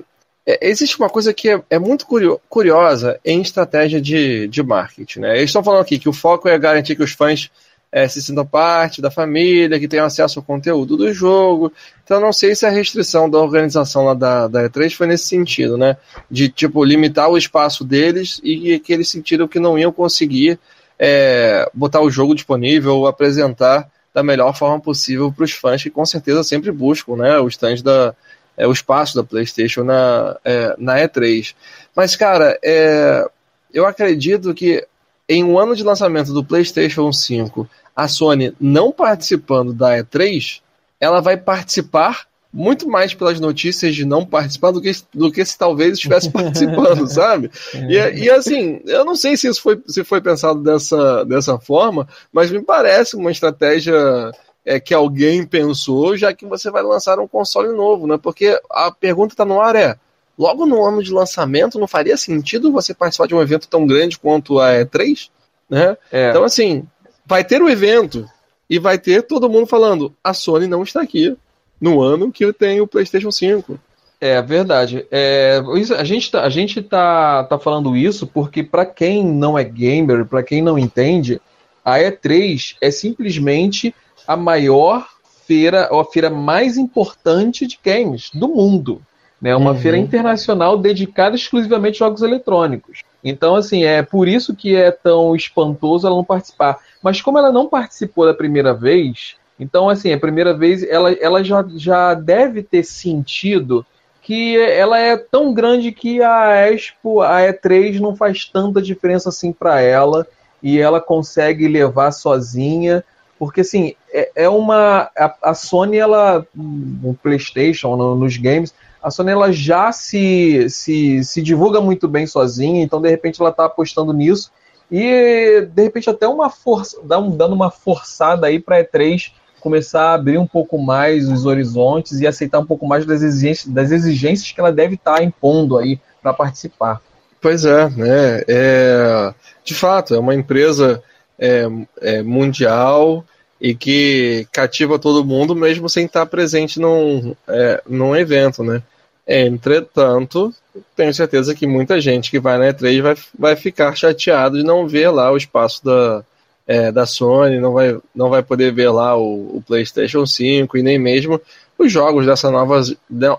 é, 0.45 0.69
existe 0.69 0.99
uma 0.99 1.09
coisa 1.09 1.33
que 1.33 1.49
é, 1.49 1.61
é 1.69 1.79
muito 1.79 2.05
curio, 2.05 2.39
curiosa 2.47 3.19
em 3.25 3.41
estratégia 3.41 3.99
de, 3.99 4.47
de 4.47 4.61
marketing, 4.61 5.21
né? 5.21 5.37
Eles 5.37 5.49
estão 5.49 5.63
falando 5.63 5.81
aqui 5.81 5.97
que 5.97 6.07
o 6.07 6.13
foco 6.13 6.47
é 6.47 6.57
garantir 6.57 6.95
que 6.95 7.03
os 7.03 7.13
fãs 7.13 7.49
é, 7.95 8.09
se 8.09 8.21
sintam 8.21 8.45
parte 8.45 9.01
da 9.01 9.09
família, 9.09 9.79
que 9.79 9.87
tenham 9.87 10.05
acesso 10.05 10.39
ao 10.39 10.43
conteúdo 10.43 10.97
do 10.97 11.13
jogo. 11.13 11.71
Então, 12.03 12.19
não 12.19 12.33
sei 12.33 12.53
se 12.53 12.65
a 12.65 12.69
restrição 12.69 13.29
da 13.29 13.37
organização 13.37 14.03
lá 14.03 14.13
da, 14.13 14.49
da 14.49 14.69
E3 14.69 14.93
foi 14.93 15.07
nesse 15.07 15.27
sentido, 15.27 15.77
né? 15.77 15.95
De, 16.29 16.49
tipo, 16.49 16.83
limitar 16.83 17.29
o 17.29 17.37
espaço 17.37 17.85
deles 17.85 18.41
e 18.43 18.77
que 18.79 18.91
eles 18.91 19.07
sentiram 19.07 19.47
que 19.47 19.61
não 19.61 19.79
iam 19.79 19.93
conseguir 19.93 20.59
é, 20.99 21.71
botar 21.73 22.01
o 22.01 22.11
jogo 22.11 22.35
disponível 22.35 22.97
ou 22.97 23.07
apresentar 23.07 23.89
da 24.13 24.21
melhor 24.21 24.53
forma 24.53 24.81
possível 24.81 25.31
para 25.31 25.45
os 25.45 25.53
fãs 25.53 25.81
que 25.81 25.89
com 25.89 26.05
certeza 26.05 26.43
sempre 26.43 26.73
buscam, 26.73 27.15
né? 27.15 27.39
O 27.39 27.47
stand 27.47 27.77
da, 27.81 28.13
é, 28.57 28.67
o 28.67 28.73
espaço 28.73 29.15
da 29.15 29.23
PlayStation 29.23 29.85
na, 29.85 30.35
é, 30.43 30.75
na 30.77 30.97
E3. 30.97 31.55
Mas, 31.95 32.17
cara, 32.17 32.59
é, 32.61 33.25
eu 33.73 33.85
acredito 33.85 34.53
que 34.53 34.85
em 35.27 35.43
um 35.43 35.57
ano 35.57 35.75
de 35.75 35.83
lançamento 35.83 36.33
do 36.33 36.43
PlayStation 36.43 37.11
5 37.11 37.67
a 37.95 38.07
Sony 38.07 38.53
não 38.59 38.91
participando 38.91 39.73
da 39.73 39.97
E3, 39.97 40.61
ela 40.99 41.21
vai 41.21 41.37
participar 41.37 42.27
muito 42.51 42.87
mais 42.87 43.13
pelas 43.13 43.39
notícias 43.39 43.93
de 43.93 44.05
não 44.05 44.25
participar 44.25 44.71
do 44.71 44.81
que, 44.81 44.91
do 45.13 45.29
que 45.29 45.43
se 45.43 45.57
talvez 45.57 45.93
estivesse 45.93 46.29
participando, 46.31 47.05
sabe? 47.07 47.51
E, 47.73 48.23
e, 48.23 48.29
assim, 48.29 48.81
eu 48.85 49.03
não 49.03 49.15
sei 49.15 49.35
se 49.35 49.47
isso 49.47 49.61
foi, 49.61 49.81
se 49.87 50.05
foi 50.05 50.21
pensado 50.21 50.61
dessa, 50.61 51.25
dessa 51.25 51.59
forma, 51.59 52.07
mas 52.31 52.49
me 52.51 52.61
parece 52.61 53.17
uma 53.17 53.29
estratégia 53.29 54.31
é, 54.65 54.79
que 54.79 54.93
alguém 54.93 55.45
pensou, 55.45 56.15
já 56.15 56.33
que 56.33 56.45
você 56.45 56.71
vai 56.71 56.81
lançar 56.81 57.19
um 57.19 57.27
console 57.27 57.75
novo, 57.75 58.07
né? 58.07 58.17
Porque 58.17 58.57
a 58.71 58.89
pergunta 58.89 59.33
está 59.33 59.43
no 59.43 59.59
ar 59.59 59.75
é, 59.75 59.97
logo 60.37 60.65
no 60.65 60.83
ano 60.85 61.03
de 61.03 61.11
lançamento, 61.11 61.79
não 61.79 61.87
faria 61.87 62.17
sentido 62.17 62.71
você 62.71 62.93
participar 62.93 63.27
de 63.27 63.35
um 63.35 63.41
evento 63.41 63.67
tão 63.67 63.85
grande 63.85 64.19
quanto 64.19 64.59
a 64.59 64.73
E3? 64.73 65.29
Né? 65.69 65.97
É. 66.11 66.29
Então, 66.29 66.43
assim, 66.43 66.85
vai 67.25 67.43
ter 67.43 67.61
o 67.61 67.65
um 67.65 67.69
evento 67.69 68.29
e 68.69 68.79
vai 68.79 68.97
ter 68.97 69.23
todo 69.23 69.49
mundo 69.49 69.67
falando: 69.67 70.13
a 70.23 70.33
Sony 70.33 70.67
não 70.67 70.83
está 70.83 71.01
aqui. 71.01 71.35
no 71.79 72.01
ano 72.01 72.31
que 72.31 72.51
tem 72.53 72.79
o 72.79 72.87
PlayStation 72.87 73.31
5. 73.31 73.79
É 74.19 74.41
verdade. 74.41 75.05
É, 75.11 75.61
a 75.97 76.03
gente, 76.03 76.31
tá, 76.31 76.43
a 76.43 76.49
gente 76.49 76.81
tá, 76.81 77.43
tá 77.43 77.59
falando 77.59 77.95
isso 77.95 78.25
porque, 78.25 78.63
para 78.63 78.85
quem 78.85 79.23
não 79.23 79.57
é 79.57 79.63
gamer, 79.63 80.25
para 80.25 80.41
quem 80.41 80.61
não 80.61 80.79
entende, 80.79 81.41
a 81.83 81.97
E3 81.97 82.75
é 82.81 82.89
simplesmente 82.89 83.93
a 84.27 84.35
maior 84.35 85.07
feira, 85.45 85.89
ou 85.91 85.99
a 85.99 86.05
feira 86.05 86.29
mais 86.29 86.77
importante 86.77 87.67
de 87.67 87.77
games 87.83 88.31
do 88.33 88.47
mundo. 88.47 89.01
Né? 89.41 89.55
Uma 89.55 89.71
uhum. 89.71 89.79
feira 89.79 89.97
internacional 89.97 90.77
dedicada 90.77 91.35
exclusivamente 91.35 91.95
a 91.95 92.07
jogos 92.07 92.21
eletrônicos. 92.21 93.03
Então, 93.23 93.55
assim, 93.55 93.83
é 93.83 94.01
por 94.01 94.27
isso 94.27 94.55
que 94.55 94.75
é 94.75 94.91
tão 94.91 95.35
espantoso 95.35 96.07
ela 96.07 96.15
não 96.15 96.23
participar. 96.23 96.79
Mas 97.01 97.21
como 97.21 97.37
ela 97.37 97.51
não 97.51 97.67
participou 97.67 98.25
da 98.25 98.33
primeira 98.33 98.73
vez, 98.73 99.35
então, 99.59 99.89
assim, 99.89 100.11
a 100.11 100.19
primeira 100.19 100.53
vez 100.53 100.83
ela, 100.83 101.11
ela 101.13 101.43
já, 101.43 101.65
já 101.75 102.13
deve 102.13 102.61
ter 102.61 102.83
sentido 102.83 103.85
que 104.21 104.57
ela 104.57 104.97
é 104.97 105.15
tão 105.15 105.53
grande 105.53 105.91
que 105.91 106.21
a 106.21 106.71
Expo, 106.71 107.21
a 107.21 107.41
E3 107.41 107.99
não 107.99 108.15
faz 108.15 108.45
tanta 108.45 108.81
diferença 108.81 109.29
assim 109.29 109.53
para 109.53 109.79
ela 109.81 110.25
e 110.63 110.79
ela 110.79 110.99
consegue 110.99 111.67
levar 111.67 112.11
sozinha, 112.11 113.03
porque 113.37 113.61
assim, 113.61 113.93
é, 114.11 114.31
é 114.35 114.49
uma 114.49 115.11
a, 115.15 115.35
a, 115.43 115.53
Sony 115.53 115.97
ela 115.97 116.43
no 116.55 117.13
PlayStation, 117.21 117.95
no, 117.95 118.15
nos 118.15 118.35
games, 118.37 118.73
a 119.05 119.11
Sony 119.11 119.29
ela 119.29 119.51
já 119.51 119.91
se, 119.91 120.67
se, 120.67 121.23
se 121.23 121.39
divulga 121.39 121.79
muito 121.79 122.07
bem 122.07 122.25
sozinha, 122.25 122.83
então 122.83 122.99
de 122.99 123.07
repente 123.07 123.39
ela 123.39 123.51
está 123.51 123.65
apostando 123.65 124.11
nisso 124.11 124.51
e 124.91 125.67
de 125.71 125.83
repente 125.83 126.09
até 126.09 126.27
uma 126.27 126.49
força, 126.49 126.99
dando 127.03 127.53
uma 127.53 127.69
forçada 127.69 128.47
aí 128.47 128.59
para 128.59 128.83
E3 128.83 129.31
começar 129.59 130.09
a 130.09 130.13
abrir 130.15 130.39
um 130.39 130.47
pouco 130.47 130.79
mais 130.79 131.29
os 131.29 131.45
horizontes 131.45 132.19
e 132.19 132.25
aceitar 132.25 132.57
um 132.57 132.65
pouco 132.65 132.87
mais 132.87 133.05
das 133.05 133.21
exigências, 133.21 133.71
das 133.71 133.91
exigências 133.91 134.51
que 134.51 134.59
ela 134.59 134.71
deve 134.71 134.95
estar 134.95 135.17
tá 135.17 135.23
impondo 135.23 135.77
aí 135.77 135.99
para 136.19 136.33
participar. 136.33 136.99
Pois 137.39 137.63
é, 137.63 137.87
né? 137.91 138.43
É, 138.47 139.33
de 139.63 139.75
fato, 139.75 140.15
é 140.15 140.19
uma 140.19 140.33
empresa 140.33 141.03
é, 141.37 141.67
é, 142.01 142.23
mundial 142.23 143.23
e 143.61 143.75
que 143.75 144.47
cativa 144.51 144.97
todo 144.97 145.23
mundo 145.23 145.55
mesmo 145.55 145.87
sem 145.87 146.07
estar 146.07 146.25
presente 146.25 146.79
num, 146.79 147.35
é, 147.47 147.83
num 147.87 148.15
evento, 148.15 148.63
né? 148.63 148.81
Entretanto, 149.27 150.53
tenho 150.95 151.13
certeza 151.13 151.55
que 151.55 151.65
muita 151.65 151.99
gente 151.99 152.29
que 152.29 152.39
vai 152.39 152.57
na 152.57 152.71
E3 152.71 153.01
vai, 153.01 153.15
vai 153.37 153.55
ficar 153.55 153.95
chateado 153.95 154.57
de 154.57 154.63
não 154.63 154.87
ver 154.87 155.09
lá 155.09 155.31
o 155.31 155.37
espaço 155.37 155.83
da, 155.83 156.23
é, 156.67 156.91
da 156.91 157.05
Sony, 157.05 157.59
não 157.59 157.73
vai, 157.73 157.97
não 158.13 158.29
vai 158.29 158.43
poder 158.43 158.71
ver 158.71 158.89
lá 158.89 159.15
o, 159.17 159.57
o, 159.57 159.63
PlayStation 159.65 160.25
5 160.25 160.77
e 160.77 160.83
nem 160.83 160.99
mesmo 160.99 161.41
os 161.77 161.91
jogos 161.91 162.25
dessa 162.25 162.51
nova, 162.51 162.81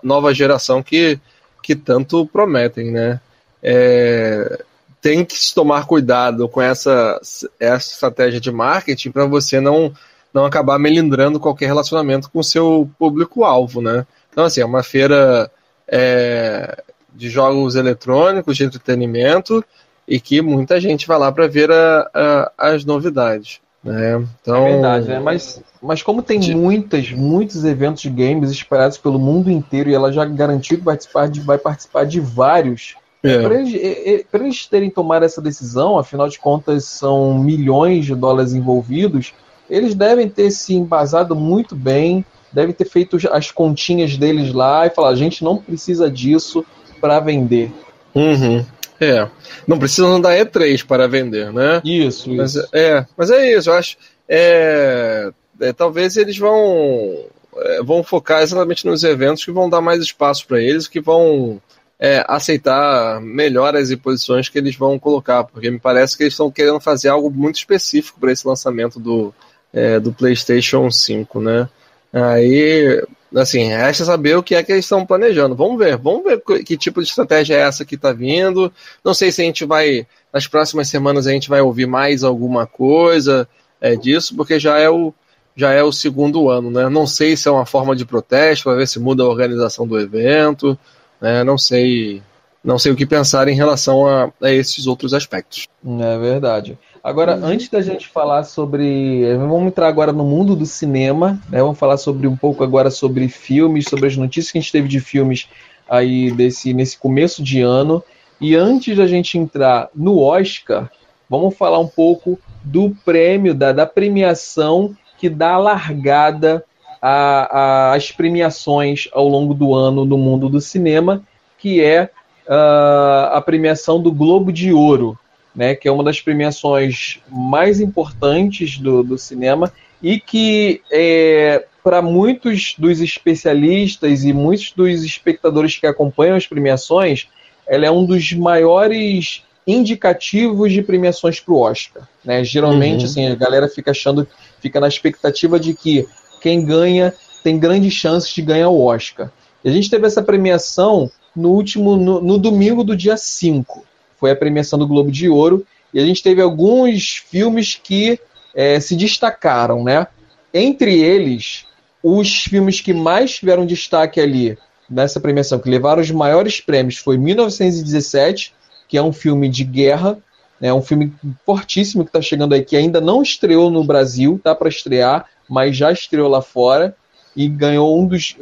nova 0.02 0.34
geração 0.34 0.82
que, 0.82 1.18
que 1.62 1.74
tanto 1.74 2.26
prometem, 2.26 2.90
né? 2.90 3.20
É, 3.62 4.62
tem 5.00 5.24
que 5.24 5.36
se 5.38 5.54
tomar 5.54 5.86
cuidado 5.86 6.48
com 6.48 6.60
essa, 6.60 7.20
essa 7.60 7.92
estratégia 7.92 8.40
de 8.40 8.50
marketing 8.50 9.10
para 9.10 9.24
você 9.24 9.60
não, 9.60 9.92
não 10.34 10.44
acabar 10.44 10.78
melindrando 10.78 11.40
qualquer 11.40 11.66
relacionamento 11.66 12.30
com 12.30 12.40
o 12.40 12.44
seu 12.44 12.90
público-alvo, 12.98 13.80
né? 13.80 14.06
Então, 14.30 14.44
assim, 14.44 14.60
é 14.60 14.64
uma 14.64 14.82
feira 14.82 15.50
é, 15.88 16.82
de 17.14 17.28
jogos 17.28 17.74
eletrônicos, 17.74 18.56
de 18.56 18.64
entretenimento, 18.64 19.64
e 20.06 20.20
que 20.20 20.40
muita 20.40 20.80
gente 20.80 21.06
vai 21.06 21.18
lá 21.18 21.32
para 21.32 21.46
ver 21.46 21.70
a, 21.70 22.10
a, 22.14 22.52
as 22.58 22.84
novidades. 22.84 23.60
Né? 23.82 24.26
Então, 24.40 24.66
é 24.66 24.72
verdade, 24.72 25.08
né? 25.08 25.18
Mas, 25.20 25.62
mas 25.80 26.02
como 26.02 26.20
tem 26.20 26.40
de... 26.40 26.54
muitas, 26.54 27.12
muitos 27.12 27.64
eventos 27.64 28.02
de 28.02 28.10
games 28.10 28.50
espalhados 28.50 28.98
pelo 28.98 29.18
mundo 29.18 29.50
inteiro 29.50 29.88
e 29.88 29.94
ela 29.94 30.12
já 30.12 30.24
garantiu 30.24 30.78
que 30.78 30.84
participar 30.84 31.28
de, 31.28 31.40
vai 31.40 31.56
participar 31.56 32.04
de 32.04 32.18
vários. 32.20 32.96
É. 33.22 33.40
Para 33.42 33.54
eles, 33.54 34.26
eles 34.32 34.66
terem 34.66 34.90
tomado 34.90 35.24
essa 35.24 35.40
decisão, 35.40 35.98
afinal 35.98 36.28
de 36.28 36.38
contas 36.38 36.84
são 36.84 37.38
milhões 37.38 38.04
de 38.04 38.14
dólares 38.14 38.54
envolvidos, 38.54 39.32
eles 39.70 39.94
devem 39.94 40.28
ter 40.28 40.50
se 40.50 40.74
embasado 40.74 41.34
muito 41.34 41.74
bem, 41.74 42.24
devem 42.56 42.74
ter 42.74 42.86
feito 42.86 43.18
as 43.30 43.50
continhas 43.50 44.16
deles 44.16 44.50
lá 44.54 44.86
e 44.86 44.90
falar: 44.90 45.10
a 45.10 45.14
gente 45.14 45.44
não 45.44 45.58
precisa 45.58 46.10
disso 46.10 46.64
para 46.98 47.20
vender. 47.20 47.70
Uhum. 48.14 48.64
É. 48.98 49.28
Não 49.66 49.78
precisam 49.78 50.18
da 50.18 50.30
E3 50.30 50.86
para 50.86 51.06
vender, 51.06 51.52
né? 51.52 51.82
Isso, 51.84 52.32
mas, 52.34 52.54
isso. 52.54 52.66
É, 52.72 53.04
mas 53.14 53.30
é 53.30 53.54
isso, 53.54 53.68
eu 53.68 53.74
acho. 53.74 53.98
É, 54.26 55.30
é 55.60 55.72
talvez 55.74 56.16
eles 56.16 56.38
vão, 56.38 57.26
é, 57.58 57.82
vão 57.82 58.02
focar 58.02 58.40
exatamente 58.40 58.86
nos 58.86 59.04
eventos 59.04 59.44
que 59.44 59.52
vão 59.52 59.68
dar 59.68 59.82
mais 59.82 60.00
espaço 60.00 60.46
para 60.46 60.58
eles, 60.58 60.88
que 60.88 60.98
vão 60.98 61.60
é, 62.00 62.24
aceitar 62.26 63.20
melhor 63.20 63.76
as 63.76 63.94
posições 63.96 64.48
que 64.48 64.56
eles 64.56 64.76
vão 64.76 64.98
colocar, 64.98 65.44
porque 65.44 65.70
me 65.70 65.78
parece 65.78 66.16
que 66.16 66.22
eles 66.22 66.32
estão 66.32 66.50
querendo 66.50 66.80
fazer 66.80 67.10
algo 67.10 67.30
muito 67.30 67.56
específico 67.56 68.18
para 68.18 68.32
esse 68.32 68.48
lançamento 68.48 68.98
do, 68.98 69.34
é, 69.74 70.00
do 70.00 70.10
PlayStation 70.10 70.90
5, 70.90 71.38
né? 71.42 71.68
Aí 72.12 73.02
assim, 73.34 73.64
resta 73.68 74.04
saber 74.04 74.36
o 74.36 74.42
que 74.42 74.54
é 74.54 74.62
que 74.62 74.72
eles 74.72 74.84
estão 74.84 75.04
planejando. 75.04 75.54
Vamos 75.54 75.78
ver, 75.78 75.96
vamos 75.96 76.24
ver 76.24 76.40
que 76.64 76.76
tipo 76.76 77.02
de 77.02 77.08
estratégia 77.08 77.54
é 77.54 77.60
essa 77.60 77.84
que 77.84 77.94
está 77.94 78.12
vindo. 78.12 78.72
Não 79.04 79.14
sei 79.14 79.32
se 79.32 79.42
a 79.42 79.44
gente 79.44 79.64
vai, 79.64 80.06
nas 80.32 80.46
próximas 80.46 80.88
semanas, 80.88 81.26
a 81.26 81.32
gente 81.32 81.48
vai 81.48 81.60
ouvir 81.60 81.86
mais 81.86 82.22
alguma 82.24 82.66
coisa 82.66 83.48
é, 83.80 83.96
disso, 83.96 84.34
porque 84.36 84.58
já 84.58 84.78
é 84.78 84.88
o 84.88 85.12
já 85.58 85.72
é 85.72 85.82
o 85.82 85.90
segundo 85.90 86.50
ano, 86.50 86.70
né? 86.70 86.86
Não 86.90 87.06
sei 87.06 87.34
se 87.34 87.48
é 87.48 87.50
uma 87.50 87.64
forma 87.64 87.96
de 87.96 88.04
protesto, 88.04 88.64
para 88.64 88.76
ver 88.76 88.86
se 88.86 89.00
muda 89.00 89.22
a 89.22 89.26
organização 89.26 89.86
do 89.86 89.98
evento, 89.98 90.78
né? 91.18 91.42
Não 91.42 91.56
sei, 91.56 92.22
não 92.62 92.78
sei 92.78 92.92
o 92.92 92.96
que 92.96 93.06
pensar 93.06 93.48
em 93.48 93.54
relação 93.54 94.06
a, 94.06 94.30
a 94.42 94.52
esses 94.52 94.86
outros 94.86 95.14
aspectos. 95.14 95.66
É 95.82 96.18
verdade. 96.18 96.78
Agora, 97.06 97.36
uhum. 97.36 97.44
antes 97.44 97.68
da 97.68 97.80
gente 97.80 98.08
falar 98.08 98.42
sobre. 98.42 99.32
Vamos 99.36 99.68
entrar 99.68 99.86
agora 99.86 100.12
no 100.12 100.24
mundo 100.24 100.56
do 100.56 100.66
cinema, 100.66 101.40
né? 101.48 101.60
Vamos 101.60 101.78
falar 101.78 101.98
sobre 101.98 102.26
um 102.26 102.36
pouco 102.36 102.64
agora 102.64 102.90
sobre 102.90 103.28
filmes, 103.28 103.84
sobre 103.84 104.08
as 104.08 104.16
notícias 104.16 104.50
que 104.50 104.58
a 104.58 104.60
gente 104.60 104.72
teve 104.72 104.88
de 104.88 104.98
filmes 104.98 105.48
aí 105.88 106.32
desse, 106.32 106.74
nesse 106.74 106.98
começo 106.98 107.44
de 107.44 107.60
ano. 107.60 108.02
E 108.40 108.56
antes 108.56 108.96
da 108.96 109.06
gente 109.06 109.38
entrar 109.38 109.88
no 109.94 110.20
Oscar, 110.20 110.90
vamos 111.30 111.56
falar 111.56 111.78
um 111.78 111.86
pouco 111.86 112.40
do 112.64 112.90
prêmio, 113.04 113.54
da, 113.54 113.70
da 113.70 113.86
premiação 113.86 114.92
que 115.16 115.28
dá 115.28 115.56
largada 115.58 116.64
às 117.00 118.10
premiações 118.10 119.08
ao 119.12 119.28
longo 119.28 119.54
do 119.54 119.72
ano 119.72 120.04
no 120.04 120.18
mundo 120.18 120.48
do 120.48 120.60
cinema, 120.60 121.22
que 121.56 121.80
é 121.80 122.10
uh, 122.48 123.30
a 123.30 123.40
premiação 123.46 124.02
do 124.02 124.10
Globo 124.10 124.52
de 124.52 124.72
Ouro 124.72 125.16
né, 125.56 125.74
que 125.74 125.88
é 125.88 125.90
uma 125.92 126.04
das 126.04 126.20
premiações 126.20 127.18
mais 127.30 127.80
importantes 127.80 128.76
do, 128.76 129.02
do 129.02 129.16
cinema 129.16 129.72
e 130.02 130.20
que 130.20 130.82
é, 130.92 131.64
para 131.82 132.02
muitos 132.02 132.74
dos 132.76 133.00
especialistas 133.00 134.22
e 134.22 134.34
muitos 134.34 134.72
dos 134.72 135.02
espectadores 135.02 135.78
que 135.78 135.86
acompanham 135.86 136.36
as 136.36 136.46
premiações, 136.46 137.26
ela 137.66 137.86
é 137.86 137.90
um 137.90 138.04
dos 138.04 138.34
maiores 138.34 139.42
indicativos 139.66 140.70
de 140.72 140.82
premiações 140.82 141.40
para 141.40 141.54
o 141.54 141.60
Oscar. 141.60 142.06
Né? 142.22 142.44
Geralmente, 142.44 143.00
uhum. 143.00 143.06
assim, 143.06 143.26
a 143.26 143.34
galera 143.34 143.68
fica 143.68 143.92
achando, 143.92 144.28
fica 144.60 144.78
na 144.78 144.88
expectativa 144.88 145.58
de 145.58 145.72
que 145.72 146.06
quem 146.42 146.64
ganha 146.64 147.14
tem 147.42 147.58
grandes 147.58 147.94
chances 147.94 148.32
de 148.32 148.42
ganhar 148.42 148.68
o 148.68 148.84
Oscar. 148.84 149.32
E 149.64 149.68
a 149.70 149.72
gente 149.72 149.88
teve 149.88 150.06
essa 150.06 150.22
premiação 150.22 151.10
no 151.34 151.50
último, 151.50 151.96
no, 151.96 152.20
no 152.20 152.38
domingo 152.38 152.84
do 152.84 152.94
dia 152.94 153.16
5 153.16 153.95
foi 154.18 154.30
a 154.30 154.36
premiação 154.36 154.78
do 154.78 154.86
Globo 154.86 155.10
de 155.10 155.28
Ouro, 155.28 155.66
e 155.92 156.00
a 156.00 156.04
gente 156.04 156.22
teve 156.22 156.42
alguns 156.42 157.24
filmes 157.28 157.78
que 157.82 158.18
é, 158.54 158.78
se 158.80 158.96
destacaram, 158.96 159.84
né? 159.84 160.06
Entre 160.52 161.00
eles, 161.00 161.66
os 162.02 162.44
filmes 162.44 162.80
que 162.80 162.92
mais 162.92 163.36
tiveram 163.36 163.66
destaque 163.66 164.20
ali 164.20 164.58
nessa 164.88 165.20
premiação, 165.20 165.58
que 165.58 165.68
levaram 165.68 166.00
os 166.00 166.10
maiores 166.10 166.60
prêmios, 166.60 166.96
foi 166.96 167.18
1917, 167.18 168.54
que 168.88 168.96
é 168.96 169.02
um 169.02 169.12
filme 169.12 169.48
de 169.48 169.64
guerra, 169.64 170.18
é 170.60 170.66
né? 170.66 170.72
um 170.72 170.80
filme 170.80 171.12
fortíssimo 171.44 172.04
que 172.04 172.10
está 172.10 172.22
chegando 172.22 172.54
aí, 172.54 172.64
que 172.64 172.76
ainda 172.76 173.00
não 173.00 173.22
estreou 173.22 173.70
no 173.70 173.84
Brasil, 173.84 174.40
tá 174.42 174.54
para 174.54 174.68
estrear, 174.68 175.26
mas 175.48 175.76
já 175.76 175.92
estreou 175.92 176.28
lá 176.28 176.40
fora 176.40 176.96
e 177.34 177.48
ganhou 177.48 178.00
um 178.00 178.06
dos, 178.06 178.36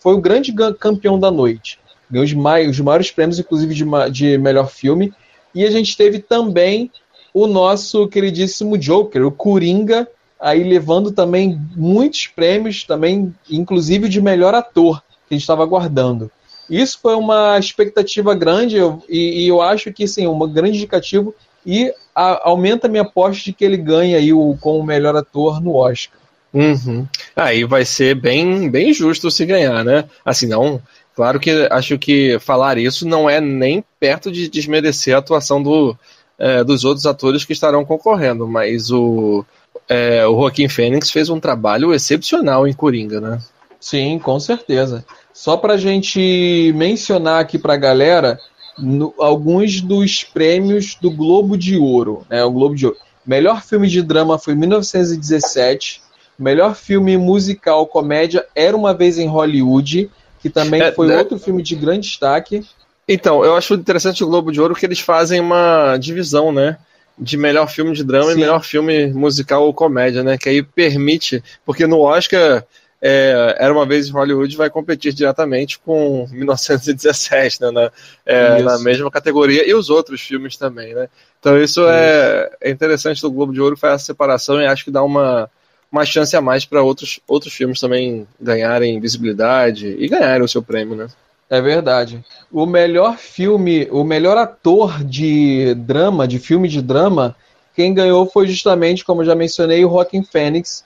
foi 0.00 0.14
o 0.14 0.20
grande 0.20 0.52
campeão 0.78 1.18
da 1.18 1.30
noite 1.30 1.78
ganhou 2.10 2.24
os, 2.24 2.32
mai 2.32 2.66
os 2.66 2.78
maiores 2.80 3.10
prêmios, 3.10 3.38
inclusive 3.38 3.74
de, 3.74 3.84
de 4.10 4.38
melhor 4.38 4.68
filme. 4.70 5.12
E 5.54 5.64
a 5.64 5.70
gente 5.70 5.96
teve 5.96 6.18
também 6.18 6.90
o 7.32 7.46
nosso 7.46 8.06
queridíssimo 8.08 8.78
Joker, 8.78 9.26
o 9.26 9.32
Coringa, 9.32 10.08
aí 10.40 10.62
levando 10.62 11.10
também 11.10 11.60
muitos 11.74 12.26
prêmios, 12.26 12.84
também 12.84 13.34
inclusive 13.50 14.08
de 14.08 14.20
melhor 14.20 14.54
ator, 14.54 15.02
que 15.28 15.34
a 15.34 15.34
gente 15.34 15.42
estava 15.42 15.62
aguardando. 15.62 16.30
Isso 16.68 16.98
foi 17.00 17.14
uma 17.14 17.58
expectativa 17.58 18.34
grande 18.34 18.76
eu, 18.76 19.02
e, 19.08 19.44
e, 19.44 19.48
eu 19.48 19.60
acho 19.60 19.92
que 19.92 20.06
sim, 20.06 20.26
um 20.26 20.38
grande 20.50 20.78
indicativo 20.78 21.34
e 21.64 21.92
a, 22.14 22.48
aumenta 22.48 22.86
a 22.86 22.90
minha 22.90 23.02
aposta 23.02 23.42
de 23.44 23.52
que 23.52 23.64
ele 23.64 23.76
ganhe 23.76 24.14
aí 24.14 24.32
o, 24.32 24.56
como 24.60 24.82
melhor 24.82 25.16
ator 25.16 25.60
no 25.60 25.74
Oscar. 25.74 26.18
Uhum. 26.52 27.06
Aí 27.34 27.64
vai 27.64 27.84
ser 27.84 28.14
bem, 28.14 28.70
bem 28.70 28.94
justo 28.94 29.30
se 29.30 29.44
ganhar, 29.44 29.84
né? 29.84 30.04
Assim, 30.24 30.46
não. 30.46 30.80
Claro 31.14 31.38
que 31.38 31.68
acho 31.70 31.98
que 31.98 32.38
falar 32.40 32.76
isso 32.76 33.06
não 33.06 33.30
é 33.30 33.40
nem 33.40 33.84
perto 34.00 34.32
de 34.32 34.48
desmerecer 34.48 35.14
a 35.14 35.18
atuação 35.18 35.62
do, 35.62 35.96
é, 36.38 36.64
dos 36.64 36.84
outros 36.84 37.06
atores 37.06 37.44
que 37.44 37.52
estarão 37.52 37.84
concorrendo, 37.84 38.48
mas 38.48 38.90
o, 38.90 39.44
é, 39.88 40.26
o 40.26 40.34
Joaquim 40.34 40.68
Fênix 40.68 41.10
fez 41.10 41.28
um 41.28 41.38
trabalho 41.38 41.94
excepcional 41.94 42.66
em 42.66 42.72
Coringa, 42.72 43.20
né? 43.20 43.38
Sim, 43.78 44.18
com 44.18 44.40
certeza. 44.40 45.04
Só 45.32 45.56
para 45.56 45.74
a 45.74 45.76
gente 45.78 46.72
mencionar 46.74 47.40
aqui 47.40 47.58
para 47.58 47.74
a 47.74 47.78
galera 47.78 48.38
no, 48.78 49.14
alguns 49.18 49.80
dos 49.80 50.24
prêmios 50.24 50.96
do 51.00 51.10
Globo 51.10 51.56
de 51.56 51.76
Ouro. 51.76 52.24
Né, 52.28 52.42
o 52.42 52.50
Globo 52.50 52.74
de 52.74 52.86
Ouro. 52.86 52.98
Melhor 53.26 53.62
filme 53.62 53.88
de 53.88 54.02
drama 54.02 54.38
foi 54.38 54.54
1917. 54.54 56.02
Melhor 56.38 56.74
filme 56.74 57.16
musical 57.16 57.86
comédia 57.86 58.44
Era 58.54 58.76
uma 58.76 58.92
vez 58.92 59.18
em 59.18 59.28
Hollywood, 59.28 60.10
que 60.44 60.50
também 60.50 60.82
é, 60.82 60.92
foi 60.92 61.06
né? 61.06 61.16
outro 61.16 61.38
filme 61.38 61.62
de 61.62 61.74
grande 61.74 62.06
destaque. 62.06 62.62
Então, 63.08 63.42
eu 63.42 63.56
acho 63.56 63.72
interessante 63.72 64.22
o 64.22 64.26
Globo 64.26 64.52
de 64.52 64.60
Ouro 64.60 64.74
que 64.74 64.84
eles 64.84 65.00
fazem 65.00 65.40
uma 65.40 65.96
divisão, 65.96 66.52
né? 66.52 66.76
De 67.18 67.38
melhor 67.38 67.66
filme 67.66 67.94
de 67.94 68.04
drama 68.04 68.30
Sim. 68.30 68.36
e 68.36 68.40
melhor 68.40 68.62
filme 68.62 69.06
musical 69.06 69.64
ou 69.64 69.72
comédia, 69.72 70.22
né? 70.22 70.36
Que 70.36 70.50
aí 70.50 70.62
permite, 70.62 71.42
porque 71.64 71.86
no 71.86 72.00
Oscar 72.00 72.62
é, 73.00 73.56
Era 73.58 73.72
uma 73.72 73.86
vez 73.86 74.06
em 74.06 74.12
Hollywood 74.12 74.54
vai 74.54 74.68
competir 74.68 75.14
diretamente 75.14 75.78
com 75.78 76.28
1917, 76.32 77.62
né? 77.62 77.70
Na, 77.70 77.92
é, 78.26 78.62
na, 78.62 78.78
mesma 78.80 79.10
categoria, 79.10 79.66
e 79.66 79.72
os 79.72 79.88
outros 79.88 80.20
filmes 80.20 80.58
também, 80.58 80.94
né? 80.94 81.08
Então 81.40 81.56
isso, 81.56 81.80
isso. 81.80 81.88
É, 81.88 82.50
é 82.60 82.70
interessante 82.70 83.22
do 83.22 83.30
Globo 83.30 83.54
de 83.54 83.62
Ouro 83.62 83.78
faz 83.78 83.94
essa 83.94 84.04
separação 84.04 84.60
e 84.60 84.66
acho 84.66 84.84
que 84.84 84.90
dá 84.90 85.02
uma, 85.02 85.48
uma 85.94 86.04
chance 86.04 86.36
a 86.36 86.40
mais 86.40 86.64
para 86.64 86.82
outros, 86.82 87.20
outros 87.28 87.54
filmes 87.54 87.78
também 87.78 88.26
ganharem 88.40 88.98
visibilidade 88.98 89.94
e 89.96 90.08
ganharem 90.08 90.42
o 90.42 90.48
seu 90.48 90.60
prêmio, 90.60 90.96
né? 90.96 91.06
É 91.48 91.60
verdade. 91.60 92.24
O 92.50 92.66
melhor 92.66 93.16
filme, 93.16 93.86
o 93.92 94.02
melhor 94.02 94.36
ator 94.36 95.04
de 95.04 95.72
drama, 95.74 96.26
de 96.26 96.40
filme 96.40 96.66
de 96.66 96.82
drama, 96.82 97.36
quem 97.76 97.94
ganhou 97.94 98.26
foi 98.26 98.48
justamente, 98.48 99.04
como 99.04 99.24
já 99.24 99.36
mencionei, 99.36 99.84
o 99.84 99.90
Joaquin 99.90 100.24
Phoenix, 100.24 100.84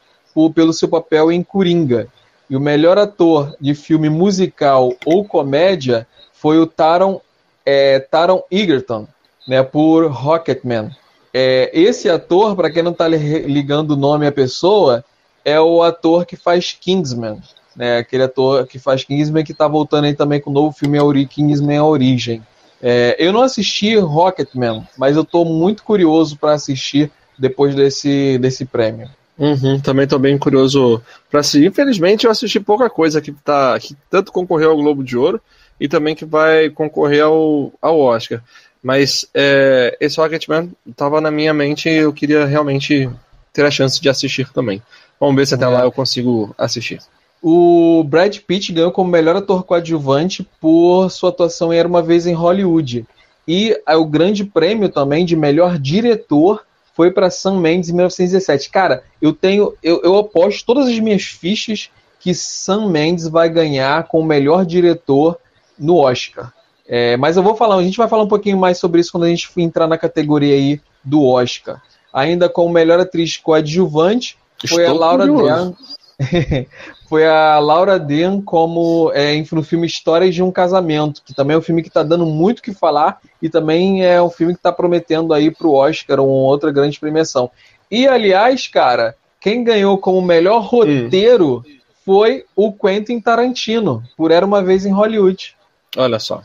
pelo 0.54 0.74
seu 0.74 0.88
papel 0.88 1.32
em 1.32 1.42
Coringa. 1.42 2.06
E 2.50 2.54
o 2.54 2.60
melhor 2.60 2.98
ator 2.98 3.56
de 3.58 3.74
filme 3.74 4.10
musical 4.10 4.92
ou 5.06 5.24
comédia 5.24 6.06
foi 6.34 6.58
o 6.58 6.66
Taron, 6.66 7.18
é, 7.64 7.98
Taron 7.98 8.42
Egerton, 8.50 9.08
né, 9.48 9.62
por 9.62 10.06
Rocketman. 10.10 10.90
É, 11.38 11.70
esse 11.72 12.08
ator, 12.08 12.56
para 12.56 12.70
quem 12.70 12.82
não 12.82 12.92
está 12.92 13.06
ligando 13.06 13.92
o 13.92 13.96
nome 13.96 14.26
à 14.26 14.32
pessoa, 14.32 15.04
é 15.44 15.60
o 15.60 15.82
ator 15.82 16.26
que 16.26 16.36
faz 16.36 16.72
Kingsman 16.72 17.40
né? 17.78 17.98
Aquele 17.98 18.24
ator 18.24 18.66
que 18.66 18.78
faz 18.78 19.04
Kingsman 19.04 19.44
que 19.44 19.54
tá 19.54 19.68
voltando 19.68 20.06
aí 20.06 20.14
também 20.14 20.40
com 20.40 20.50
o 20.50 20.52
novo 20.52 20.76
filme 20.76 20.98
Kingsman 21.26 21.78
A 21.78 21.84
Origem. 21.84 22.42
É, 22.82 23.16
eu 23.18 23.32
não 23.32 23.40
assisti 23.40 23.96
Rocketman, 23.96 24.86
mas 24.98 25.16
eu 25.16 25.24
tô 25.24 25.44
muito 25.44 25.84
curioso 25.84 26.36
para 26.36 26.52
assistir 26.52 27.10
depois 27.38 27.74
desse, 27.74 28.36
desse 28.38 28.64
prêmio. 28.64 29.08
Uhum, 29.38 29.78
também 29.78 30.02
estou 30.02 30.18
bem 30.18 30.36
curioso 30.36 31.00
para 31.30 31.40
assistir. 31.40 31.66
Infelizmente, 31.66 32.24
eu 32.24 32.30
assisti 32.32 32.58
pouca 32.58 32.90
coisa 32.90 33.20
que, 33.20 33.30
tá, 33.30 33.78
que 33.78 33.96
tanto 34.10 34.32
concorreu 34.32 34.72
ao 34.72 34.76
Globo 34.76 35.04
de 35.04 35.16
Ouro 35.16 35.40
e 35.80 35.86
também 35.86 36.16
que 36.16 36.24
vai 36.24 36.68
concorrer 36.70 37.22
ao, 37.22 37.72
ao 37.80 38.00
Oscar. 38.00 38.42
Mas 38.82 39.26
é, 39.34 39.96
esse 40.00 40.18
Rocketman 40.18 40.70
estava 40.88 41.20
na 41.20 41.30
minha 41.30 41.52
mente 41.52 41.88
e 41.88 41.96
eu 41.96 42.12
queria 42.12 42.44
realmente 42.44 43.08
ter 43.52 43.64
a 43.64 43.70
chance 43.70 44.00
de 44.00 44.08
assistir 44.08 44.52
também. 44.52 44.82
Vamos 45.18 45.36
ver 45.36 45.46
se 45.46 45.54
até 45.54 45.64
é. 45.64 45.68
lá 45.68 45.82
eu 45.82 45.92
consigo 45.92 46.54
assistir. 46.56 47.00
O 47.42 48.02
Brad 48.04 48.36
Pitt 48.38 48.72
ganhou 48.72 48.90
como 48.90 49.10
melhor 49.10 49.36
ator 49.36 49.64
coadjuvante 49.64 50.46
por 50.60 51.10
sua 51.10 51.30
atuação 51.30 51.72
em 51.72 51.78
Era 51.78 51.88
uma 51.88 52.02
Vez 52.02 52.26
em 52.26 52.34
Hollywood. 52.34 53.06
E 53.46 53.80
o 53.86 54.04
grande 54.04 54.44
prêmio 54.44 54.88
também 54.88 55.24
de 55.24 55.34
melhor 55.34 55.78
diretor 55.78 56.64
foi 56.94 57.10
para 57.12 57.30
Sam 57.30 57.60
Mendes 57.60 57.88
em 57.88 57.94
1917. 57.94 58.70
Cara, 58.70 59.04
eu 59.22 59.32
tenho. 59.32 59.72
Eu, 59.82 60.02
eu 60.02 60.18
aposto 60.18 60.66
todas 60.66 60.88
as 60.88 60.98
minhas 60.98 61.22
fichas 61.22 61.90
que 62.18 62.34
Sam 62.34 62.88
Mendes 62.88 63.28
vai 63.28 63.48
ganhar 63.48 64.04
com 64.08 64.20
o 64.20 64.24
melhor 64.24 64.66
diretor 64.66 65.38
no 65.78 65.96
Oscar. 65.96 66.52
É, 66.88 67.18
mas 67.18 67.36
eu 67.36 67.42
vou 67.42 67.54
falar, 67.54 67.76
a 67.76 67.82
gente 67.82 67.98
vai 67.98 68.08
falar 68.08 68.22
um 68.22 68.28
pouquinho 68.28 68.56
mais 68.56 68.78
sobre 68.78 69.00
isso 69.00 69.12
quando 69.12 69.24
a 69.24 69.28
gente 69.28 69.50
entrar 69.58 69.86
na 69.86 69.98
categoria 69.98 70.54
aí 70.54 70.80
do 71.04 71.22
Oscar. 71.24 71.82
Ainda 72.12 72.48
com 72.48 72.68
melhor 72.70 72.98
atriz 72.98 73.36
coadjuvante 73.36 74.38
foi 74.66 74.84
Estou 74.84 74.96
a 74.96 74.98
Laura 74.98 75.26
Dern. 75.26 75.76
foi 77.08 77.26
a 77.26 77.58
Laura 77.58 77.98
Dern 77.98 78.42
como 78.42 79.12
é, 79.14 79.40
no 79.52 79.62
filme 79.62 79.86
Histórias 79.86 80.34
de 80.34 80.42
um 80.42 80.50
Casamento, 80.50 81.22
que 81.24 81.34
também 81.34 81.54
é 81.54 81.58
um 81.58 81.62
filme 81.62 81.82
que 81.82 81.88
está 81.88 82.02
dando 82.02 82.24
muito 82.24 82.60
o 82.60 82.62
que 82.62 82.72
falar 82.72 83.20
e 83.40 83.50
também 83.50 84.04
é 84.04 84.20
um 84.20 84.30
filme 84.30 84.54
que 84.54 84.58
está 84.58 84.72
prometendo 84.72 85.34
aí 85.34 85.50
para 85.50 85.66
o 85.66 85.74
Oscar 85.74 86.20
uma 86.20 86.32
outra 86.32 86.72
grande 86.72 86.98
premiação. 86.98 87.50
E 87.90 88.08
aliás, 88.08 88.66
cara, 88.66 89.14
quem 89.40 89.62
ganhou 89.62 89.98
como 89.98 90.20
melhor 90.22 90.62
roteiro 90.62 91.58
hum. 91.58 91.78
foi 92.04 92.44
o 92.56 92.72
Quentin 92.72 93.20
Tarantino, 93.20 94.02
por 94.16 94.30
Era 94.30 94.44
uma 94.44 94.62
vez 94.62 94.86
em 94.86 94.92
Hollywood. 94.92 95.54
Olha 95.96 96.18
só. 96.18 96.42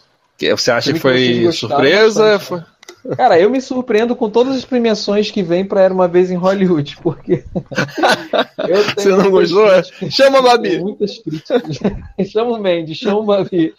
Você 0.52 0.72
acha 0.72 0.94
que 0.94 1.00
foi 1.00 1.52
surpresa? 1.52 2.39
Foi... 2.39 2.62
Cara, 3.18 3.38
eu 3.38 3.50
me 3.50 3.60
surpreendo 3.60 4.16
com 4.16 4.30
todas 4.30 4.56
as 4.56 4.64
premiações 4.64 5.30
que 5.30 5.44
vem 5.44 5.66
para 5.66 5.82
Era 5.82 5.94
uma 5.94 6.08
vez 6.08 6.32
em 6.32 6.36
Hollywood, 6.36 6.98
porque. 7.02 7.44
Você 8.96 9.10
não 9.10 9.30
gostou? 9.30 9.68
Críticas, 9.68 10.14
chama 10.14 10.39
o 10.39 10.44
Babi! 10.44 10.80
Muitas 10.80 11.18
críticas. 11.20 11.62
chama 12.32 12.52
o 12.52 12.60
Mendes, 12.62 12.98
chama 12.98 13.20
o 13.20 13.26
Babi. 13.26 13.74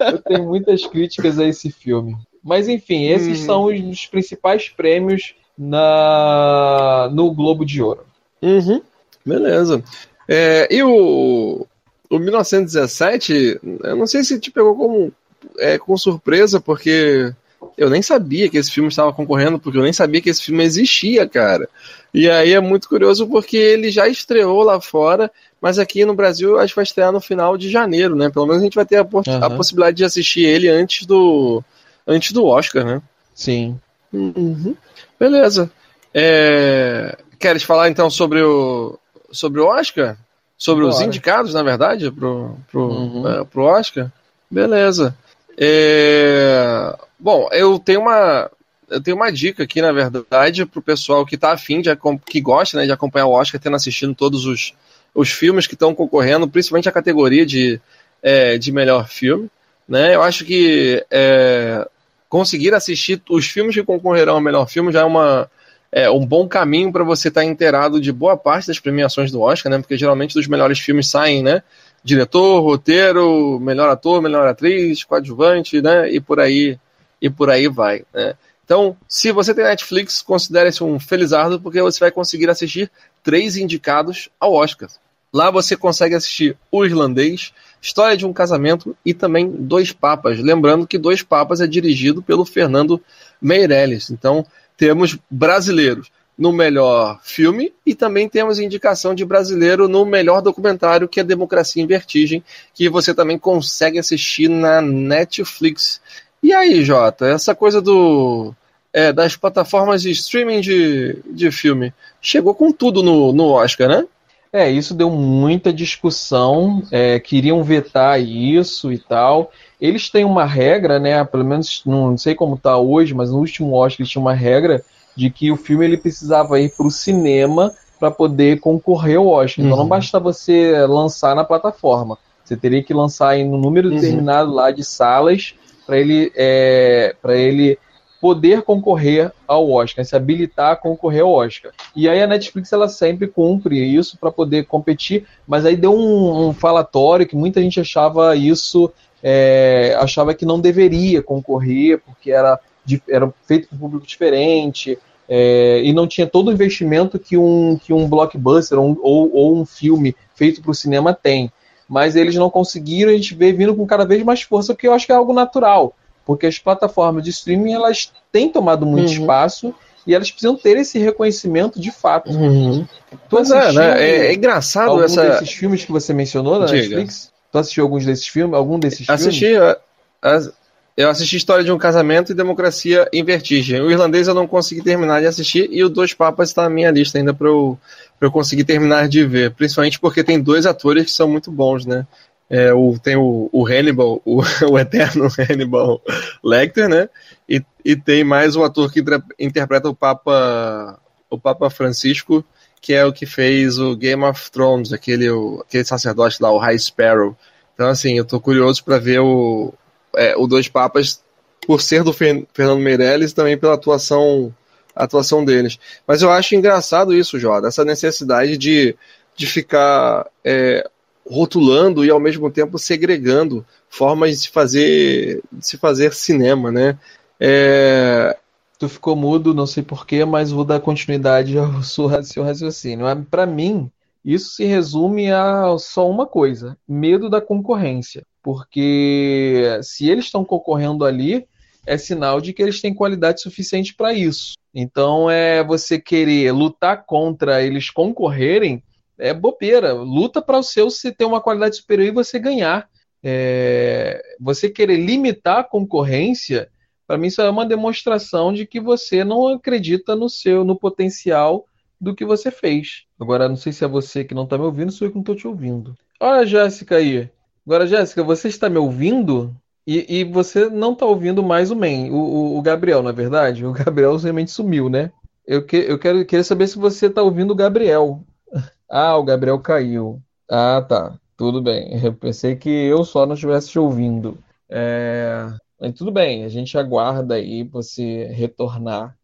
Eu 0.00 0.18
tenho 0.18 0.44
muitas 0.44 0.84
críticas 0.84 1.38
a 1.38 1.46
esse 1.46 1.70
filme. 1.70 2.16
Mas 2.42 2.68
enfim, 2.68 3.06
esses 3.06 3.42
hum. 3.42 3.46
são 3.46 3.64
os 3.64 4.06
principais 4.06 4.68
prêmios 4.68 5.34
na 5.56 7.10
no 7.12 7.32
Globo 7.32 7.64
de 7.64 7.82
Ouro. 7.82 8.04
Uhum. 8.42 8.80
Beleza. 9.24 9.84
É, 10.26 10.66
e 10.70 10.82
o, 10.82 11.66
o 12.08 12.18
1917, 12.18 13.60
eu 13.84 13.96
não 13.96 14.06
sei 14.06 14.24
se 14.24 14.40
te 14.40 14.50
pegou 14.50 14.74
como, 14.74 15.12
é, 15.58 15.78
com 15.78 15.96
surpresa, 15.96 16.60
porque 16.60 17.32
eu 17.76 17.90
nem 17.90 18.02
sabia 18.02 18.48
que 18.48 18.58
esse 18.58 18.70
filme 18.70 18.88
estava 18.88 19.12
concorrendo, 19.12 19.58
porque 19.58 19.78
eu 19.78 19.82
nem 19.82 19.92
sabia 19.92 20.20
que 20.20 20.30
esse 20.30 20.42
filme 20.42 20.64
existia, 20.64 21.28
cara. 21.28 21.68
E 22.12 22.28
aí 22.28 22.52
é 22.52 22.60
muito 22.60 22.88
curioso 22.88 23.26
porque 23.26 23.56
ele 23.56 23.90
já 23.90 24.08
estreou 24.08 24.62
lá 24.62 24.80
fora, 24.80 25.30
mas 25.60 25.78
aqui 25.78 26.04
no 26.04 26.14
Brasil 26.14 26.58
acho 26.58 26.72
que 26.72 26.76
vai 26.76 26.82
estrear 26.84 27.12
no 27.12 27.20
final 27.20 27.56
de 27.56 27.70
janeiro, 27.70 28.16
né? 28.16 28.30
Pelo 28.30 28.46
menos 28.46 28.62
a 28.62 28.64
gente 28.64 28.74
vai 28.74 28.86
ter 28.86 28.96
a, 28.96 29.02
uhum. 29.02 29.22
a 29.42 29.50
possibilidade 29.50 29.96
de 29.98 30.04
assistir 30.04 30.44
ele 30.44 30.68
antes 30.68 31.06
do 31.06 31.62
antes 32.06 32.32
do 32.32 32.44
Oscar, 32.44 32.84
né? 32.84 33.02
Sim. 33.34 33.78
Uhum. 34.12 34.74
Beleza. 35.18 35.70
É... 36.12 37.16
Queres 37.38 37.62
falar 37.62 37.88
então 37.88 38.10
sobre 38.10 38.42
o 38.42 38.98
sobre 39.30 39.60
o 39.60 39.66
Oscar? 39.66 40.16
Sobre 40.58 40.84
Bora. 40.84 40.94
os 40.94 41.00
indicados, 41.00 41.54
na 41.54 41.62
verdade, 41.62 42.10
pro, 42.10 42.56
pro, 42.70 42.82
uhum. 42.82 43.28
é, 43.28 43.44
pro 43.44 43.62
Oscar? 43.62 44.12
Beleza. 44.50 45.16
É... 45.60 46.96
Bom, 47.18 47.48
eu 47.52 47.78
tenho 47.78 48.00
uma 48.00 48.50
eu 48.90 49.00
tenho 49.00 49.16
uma 49.16 49.30
dica 49.30 49.62
aqui, 49.62 49.80
na 49.80 49.92
verdade, 49.92 50.66
para 50.66 50.80
o 50.80 50.82
pessoal 50.82 51.24
que 51.24 51.36
está 51.36 51.52
afim, 51.52 51.80
de, 51.80 51.90
que 52.26 52.40
gosta 52.40 52.76
né, 52.76 52.86
de 52.86 52.92
acompanhar 52.92 53.26
o 53.26 53.32
Oscar, 53.32 53.60
tendo 53.60 53.76
assistindo 53.76 54.14
todos 54.14 54.44
os, 54.46 54.74
os 55.14 55.30
filmes 55.30 55.66
que 55.66 55.74
estão 55.74 55.94
concorrendo, 55.94 56.48
principalmente 56.48 56.88
a 56.88 56.92
categoria 56.92 57.46
de, 57.46 57.80
é, 58.20 58.58
de 58.58 58.72
melhor 58.72 59.08
filme. 59.08 59.48
Né? 59.88 60.14
Eu 60.14 60.22
acho 60.22 60.44
que 60.44 61.04
é, 61.08 61.86
conseguir 62.28 62.74
assistir 62.74 63.22
os 63.30 63.46
filmes 63.46 63.74
que 63.74 63.82
concorrerão 63.82 64.34
ao 64.34 64.40
melhor 64.40 64.68
filme 64.68 64.92
já 64.92 65.00
é, 65.00 65.04
uma, 65.04 65.50
é 65.92 66.10
um 66.10 66.26
bom 66.26 66.48
caminho 66.48 66.92
para 66.92 67.04
você 67.04 67.28
estar 67.28 67.42
tá 67.42 67.46
inteirado 67.46 68.00
de 68.00 68.12
boa 68.12 68.36
parte 68.36 68.66
das 68.66 68.80
premiações 68.80 69.30
do 69.30 69.40
Oscar, 69.40 69.70
né? 69.70 69.78
porque 69.78 69.96
geralmente 69.96 70.34
dos 70.34 70.48
melhores 70.48 70.80
filmes 70.80 71.08
saem 71.08 71.44
né? 71.44 71.62
Diretor, 72.02 72.60
roteiro, 72.60 73.58
melhor 73.60 73.88
ator, 73.88 74.22
melhor 74.22 74.46
atriz, 74.46 75.04
coadjuvante, 75.04 75.80
né? 75.82 76.10
e 76.10 76.20
por 76.20 76.40
aí 76.40 76.78
e 77.20 77.28
por 77.28 77.50
aí 77.50 77.68
vai. 77.68 78.02
Né? 78.14 78.34
Então, 78.64 78.96
se 79.08 79.32
você 79.32 79.52
tem 79.52 79.64
Netflix, 79.64 80.22
considere-se 80.22 80.82
um 80.82 80.98
felizardo, 80.98 81.60
porque 81.60 81.82
você 81.82 82.00
vai 82.00 82.10
conseguir 82.10 82.48
assistir 82.48 82.90
três 83.22 83.56
indicados 83.56 84.30
ao 84.38 84.54
Oscar. 84.54 84.88
Lá 85.32 85.50
você 85.50 85.76
consegue 85.76 86.14
assistir 86.14 86.56
O 86.70 86.84
Irlandês, 86.84 87.52
História 87.82 88.16
de 88.16 88.26
um 88.26 88.32
Casamento 88.32 88.96
e 89.04 89.14
também 89.14 89.48
Dois 89.48 89.92
Papas. 89.92 90.38
Lembrando 90.38 90.86
que 90.86 90.98
Dois 90.98 91.22
Papas 91.22 91.60
é 91.60 91.66
dirigido 91.66 92.22
pelo 92.22 92.44
Fernando 92.44 93.02
Meirelles. 93.40 94.10
Então, 94.10 94.44
temos 94.76 95.18
brasileiros 95.30 96.10
no 96.40 96.50
melhor 96.50 97.20
filme 97.22 97.70
e 97.84 97.94
também 97.94 98.26
temos 98.26 98.58
indicação 98.58 99.14
de 99.14 99.26
brasileiro 99.26 99.86
no 99.86 100.06
melhor 100.06 100.40
documentário, 100.40 101.06
que 101.06 101.20
é 101.20 101.22
Democracia 101.22 101.82
em 101.82 101.86
Vertigem, 101.86 102.42
que 102.72 102.88
você 102.88 103.14
também 103.14 103.38
consegue 103.38 103.98
assistir 103.98 104.48
na 104.48 104.80
Netflix. 104.80 106.00
E 106.42 106.50
aí, 106.54 106.82
Jota, 106.82 107.26
essa 107.26 107.54
coisa 107.54 107.82
do 107.82 108.54
é, 108.90 109.12
das 109.12 109.36
plataformas 109.36 110.00
de 110.00 110.10
streaming 110.12 110.62
de, 110.62 111.18
de 111.26 111.50
filme 111.50 111.92
chegou 112.22 112.54
com 112.54 112.72
tudo 112.72 113.02
no, 113.02 113.34
no 113.34 113.50
Oscar, 113.50 113.86
né? 113.86 114.06
É, 114.50 114.68
isso 114.68 114.94
deu 114.94 115.10
muita 115.10 115.72
discussão, 115.72 116.82
é, 116.90 117.20
queriam 117.20 117.62
vetar 117.62 118.20
isso 118.20 118.90
e 118.90 118.98
tal. 118.98 119.52
Eles 119.78 120.08
têm 120.08 120.24
uma 120.24 120.46
regra, 120.46 120.98
né? 120.98 121.22
Pelo 121.22 121.44
menos 121.44 121.82
não 121.84 122.16
sei 122.16 122.34
como 122.34 122.54
está 122.54 122.78
hoje, 122.78 123.12
mas 123.12 123.30
no 123.30 123.38
último 123.38 123.74
Oscar 123.74 124.00
eles 124.00 124.10
tinham 124.10 124.24
uma 124.24 124.34
regra 124.34 124.82
de 125.20 125.28
que 125.28 125.52
o 125.52 125.56
filme 125.56 125.84
ele 125.84 125.98
precisava 125.98 126.58
ir 126.58 126.70
para 126.70 126.86
o 126.86 126.90
cinema 126.90 127.74
para 127.98 128.10
poder 128.10 128.58
concorrer 128.58 129.18
ao 129.18 129.26
Oscar. 129.26 129.62
Então 129.62 129.76
não 129.76 129.84
uhum. 129.84 129.90
basta 129.90 130.18
você 130.18 130.86
lançar 130.86 131.36
na 131.36 131.44
plataforma. 131.44 132.16
Você 132.42 132.56
teria 132.56 132.82
que 132.82 132.94
lançar 132.94 133.36
em 133.36 133.46
um 133.46 133.58
número 133.58 133.90
uhum. 133.90 133.96
determinado 133.96 134.50
lá 134.50 134.70
de 134.70 134.82
salas 134.82 135.54
para 135.86 135.98
ele, 135.98 136.32
é, 136.34 137.14
para 137.20 137.36
ele 137.36 137.78
poder 138.18 138.62
concorrer 138.62 139.30
ao 139.46 139.70
Oscar, 139.70 140.04
se 140.06 140.16
habilitar 140.16 140.72
a 140.72 140.76
concorrer 140.76 141.22
ao 141.22 141.32
Oscar. 141.32 141.70
E 141.94 142.08
aí 142.08 142.22
a 142.22 142.26
Netflix 142.26 142.72
ela 142.72 142.88
sempre 142.88 143.28
cumpre 143.28 143.78
isso 143.78 144.16
para 144.16 144.30
poder 144.30 144.64
competir, 144.64 145.26
mas 145.46 145.66
aí 145.66 145.76
deu 145.76 145.94
um, 145.94 146.48
um, 146.48 146.52
falatório 146.54 147.26
que 147.26 147.36
muita 147.36 147.60
gente 147.60 147.78
achava 147.78 148.34
isso, 148.34 148.90
é, 149.22 149.94
achava 149.98 150.32
que 150.32 150.46
não 150.46 150.58
deveria 150.58 151.22
concorrer 151.22 151.98
porque 151.98 152.30
era, 152.30 152.58
era 153.06 153.30
feito 153.46 153.68
para 153.68 153.76
um 153.76 153.80
público 153.80 154.06
diferente. 154.06 154.98
É, 155.32 155.80
e 155.84 155.92
não 155.92 156.08
tinha 156.08 156.26
todo 156.26 156.48
o 156.48 156.52
investimento 156.52 157.16
que 157.16 157.36
um, 157.36 157.78
que 157.78 157.92
um 157.92 158.08
blockbuster 158.08 158.78
ou, 158.78 158.98
ou, 159.00 159.32
ou 159.32 159.56
um 159.56 159.64
filme 159.64 160.16
feito 160.34 160.60
para 160.60 160.72
o 160.72 160.74
cinema 160.74 161.14
tem. 161.14 161.52
Mas 161.88 162.16
eles 162.16 162.34
não 162.34 162.50
conseguiram, 162.50 163.10
a 163.10 163.14
gente 163.14 163.34
vê 163.34 163.52
vindo 163.52 163.74
com 163.74 163.86
cada 163.86 164.04
vez 164.04 164.22
mais 164.24 164.42
força, 164.42 164.74
porque 164.74 164.88
eu 164.88 164.92
acho 164.92 165.06
que 165.06 165.12
é 165.12 165.14
algo 165.14 165.32
natural 165.32 165.94
porque 166.30 166.46
as 166.46 166.60
plataformas 166.60 167.24
de 167.24 167.30
streaming 167.30 167.72
elas 167.72 168.12
têm 168.30 168.48
tomado 168.48 168.86
muito 168.86 169.08
uhum. 169.08 169.20
espaço 169.20 169.74
e 170.06 170.14
elas 170.14 170.30
precisam 170.30 170.56
ter 170.56 170.76
esse 170.76 170.96
reconhecimento 170.96 171.80
de 171.80 171.90
fato. 171.90 172.30
Uhum. 172.30 172.86
Pois 173.28 173.50
é, 173.50 173.72
né? 173.72 174.00
É, 174.00 174.26
é 174.26 174.34
engraçado 174.34 174.90
algum 174.90 175.02
essa. 175.02 175.28
desses 175.28 175.50
filmes 175.50 175.84
que 175.84 175.90
você 175.90 176.14
mencionou 176.14 176.60
na 176.60 176.66
Diga. 176.66 176.82
Netflix? 176.82 177.32
Tu 177.50 177.58
assistiu 177.58 177.82
alguns 177.82 178.06
desses 178.06 178.28
filmes? 178.28 178.54
Algum 178.54 178.78
desses 178.78 179.10
assisti, 179.10 179.46
filmes? 179.46 179.76
Assisti. 180.22 180.59
Eu 181.00 181.08
assisti 181.08 181.34
História 181.34 181.64
de 181.64 181.72
um 181.72 181.78
Casamento 181.78 182.30
e 182.30 182.34
Democracia 182.34 183.08
em 183.10 183.24
Vertigem. 183.24 183.80
O 183.80 183.90
irlandês 183.90 184.28
eu 184.28 184.34
não 184.34 184.46
consegui 184.46 184.82
terminar 184.82 185.20
de 185.20 185.26
assistir 185.26 185.66
e 185.72 185.82
o 185.82 185.88
Dois 185.88 186.12
Papas 186.12 186.50
está 186.50 186.64
na 186.64 186.68
minha 186.68 186.90
lista 186.90 187.16
ainda 187.16 187.32
para 187.32 187.48
eu, 187.48 187.78
eu 188.20 188.30
conseguir 188.30 188.64
terminar 188.64 189.08
de 189.08 189.24
ver. 189.24 189.54
Principalmente 189.54 189.98
porque 189.98 190.22
tem 190.22 190.38
dois 190.38 190.66
atores 190.66 191.06
que 191.06 191.10
são 191.10 191.26
muito 191.26 191.50
bons, 191.50 191.86
né? 191.86 192.06
É, 192.50 192.74
o, 192.74 192.98
tem 192.98 193.16
o, 193.16 193.48
o 193.50 193.66
Hannibal, 193.66 194.20
o, 194.26 194.42
o, 194.70 194.78
eterno 194.78 195.26
Hannibal 195.38 196.02
Lecter, 196.44 196.86
né? 196.86 197.08
E, 197.48 197.64
e 197.82 197.96
tem 197.96 198.22
mais 198.22 198.54
um 198.54 198.62
ator 198.62 198.92
que 198.92 199.02
interpreta 199.38 199.88
o 199.88 199.94
Papa, 199.94 201.00
o 201.30 201.38
Papa 201.38 201.70
Francisco, 201.70 202.44
que 202.78 202.92
é 202.92 203.06
o 203.06 203.12
que 203.12 203.24
fez 203.24 203.78
o 203.78 203.96
Game 203.96 204.22
of 204.22 204.50
Thrones, 204.50 204.92
aquele, 204.92 205.30
o, 205.30 205.64
aquele 205.66 205.84
sacerdote 205.86 206.42
lá, 206.42 206.52
o 206.52 206.58
High 206.58 206.78
Sparrow. 206.78 207.34
Então, 207.72 207.88
assim, 207.88 208.18
eu 208.18 208.24
tô 208.26 208.38
curioso 208.38 208.84
para 208.84 208.98
ver 208.98 209.20
o, 209.20 209.72
é, 210.16 210.36
o 210.36 210.46
Dois 210.46 210.68
Papas, 210.68 211.22
por 211.66 211.80
ser 211.80 212.02
do 212.02 212.12
Fernando 212.12 212.80
Meirelles, 212.80 213.32
também 213.32 213.56
pela 213.56 213.74
atuação, 213.74 214.54
atuação 214.94 215.44
deles. 215.44 215.78
Mas 216.06 216.22
eu 216.22 216.30
acho 216.30 216.54
engraçado 216.54 217.14
isso, 217.14 217.38
Jota, 217.38 217.68
essa 217.68 217.84
necessidade 217.84 218.56
de, 218.56 218.96
de 219.36 219.46
ficar 219.46 220.26
é, 220.44 220.88
rotulando 221.30 222.04
e 222.04 222.10
ao 222.10 222.18
mesmo 222.18 222.50
tempo 222.50 222.78
segregando 222.78 223.64
formas 223.88 224.30
de 224.30 224.36
se 224.38 224.48
fazer, 224.48 225.42
de 225.52 225.66
se 225.66 225.76
fazer 225.76 226.12
cinema, 226.12 226.72
né? 226.72 226.98
É... 227.38 228.36
Tu 228.78 228.88
ficou 228.88 229.14
mudo, 229.14 229.54
não 229.54 229.66
sei 229.66 229.82
porquê, 229.82 230.24
mas 230.24 230.50
vou 230.50 230.64
dar 230.64 230.80
continuidade 230.80 231.58
ao 231.58 231.82
seu 231.84 232.06
raciocínio. 232.42 233.06
Para 233.30 233.46
mim, 233.46 233.90
isso 234.24 234.54
se 234.54 234.64
resume 234.64 235.30
a 235.30 235.76
só 235.78 236.08
uma 236.08 236.26
coisa: 236.26 236.76
medo 236.88 237.28
da 237.30 237.40
concorrência. 237.40 238.26
Porque 238.42 239.78
se 239.82 240.08
eles 240.08 240.26
estão 240.26 240.44
concorrendo 240.44 241.04
ali, 241.04 241.46
é 241.86 241.96
sinal 241.98 242.40
de 242.40 242.52
que 242.52 242.62
eles 242.62 242.80
têm 242.80 242.94
qualidade 242.94 243.40
suficiente 243.40 243.94
para 243.94 244.12
isso. 244.12 244.54
Então, 244.74 245.30
é 245.30 245.64
você 245.64 246.00
querer 246.00 246.52
lutar 246.52 247.04
contra 247.04 247.62
eles 247.62 247.90
concorrerem 247.90 248.82
é 249.20 249.34
bobeira. 249.34 249.92
Luta 249.92 250.40
para 250.40 250.58
o 250.58 250.62
seu 250.62 250.90
se 250.90 251.12
ter 251.12 251.24
uma 251.24 251.40
qualidade 251.40 251.76
superior 251.76 252.08
e 252.08 252.12
você 252.12 252.38
ganhar. 252.38 252.88
É, 253.22 254.20
você 254.40 254.70
querer 254.70 254.96
limitar 254.96 255.58
a 255.58 255.64
concorrência, 255.64 256.70
para 257.06 257.18
mim 257.18 257.26
isso 257.26 257.42
é 257.42 257.50
uma 257.50 257.66
demonstração 257.66 258.52
de 258.52 258.66
que 258.66 258.80
você 258.80 259.22
não 259.22 259.48
acredita 259.48 260.16
no 260.16 260.30
seu, 260.30 260.64
no 260.64 260.74
potencial 260.74 261.66
do 262.00 262.14
que 262.14 262.24
você 262.24 262.50
fez. 262.50 263.04
Agora, 263.20 263.46
não 263.46 263.56
sei 263.56 263.72
se 263.72 263.84
é 263.84 263.88
você 263.88 264.24
que 264.24 264.34
não 264.34 264.44
está 264.44 264.56
me 264.56 264.64
ouvindo, 264.64 264.90
sou 264.90 265.06
eu 265.06 265.10
que 265.10 265.16
não 265.16 265.22
estou 265.22 265.36
te 265.36 265.46
ouvindo. 265.46 265.94
Olha 266.18 266.40
a 266.40 266.46
Jéssica 266.46 266.96
aí. 266.96 267.28
Agora, 267.70 267.86
Jéssica, 267.86 268.24
você 268.24 268.48
está 268.48 268.68
me 268.68 268.78
ouvindo? 268.78 269.54
E, 269.86 270.18
e 270.18 270.24
você 270.24 270.68
não 270.68 270.92
está 270.92 271.06
ouvindo 271.06 271.40
mais 271.40 271.70
o 271.70 271.76
Men, 271.76 272.10
o, 272.10 272.58
o, 272.58 272.62
Gabriel, 272.62 273.00
na 273.00 273.10
é 273.10 273.12
verdade? 273.12 273.64
O 273.64 273.70
Gabriel 273.72 274.16
realmente 274.16 274.50
sumiu, 274.50 274.88
né? 274.88 275.12
Eu, 275.46 275.64
que, 275.64 275.76
eu 275.76 275.96
quero, 275.96 276.26
queria 276.26 276.42
saber 276.42 276.66
se 276.66 276.76
você 276.76 277.06
está 277.06 277.22
ouvindo 277.22 277.52
o 277.52 277.54
Gabriel. 277.54 278.24
Ah, 278.92 279.16
o 279.16 279.22
Gabriel 279.22 279.56
caiu. 279.60 280.20
Ah, 280.50 280.82
tá. 280.82 281.16
Tudo 281.36 281.62
bem. 281.62 282.04
Eu 282.04 282.12
pensei 282.12 282.56
que 282.56 282.68
eu 282.68 283.04
só 283.04 283.24
não 283.24 283.34
estivesse 283.34 283.68
te 283.68 283.78
ouvindo. 283.78 284.36
É... 284.68 285.46
Mas 285.80 285.94
tudo 285.94 286.10
bem, 286.10 286.42
a 286.42 286.48
gente 286.48 286.76
aguarda 286.76 287.36
aí 287.36 287.62
você 287.62 288.24
retornar. 288.32 289.16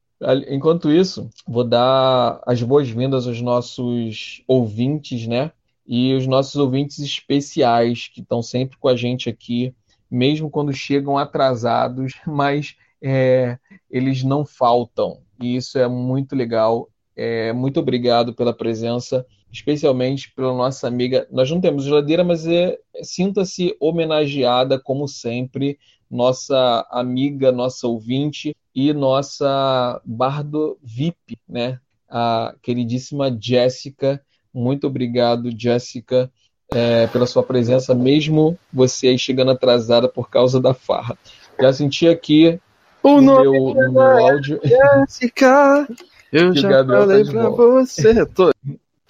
Enquanto 0.48 0.88
isso, 0.88 1.28
vou 1.44 1.64
dar 1.64 2.40
as 2.46 2.62
boas-vindas 2.62 3.26
aos 3.26 3.42
nossos 3.42 4.44
ouvintes, 4.46 5.26
né? 5.26 5.50
E 5.86 6.14
os 6.14 6.26
nossos 6.26 6.56
ouvintes 6.56 6.98
especiais 6.98 8.08
que 8.08 8.20
estão 8.20 8.42
sempre 8.42 8.76
com 8.78 8.88
a 8.88 8.96
gente 8.96 9.28
aqui, 9.28 9.74
mesmo 10.10 10.50
quando 10.50 10.72
chegam 10.72 11.16
atrasados, 11.16 12.14
mas 12.26 12.76
é, 13.00 13.58
eles 13.90 14.22
não 14.22 14.44
faltam. 14.44 15.20
E 15.40 15.56
isso 15.56 15.78
é 15.78 15.88
muito 15.88 16.34
legal. 16.34 16.88
É, 17.14 17.52
muito 17.52 17.80
obrigado 17.80 18.34
pela 18.34 18.52
presença 18.52 19.24
especialmente 19.56 20.32
pela 20.34 20.52
nossa 20.52 20.86
amiga. 20.86 21.26
Nós 21.30 21.50
não 21.50 21.60
temos 21.60 21.84
geladeira, 21.84 22.22
mas 22.22 22.46
é, 22.46 22.78
sinta-se 23.02 23.74
homenageada, 23.80 24.78
como 24.78 25.08
sempre, 25.08 25.78
nossa 26.10 26.86
amiga, 26.90 27.50
nossa 27.50 27.86
ouvinte 27.86 28.54
e 28.74 28.92
nossa 28.92 30.00
bardo 30.04 30.78
VIP, 30.82 31.38
né? 31.48 31.80
A 32.08 32.54
queridíssima 32.62 33.36
Jéssica. 33.40 34.22
Muito 34.56 34.86
obrigado, 34.86 35.50
Jéssica, 35.54 36.30
é, 36.72 37.06
pela 37.08 37.26
sua 37.26 37.42
presença, 37.42 37.94
mesmo 37.94 38.58
você 38.72 39.08
aí 39.08 39.18
chegando 39.18 39.50
atrasada 39.50 40.08
por 40.08 40.30
causa 40.30 40.58
da 40.58 40.72
farra. 40.72 41.18
Já 41.60 41.74
senti 41.74 42.08
aqui 42.08 42.58
o 43.02 43.20
no 43.20 43.40
meu, 43.42 43.52
no 43.74 43.92
meu 43.92 44.00
áudio. 44.00 44.58
Jéssica, 44.64 45.86
eu 46.32 46.56
já 46.56 46.82
falei 46.86 47.24
tá 47.26 47.32
pra 47.32 47.50
você. 47.50 48.24
Tô... 48.24 48.50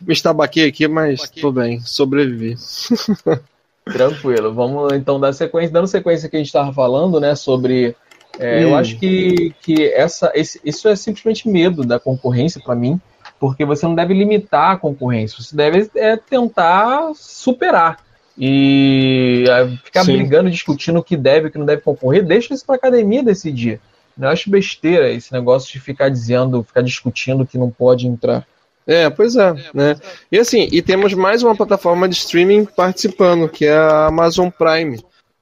Me 0.00 0.12
estabaquei 0.12 0.68
aqui, 0.68 0.88
mas 0.88 1.30
tudo 1.30 1.60
bem, 1.60 1.80
sobrevivi. 1.80 2.56
Tranquilo, 3.84 4.52
vamos 4.52 4.92
então 4.94 5.20
dar 5.20 5.32
sequência, 5.32 5.70
dando 5.70 5.86
sequência 5.86 6.28
que 6.28 6.34
a 6.34 6.40
gente 6.40 6.48
estava 6.48 6.72
falando, 6.72 7.20
né, 7.20 7.36
sobre. 7.36 7.94
É, 8.36 8.58
hum. 8.58 8.62
Eu 8.70 8.74
acho 8.74 8.98
que, 8.98 9.54
que 9.62 9.86
essa, 9.92 10.32
esse, 10.34 10.60
isso 10.64 10.88
é 10.88 10.96
simplesmente 10.96 11.48
medo 11.48 11.84
da 11.84 12.00
concorrência 12.00 12.60
para 12.60 12.74
mim, 12.74 13.00
porque 13.38 13.64
você 13.64 13.86
não 13.86 13.94
deve 13.94 14.14
limitar 14.14 14.72
a 14.72 14.76
concorrência, 14.76 15.42
você 15.42 15.54
deve 15.54 15.90
é, 15.94 16.16
tentar 16.16 17.12
superar. 17.14 17.98
E 18.38 19.44
é, 19.48 19.68
ficar 19.82 20.04
Sim. 20.04 20.18
brigando, 20.18 20.50
discutindo 20.50 20.98
o 20.98 21.02
que 21.02 21.16
deve 21.16 21.46
e 21.46 21.48
o 21.48 21.52
que 21.52 21.58
não 21.58 21.66
deve 21.66 21.82
concorrer, 21.82 22.24
deixa 22.24 22.52
isso 22.52 22.64
para 22.66 22.76
academia 22.76 23.22
decidir. 23.22 23.80
Eu 24.18 24.28
acho 24.28 24.50
besteira 24.50 25.10
esse 25.10 25.32
negócio 25.32 25.72
de 25.72 25.80
ficar 25.80 26.08
dizendo, 26.08 26.62
ficar 26.62 26.82
discutindo 26.82 27.46
que 27.46 27.58
não 27.58 27.70
pode 27.70 28.06
entrar. 28.06 28.46
É, 28.86 29.10
pois 29.10 29.34
é, 29.36 29.52
né? 29.74 29.96
E 30.30 30.38
assim, 30.38 30.68
e 30.70 30.80
temos 30.80 31.12
mais 31.12 31.42
uma 31.42 31.56
plataforma 31.56 32.08
de 32.08 32.14
streaming 32.14 32.64
participando, 32.64 33.48
que 33.48 33.66
é 33.66 33.76
a 33.76 34.06
Amazon 34.06 34.48
Prime. 34.48 34.98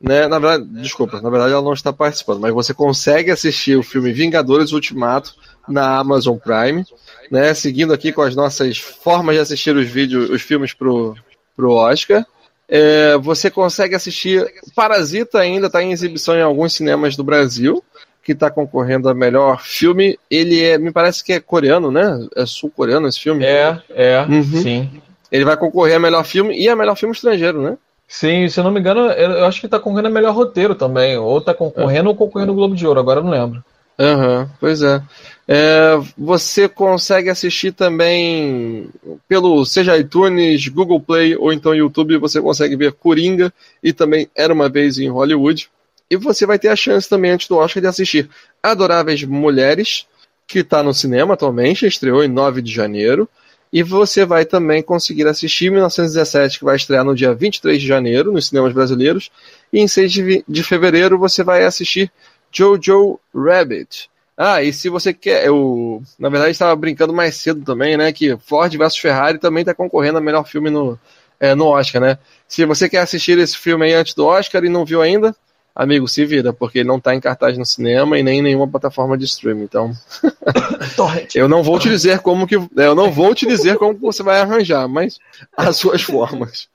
Né? 0.07 0.29
Na 0.29 0.39
verdade, 0.39 0.65
desculpa, 0.83 1.23
na 1.23 1.31
verdade 1.31 1.55
ela 1.55 1.63
não 1.63 1.73
está 1.73 1.91
participando, 1.91 2.41
mas 2.41 2.53
você 2.53 2.75
consegue 2.75 3.31
assistir 3.31 3.75
o 3.77 3.83
filme 3.83 4.13
Vingadores 4.13 4.73
Ultimato 4.73 5.35
na 5.67 5.97
Amazon 5.97 6.37
Prime, 6.37 6.85
né? 7.31 7.55
Seguindo 7.55 7.95
aqui 7.95 8.13
com 8.13 8.21
as 8.21 8.37
nossas 8.37 8.77
formas 8.77 9.35
de 9.35 9.41
assistir 9.41 9.75
os 9.75 9.89
vídeos, 9.89 10.29
os 10.29 10.43
filmes 10.43 10.75
pro, 10.75 11.17
pro 11.57 11.73
Oscar. 11.73 12.27
É, 12.69 13.17
você 13.17 13.51
consegue 13.51 13.95
assistir 13.95 14.47
Parasita 14.75 15.39
ainda 15.39 15.69
está 15.69 15.83
em 15.83 15.93
exibição 15.93 16.35
em 16.35 16.43
alguns 16.43 16.75
cinemas 16.75 17.17
do 17.17 17.25
Brasil 17.25 17.83
que 18.23 18.33
está 18.33 18.51
concorrendo 18.51 19.09
a 19.09 19.15
melhor 19.15 19.63
filme. 19.63 20.19
Ele 20.31 20.63
é, 20.63 20.77
me 20.77 20.93
parece 20.93 21.25
que 21.25 21.33
é 21.33 21.41
coreano, 21.41 21.91
né? 21.91 22.27
É 22.37 22.45
sul-coreano 22.45 23.09
esse 23.09 23.21
filme. 23.21 23.43
É, 23.43 23.81
é, 23.89 24.21
uhum. 24.21 24.63
sim. 24.63 25.03
Ele 25.33 25.47
vai 25.47 25.57
concorrer 25.57 25.97
a 25.97 25.99
melhor 25.99 26.25
filme 26.25 26.59
e 26.59 26.69
a 26.69 26.77
melhor 26.77 26.95
filme 26.95 27.15
estrangeiro, 27.15 27.63
né? 27.63 27.79
Sim, 28.17 28.49
se 28.49 28.61
eu 28.61 28.63
não 28.63 28.71
me 28.71 28.79
engano, 28.79 29.11
eu 29.11 29.45
acho 29.45 29.59
que 29.59 29.67
está 29.67 29.81
concorrendo 29.81 30.07
a 30.07 30.11
melhor 30.13 30.33
roteiro 30.33 30.77
também. 30.77 31.19
Ou 31.19 31.39
está 31.39 31.53
concorrendo 31.53 32.07
é. 32.07 32.13
ou 32.13 32.15
concorrendo 32.15 32.53
no 32.53 32.57
Globo 32.57 32.77
de 32.77 32.87
Ouro, 32.87 33.01
agora 33.01 33.19
eu 33.19 33.25
não 33.25 33.31
lembro. 33.33 33.65
Aham, 33.99 34.43
uhum, 34.43 34.49
pois 34.61 34.83
é. 34.83 35.03
é. 35.49 36.01
Você 36.17 36.69
consegue 36.69 37.29
assistir 37.29 37.73
também 37.73 38.89
pelo 39.29 39.65
seja 39.65 39.99
iTunes, 39.99 40.69
Google 40.69 41.01
Play 41.01 41.35
ou 41.35 41.53
então 41.53 41.75
YouTube, 41.75 42.17
você 42.19 42.41
consegue 42.41 42.77
ver 42.77 42.93
Coringa 42.93 43.53
e 43.83 43.93
também 43.93 44.29
Era 44.33 44.55
Uma 44.55 44.69
Vez 44.69 44.97
em 44.97 45.09
Hollywood. 45.09 45.69
E 46.09 46.17
você 46.17 46.47
vai 46.47 46.57
ter 46.57 46.69
a 46.69 46.77
chance 46.77 47.09
também 47.09 47.33
antes 47.33 47.49
do 47.49 47.57
Oscar 47.57 47.81
de 47.81 47.89
assistir 47.89 48.31
Adoráveis 48.63 49.25
Mulheres, 49.25 50.07
que 50.47 50.61
está 50.61 50.85
no 50.85 50.95
cinema 50.95 51.35
atualmente, 51.35 51.85
estreou 51.85 52.23
em 52.23 52.29
9 52.29 52.63
de 52.63 52.73
janeiro. 52.73 53.29
E 53.75 53.83
você 53.83 54.25
vai 54.25 54.45
também 54.45 54.85
conseguir 54.85 55.27
assistir 55.27 55.69
1917, 55.69 56.61
que 56.61 56.65
vai 56.65 56.77
estrear 56.77 57.05
no 57.05 57.13
dia 57.13 57.35
23 57.35 57.83
de 57.83 57.89
janeiro 57.89 58.31
nos 58.31 58.47
cinemas 58.47 58.73
brasileiros. 58.73 59.33
E 59.73 59.81
em 59.81 59.89
6 59.89 60.13
de 60.47 60.63
fevereiro 60.63 61.19
você 61.19 61.43
vai 61.43 61.65
assistir 61.65 62.09
Jojo 62.53 63.19
Rabbit. 63.35 64.09
Ah, 64.37 64.63
e 64.63 64.73
se 64.73 64.89
você 64.89 65.13
quer, 65.13 65.45
eu 65.45 66.01
na 66.21 66.29
verdade 66.29 66.53
estava 66.53 66.77
brincando 66.77 67.13
mais 67.13 67.35
cedo 67.35 67.65
também, 67.65 67.97
né? 67.97 68.13
Que 68.13 68.37
Ford 68.37 68.73
vs 68.73 68.97
Ferrari 68.97 69.39
também 69.41 69.63
está 69.63 69.75
concorrendo 69.75 70.19
a 70.19 70.21
melhor 70.21 70.47
filme 70.47 70.71
no, 70.71 70.97
é, 71.41 71.53
no 71.57 71.67
Oscar, 71.67 72.01
né? 72.01 72.19
Se 72.47 72.65
você 72.65 72.89
quer 72.89 72.99
assistir 72.99 73.37
esse 73.41 73.59
filme 73.59 73.87
aí 73.87 73.95
antes 73.95 74.15
do 74.15 74.25
Oscar 74.25 74.65
e 74.65 74.69
não 74.69 74.85
viu 74.85 75.03
ainda, 75.03 75.35
amigo, 75.75 76.07
se 76.07 76.25
vira, 76.25 76.53
porque 76.53 76.79
ele 76.79 76.89
não 76.89 76.99
está 76.99 77.15
em 77.15 77.21
cartaz 77.21 77.59
no 77.59 77.67
cinema 77.67 78.19
e 78.19 78.23
nem 78.23 78.39
em 78.39 78.43
nenhuma 78.43 78.69
plataforma 78.69 79.19
de 79.19 79.25
streaming. 79.25 79.65
Então, 79.65 79.93
eu 81.35 81.49
não 81.49 81.63
vou 81.63 81.79
te 81.79 81.89
dizer 81.89 82.21
como 82.21 82.47
que, 82.47 82.55
eu 82.55 82.95
não 82.95 83.11
vou 83.11 83.35
te 83.35 83.47
dizer 83.47 83.77
como 83.77 83.99
você 83.99 84.23
vai 84.23 84.41
arranjar, 84.41 84.89
mas 84.89 85.19
as 85.57 85.77
suas 85.77 86.01
formas. 86.03 86.69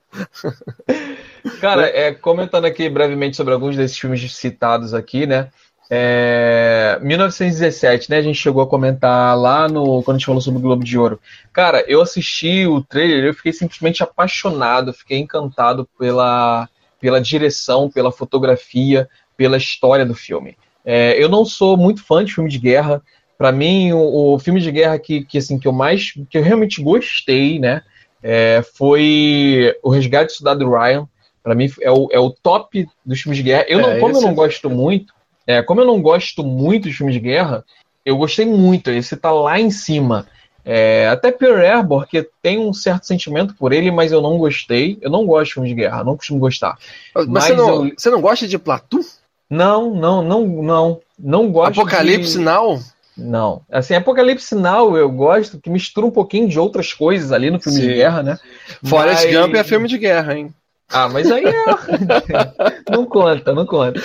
Cara, 1.62 1.88
é, 1.88 2.14
comentando 2.14 2.66
aqui 2.66 2.90
brevemente 2.90 3.38
sobre 3.38 3.54
alguns 3.54 3.78
desses 3.78 3.98
filmes 3.98 4.36
citados 4.36 4.94
aqui, 4.94 5.26
né? 5.26 5.50
É, 5.92 7.00
1917, 7.02 8.12
né? 8.12 8.18
A 8.18 8.22
gente 8.22 8.38
chegou 8.38 8.62
a 8.62 8.68
comentar 8.68 9.36
lá 9.36 9.68
no 9.68 10.04
quando 10.04 10.16
a 10.16 10.20
gente 10.20 10.26
falou 10.26 10.42
sobre 10.42 10.60
o 10.60 10.62
Globo 10.62 10.84
de 10.84 10.98
Ouro. 10.98 11.20
Cara, 11.52 11.84
eu 11.88 12.02
assisti 12.02 12.68
o 12.68 12.84
trailer, 12.84 13.26
eu 13.26 13.34
fiquei 13.34 13.54
simplesmente 13.54 14.04
apaixonado, 14.04 14.94
fiquei 14.94 15.18
encantado 15.18 15.90
pela, 15.98 16.70
pela 17.00 17.22
direção, 17.22 17.90
pela 17.90 18.12
fotografia, 18.12 19.10
pela 19.38 19.58
história 19.58 20.06
do 20.06 20.16
filme. 20.16 20.58
É, 20.86 21.22
eu 21.22 21.30
não 21.30 21.46
sou 21.46 21.78
muito 21.78 22.04
fã 22.04 22.24
de 22.24 22.34
filme 22.34 22.50
de 22.50 22.58
guerra. 22.58 23.02
Para 23.38 23.52
mim, 23.52 23.92
o, 23.94 24.34
o, 24.34 24.40
filme 24.40 24.60
de 24.60 24.72
guerra 24.72 25.00
que, 25.00 25.24
que 25.24 25.38
assim 25.38 25.58
que 25.58 25.68
eu 25.68 25.72
mais 25.72 26.12
que 26.30 26.38
eu 26.38 26.44
realmente 26.44 26.82
gostei, 26.82 27.60
né? 27.60 27.82
É, 28.22 28.62
foi 28.76 29.74
o 29.82 29.90
Resgate 29.90 30.34
do 30.34 30.38
Soldado 30.38 30.70
Ryan. 30.70 31.08
Para 31.42 31.56
mim 31.56 31.72
é 31.82 31.92
o, 31.92 32.10
é 32.12 32.20
o 32.20 32.30
top 32.30 32.88
dos 33.06 33.22
filmes 33.22 33.38
de 33.38 33.44
guerra. 33.44 33.66
Eu 33.70 33.80
não, 33.80 33.92
é, 33.92 34.00
como 34.00 34.18
eu 34.18 34.22
não 34.22 34.34
gosto 34.34 34.70
muito 34.70 35.14
é, 35.50 35.64
como 35.64 35.82
eu 35.82 35.86
não 35.86 36.00
gosto 36.00 36.44
muito 36.44 36.88
de 36.88 36.94
filmes 36.94 37.16
de 37.16 37.22
guerra, 37.22 37.66
eu 38.06 38.16
gostei 38.16 38.46
muito. 38.46 38.92
Esse 38.92 39.18
tá 39.18 39.32
lá 39.32 39.60
em 39.60 39.72
cima. 39.72 40.28
É, 40.72 41.08
até 41.08 41.32
Pearl 41.32 41.66
Harbor, 41.66 42.06
que 42.06 42.30
tem 42.44 42.60
um 42.60 42.72
certo 42.72 43.08
sentimento 43.08 43.56
por 43.56 43.74
ele, 43.74 43.90
mas 43.90 44.12
eu 44.12 44.22
não 44.22 44.38
gostei. 44.38 45.00
Eu 45.02 45.10
não 45.10 45.26
gosto 45.26 45.48
de 45.48 45.54
filmes 45.56 45.70
de 45.72 45.76
guerra, 45.76 46.04
não 46.04 46.16
costumo 46.16 46.40
gostar. 46.40 46.78
Mas, 47.16 47.26
mas 47.26 47.44
você, 47.46 47.54
não, 47.56 47.88
eu... 47.88 47.94
você 47.98 48.10
não 48.12 48.22
gosta 48.22 48.48
de 48.48 48.60
Platoon? 48.60 49.02
Não, 49.50 49.96
não, 49.96 50.22
não, 50.22 50.46
não. 50.46 51.02
Não 51.18 51.52
gosto 51.52 51.82
Apocalipse 51.82 52.38
de... 52.38 52.44
Now? 52.44 52.80
Não. 53.18 53.64
Assim, 53.72 53.96
Apocalipse 53.96 54.54
Now 54.54 54.96
eu 54.96 55.10
gosto, 55.10 55.60
que 55.60 55.72
mistura 55.72 56.06
um 56.06 56.12
pouquinho 56.12 56.48
de 56.48 56.60
outras 56.60 56.94
coisas 56.94 57.32
ali 57.32 57.50
no 57.50 57.60
filme 57.60 57.80
Sim. 57.80 57.88
de 57.88 57.94
guerra, 57.96 58.22
né? 58.22 58.40
Forrest 58.86 59.26
mas... 59.26 59.36
Gump 59.36 59.56
é 59.56 59.64
filme 59.64 59.88
de 59.88 59.98
guerra, 59.98 60.38
hein? 60.38 60.54
Ah, 60.92 61.08
mas 61.08 61.32
aí 61.32 61.44
é... 61.46 61.66
não 62.92 63.06
conta, 63.06 63.54
não 63.54 63.66
conta. 63.66 64.00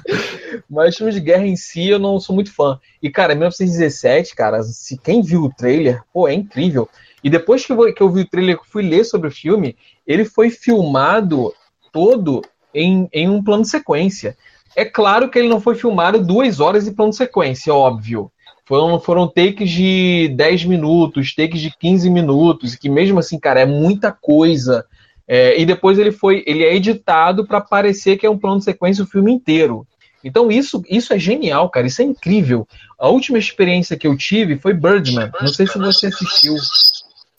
mas 0.68 0.96
filme 0.96 1.12
de 1.12 1.20
guerra 1.20 1.46
em 1.46 1.56
si 1.56 1.88
eu 1.88 1.98
não 1.98 2.20
sou 2.20 2.34
muito 2.34 2.54
fã. 2.54 2.78
E, 3.02 3.08
cara, 3.10 3.34
1917, 3.34 4.34
cara, 4.34 4.62
se 4.62 4.98
quem 4.98 5.22
viu 5.22 5.44
o 5.44 5.52
trailer, 5.52 6.02
pô, 6.12 6.28
é 6.28 6.34
incrível. 6.34 6.88
E 7.24 7.30
depois 7.30 7.64
que 7.64 7.72
eu, 7.72 7.94
que 7.94 8.02
eu 8.02 8.10
vi 8.10 8.22
o 8.22 8.28
trailer, 8.28 8.58
fui 8.64 8.82
ler 8.82 9.04
sobre 9.04 9.28
o 9.28 9.32
filme, 9.32 9.76
ele 10.06 10.24
foi 10.24 10.50
filmado 10.50 11.54
todo 11.92 12.42
em, 12.74 13.08
em 13.12 13.28
um 13.28 13.42
plano 13.42 13.62
de 13.62 13.70
sequência. 13.70 14.36
É 14.76 14.84
claro 14.84 15.30
que 15.30 15.38
ele 15.38 15.48
não 15.48 15.60
foi 15.60 15.74
filmado 15.74 16.22
duas 16.22 16.60
horas 16.60 16.86
em 16.86 16.92
plano 16.92 17.10
de 17.10 17.16
sequência, 17.16 17.72
óbvio. 17.72 18.30
Foram, 18.64 19.00
foram 19.00 19.28
takes 19.28 19.70
de 19.70 20.28
10 20.36 20.64
minutos, 20.64 21.34
takes 21.34 21.60
de 21.60 21.70
15 21.76 22.08
minutos, 22.08 22.74
e 22.74 22.78
que 22.78 22.88
mesmo 22.88 23.18
assim, 23.18 23.38
cara, 23.38 23.60
é 23.60 23.66
muita 23.66 24.12
coisa 24.12 24.86
é, 25.34 25.58
e 25.58 25.64
depois 25.64 25.98
ele 25.98 26.12
foi, 26.12 26.44
ele 26.46 26.62
é 26.62 26.76
editado 26.76 27.46
para 27.46 27.58
parecer 27.58 28.18
que 28.18 28.26
é 28.26 28.30
um 28.30 28.36
plano 28.36 28.58
de 28.58 28.64
sequência 28.64 29.02
o 29.02 29.06
filme 29.06 29.32
inteiro. 29.32 29.86
Então 30.22 30.52
isso, 30.52 30.82
isso 30.86 31.14
é 31.14 31.18
genial, 31.18 31.70
cara. 31.70 31.86
Isso 31.86 32.02
é 32.02 32.04
incrível. 32.04 32.68
A 32.98 33.08
última 33.08 33.38
experiência 33.38 33.96
que 33.96 34.06
eu 34.06 34.14
tive 34.14 34.58
foi 34.58 34.74
Birdman. 34.74 35.32
Não 35.40 35.48
sei 35.48 35.66
se 35.66 35.78
você 35.78 36.08
assistiu. 36.08 36.54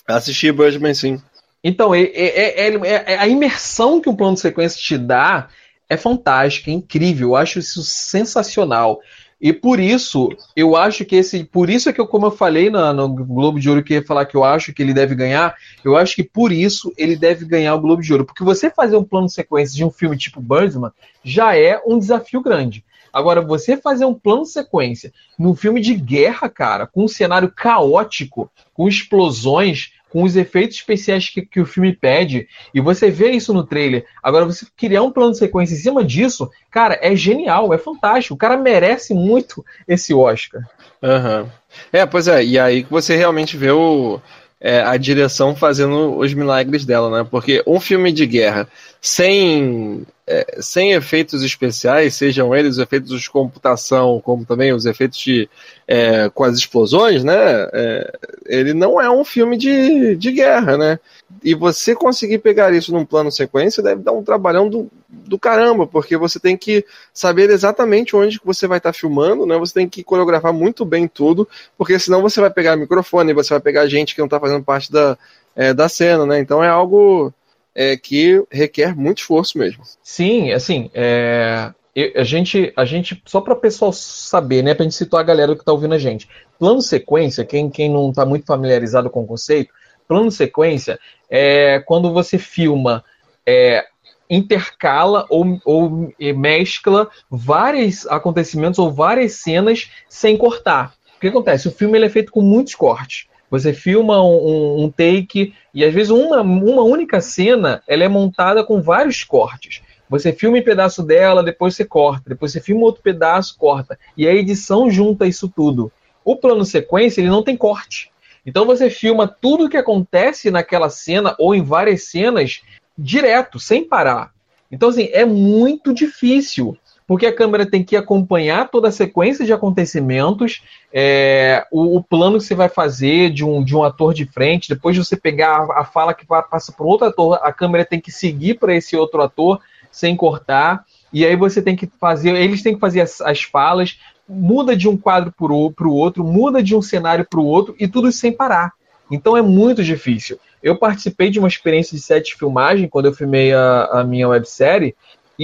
Assisti 0.08 0.52
Birdman, 0.52 0.96
sim. 0.96 1.22
Então, 1.64 1.94
é, 1.94 2.02
é, 2.02 2.74
é, 2.74 3.18
a 3.20 3.28
imersão 3.28 4.02
que 4.02 4.10
um 4.10 4.16
plano 4.16 4.34
de 4.34 4.42
sequência 4.42 4.82
te 4.82 4.98
dá 4.98 5.50
é 5.88 5.96
fantástica, 5.96 6.72
é 6.72 6.74
incrível. 6.74 7.30
Eu 7.30 7.36
acho 7.36 7.60
isso 7.60 7.84
sensacional. 7.84 9.02
E 9.44 9.52
por 9.52 9.78
isso, 9.78 10.30
eu 10.56 10.74
acho 10.74 11.04
que 11.04 11.18
esse. 11.18 11.44
Por 11.44 11.70
isso 11.70 11.90
é 11.90 11.94
que, 11.94 12.00
eu, 12.00 12.08
como 12.08 12.28
eu 12.28 12.32
falei 12.32 12.70
no, 12.70 13.10
Globo 13.10 13.60
de 13.60 13.70
Ouro, 13.70 13.84
que 13.84 13.96
ia 13.96 14.02
falar 14.02 14.26
que 14.26 14.38
eu 14.38 14.44
acho 14.46 14.72
que 14.72 14.82
ele 14.82 14.94
deve 14.94 15.14
ganhar, 15.16 15.54
eu 15.84 15.98
acho 15.98 16.16
que 16.16 16.24
por 16.24 16.50
isso 16.50 16.94
ele 16.98 17.18
deve 17.18 17.44
ganhar 17.44 17.76
o 17.76 17.82
Globo 17.82 18.02
de 18.02 18.10
Ouro. 18.14 18.24
Porque 18.24 18.42
você 18.42 18.70
fazer 18.70 18.96
um 18.96 19.04
plano 19.04 19.28
de 19.28 19.34
sequência 19.34 19.76
de 19.76 19.84
um 19.84 19.92
filme 19.92 20.16
tipo 20.16 20.40
Birdman 20.40 20.92
já 21.22 21.58
é 21.58 21.78
um 21.86 22.00
desafio 22.00 22.42
grande. 22.42 22.86
Agora, 23.12 23.42
você 23.42 23.76
fazer 23.76 24.06
um 24.06 24.14
plano 24.14 24.44
de 24.44 24.50
sequência 24.50 25.12
num 25.38 25.54
filme 25.54 25.82
de 25.82 25.94
guerra, 25.94 26.48
cara, 26.48 26.88
com 26.88 27.04
um 27.04 27.08
cenário 27.10 27.52
caótico, 27.52 28.50
com 28.74 28.88
explosões, 28.88 29.92
com 30.14 30.22
os 30.22 30.36
efeitos 30.36 30.78
especiais 30.78 31.28
que, 31.28 31.42
que, 31.42 31.60
o 31.60 31.66
filme 31.66 31.92
pede, 31.92 32.48
e 32.72 32.80
você 32.80 33.10
vê 33.10 33.32
isso 33.32 33.52
no 33.52 33.64
trailer. 33.64 34.06
Agora, 34.22 34.46
você 34.46 34.64
criar 34.78 35.02
um 35.02 35.12
plano 35.12 35.32
de 35.32 35.40
sequência 35.40 35.74
em 35.74 35.78
cima 35.78 36.04
disso, 36.04 36.52
cara, 36.70 37.00
é 37.02 37.16
genial, 37.16 37.74
é 37.74 37.80
fantástico. 37.80 38.36
O 38.36 38.38
cara 38.38 38.56
merece 38.56 39.12
muito 39.16 39.66
esse 39.88 40.14
Oscar. 40.14 40.62
Uhum. 41.02 41.50
É, 41.92 42.06
pois 42.06 42.28
é, 42.28 42.46
e 42.46 42.60
aí 42.60 42.84
que 42.84 42.92
você 42.92 43.16
realmente 43.16 43.58
vê 43.58 43.72
o, 43.72 44.22
é, 44.62 44.84
a 44.84 44.96
direção 44.98 45.56
fazendo 45.56 46.16
os 46.16 46.32
milagres 46.32 46.86
dela, 46.86 47.10
né? 47.10 47.28
Porque 47.30 47.64
um 47.66 47.80
filme 47.80 48.12
de 48.12 48.28
guerra 48.28 48.70
sem 49.06 50.08
é, 50.26 50.60
sem 50.62 50.94
efeitos 50.94 51.44
especiais, 51.44 52.16
sejam 52.16 52.56
eles 52.56 52.78
os 52.78 52.80
efeitos 52.80 53.22
de 53.22 53.30
computação, 53.30 54.22
como 54.22 54.46
também 54.46 54.72
os 54.72 54.86
efeitos 54.86 55.20
de, 55.20 55.50
é, 55.86 56.30
com 56.30 56.46
as 56.46 56.58
explosões, 56.58 57.22
né? 57.22 57.36
É, 57.74 58.20
ele 58.46 58.74
não 58.74 59.02
é 59.02 59.12
um 59.12 59.26
filme 59.26 59.58
de, 59.58 60.16
de 60.16 60.32
guerra, 60.32 60.78
né? 60.78 61.00
E 61.44 61.54
você 61.54 61.94
conseguir 61.94 62.38
pegar 62.38 62.74
isso 62.74 62.94
num 62.94 63.04
plano 63.04 63.30
sequência 63.30 63.84
deve 63.84 64.02
dar 64.02 64.14
um 64.14 64.24
trabalhão 64.24 64.70
do, 64.70 64.90
do 65.10 65.38
caramba, 65.38 65.86
porque 65.86 66.16
você 66.16 66.40
tem 66.40 66.56
que 66.56 66.86
saber 67.14 67.50
exatamente 67.50 68.16
onde 68.16 68.40
que 68.40 68.46
você 68.46 68.66
vai 68.66 68.78
estar 68.78 68.94
tá 68.94 68.98
filmando, 68.98 69.46
né? 69.46 69.58
Você 69.58 69.74
tem 69.74 69.90
que 69.90 70.06
coreografar 70.06 70.54
muito 70.54 70.86
bem 70.86 71.10
tudo, 71.10 71.46
porque 71.78 72.00
senão 72.00 72.22
você 72.22 72.40
vai 72.40 72.50
pegar 72.50 72.78
microfone, 72.78 73.34
você 73.34 73.50
vai 73.50 73.60
pegar 73.60 73.88
gente 73.88 74.16
que 74.16 74.22
não 74.22 74.28
está 74.28 74.40
fazendo 74.40 74.64
parte 74.64 74.90
da, 74.90 75.18
é, 75.54 75.74
da 75.74 75.90
cena, 75.90 76.26
né? 76.26 76.40
Então 76.40 76.64
é 76.64 76.70
algo 76.70 77.34
é, 77.76 77.98
que 77.98 78.44
requer 78.52 78.96
muito 78.96 79.20
esforço 79.20 79.58
mesmo. 79.58 79.84
Sim, 80.02 80.52
assim, 80.52 80.90
é, 80.94 81.72
a 82.16 82.24
gente, 82.24 82.74
a 82.76 82.86
gente 82.86 83.22
só 83.26 83.40
para 83.42 83.54
o 83.54 83.60
pessoal 83.60 83.94
saber, 83.94 84.64
né, 84.64 84.74
para 84.74 84.84
gente 84.84 84.96
situar 84.96 85.22
a 85.22 85.26
galera 85.26 85.54
que 85.54 85.62
está 85.62 85.72
ouvindo 85.72 85.94
a 85.94 86.00
gente. 86.00 86.28
Plano 86.58 86.82
sequência, 86.82 87.46
quem, 87.46 87.70
quem 87.70 87.90
não 87.90 88.10
está 88.10 88.26
muito 88.26 88.46
familiarizado 88.46 89.10
com 89.10 89.24
o 89.24 89.28
conceito, 89.28 89.74
plano 90.08 90.32
sequência 90.32 91.00
é 91.30 91.80
quando 91.86 92.12
você 92.12 92.38
filma, 92.38 93.04
é, 93.46 93.86
intercala 94.30 95.26
ou, 95.30 95.60
ou 95.64 96.14
mescla 96.36 97.10
vários 97.30 98.08
acontecimentos 98.08 98.80
ou 98.80 98.92
várias 98.92 99.34
cenas 99.34 99.92
sem 100.10 100.38
cortar. 100.38 100.94
O 101.18 101.20
que 101.20 101.28
acontece? 101.28 101.68
O 101.68 101.72
filme 101.72 101.98
ele 101.98 102.06
é 102.06 102.10
feito 102.10 102.32
com 102.32 102.42
muitos 102.42 102.76
cortes. 102.76 103.28
Você 103.54 103.72
filma 103.72 104.20
um, 104.20 104.84
um, 104.84 104.90
take 104.90 105.54
e 105.76 105.86
às 105.86 105.94
vezes 105.94 106.10
uma, 106.10 106.42
uma 106.42 106.82
única 106.82 107.22
cena 107.22 107.84
ela 107.88 108.04
é 108.04 108.08
montada 108.08 108.64
com 108.64 108.82
vários 108.82 109.24
cortes. 109.24 109.84
Você 110.10 110.34
filma 110.34 110.58
um 110.58 110.64
pedaço 110.64 111.04
dela, 111.04 111.44
depois 111.44 111.76
você 111.76 111.86
corta, 111.86 112.32
depois 112.32 112.52
você 112.52 112.60
filma 112.60 112.82
outro 112.82 113.04
pedaço, 113.04 113.56
corta. 113.56 114.00
E 114.18 114.28
a 114.28 114.34
edição 114.34 114.90
junta 114.90 115.28
isso 115.28 115.48
tudo. 115.48 115.92
O 116.26 116.36
plano 116.36 116.66
sequência 116.66 117.22
ele 117.22 117.30
não 117.30 117.44
tem 117.44 117.56
corte. 117.56 118.12
Então 118.44 118.66
você 118.66 118.90
filma 118.90 119.28
tudo 119.28 119.66
o 119.66 119.70
que 119.70 119.78
acontece 119.78 120.50
naquela 120.50 120.90
cena 120.90 121.36
ou 121.38 121.54
em 121.54 121.62
várias 121.62 122.06
cenas 122.06 122.64
direto, 122.98 123.60
sem 123.60 123.88
parar. 123.88 124.32
Então, 124.72 124.90
assim, 124.90 125.10
é 125.12 125.26
muito 125.26 125.94
difícil 125.94 126.76
porque 127.08 127.26
a 127.26 127.36
câmera 127.36 127.66
tem 127.66 127.84
que 127.84 127.96
acompanhar 127.96 128.70
toda 128.70 128.88
a 128.88 128.92
sequência 128.92 129.46
de 129.46 129.54
acontecimentos, 129.54 130.64
é, 130.92 131.66
o, 131.72 131.98
o, 131.98 132.04
plano 132.04 132.38
que 132.38 132.46
você 132.46 132.56
vai 132.56 132.70
fazer 132.70 133.30
de 133.30 133.44
um, 133.44 133.64
de 133.64 133.76
um 133.76 133.84
ator 133.84 134.14
de 134.14 134.26
frente, 134.26 134.70
depois 134.70 134.96
de 134.96 135.04
você 135.04 135.18
pegar 135.18 135.58
a, 135.58 135.82
a 135.82 135.86
fala 135.86 136.14
que 136.14 136.26
passa 136.26 136.72
para 136.72 136.86
outro 136.86 137.08
ator, 137.08 137.40
a 137.42 137.52
câmera 137.52 137.86
tem 137.86 138.00
que 138.00 138.12
seguir 138.12 138.60
para 138.60 138.76
esse 138.76 138.96
outro 138.96 139.22
ator 139.22 139.60
sem 139.92 140.16
cortar. 140.16 140.86
E 141.12 141.26
aí 141.26 141.36
você 141.36 141.62
tem 141.62 141.76
que 141.76 141.90
fazer, 142.00 142.36
eles 142.36 142.64
têm 142.64 142.74
que 142.74 142.80
fazer 142.80 143.02
as, 143.02 143.22
as 143.22 143.44
falas, 143.44 144.00
muda 144.28 144.76
de 144.76 144.88
um 144.88 144.98
quadro 144.98 145.32
para 145.32 145.52
o 145.52 145.94
outro, 145.94 146.24
muda 146.24 146.64
de 146.64 146.76
um 146.76 146.82
cenário 146.82 147.26
para 147.30 147.40
o 147.40 147.46
outro 147.46 147.76
e 147.80 147.88
tudo 147.88 148.12
sem 148.12 148.32
parar. 148.32 148.72
Então 149.12 149.38
é 149.38 149.42
muito 149.42 149.84
difícil. 149.84 150.40
Eu 150.62 150.78
participei 150.78 151.30
de 151.30 151.38
uma 151.38 151.48
experiência 151.48 151.96
de 151.96 152.02
set 152.02 152.28
de 152.28 152.36
filmagem 152.36 152.88
quando 152.88 153.06
eu 153.06 153.14
filmei 153.14 153.54
a, 153.54 153.86
a 153.86 154.04
minha 154.04 154.28
websérie 154.28 154.96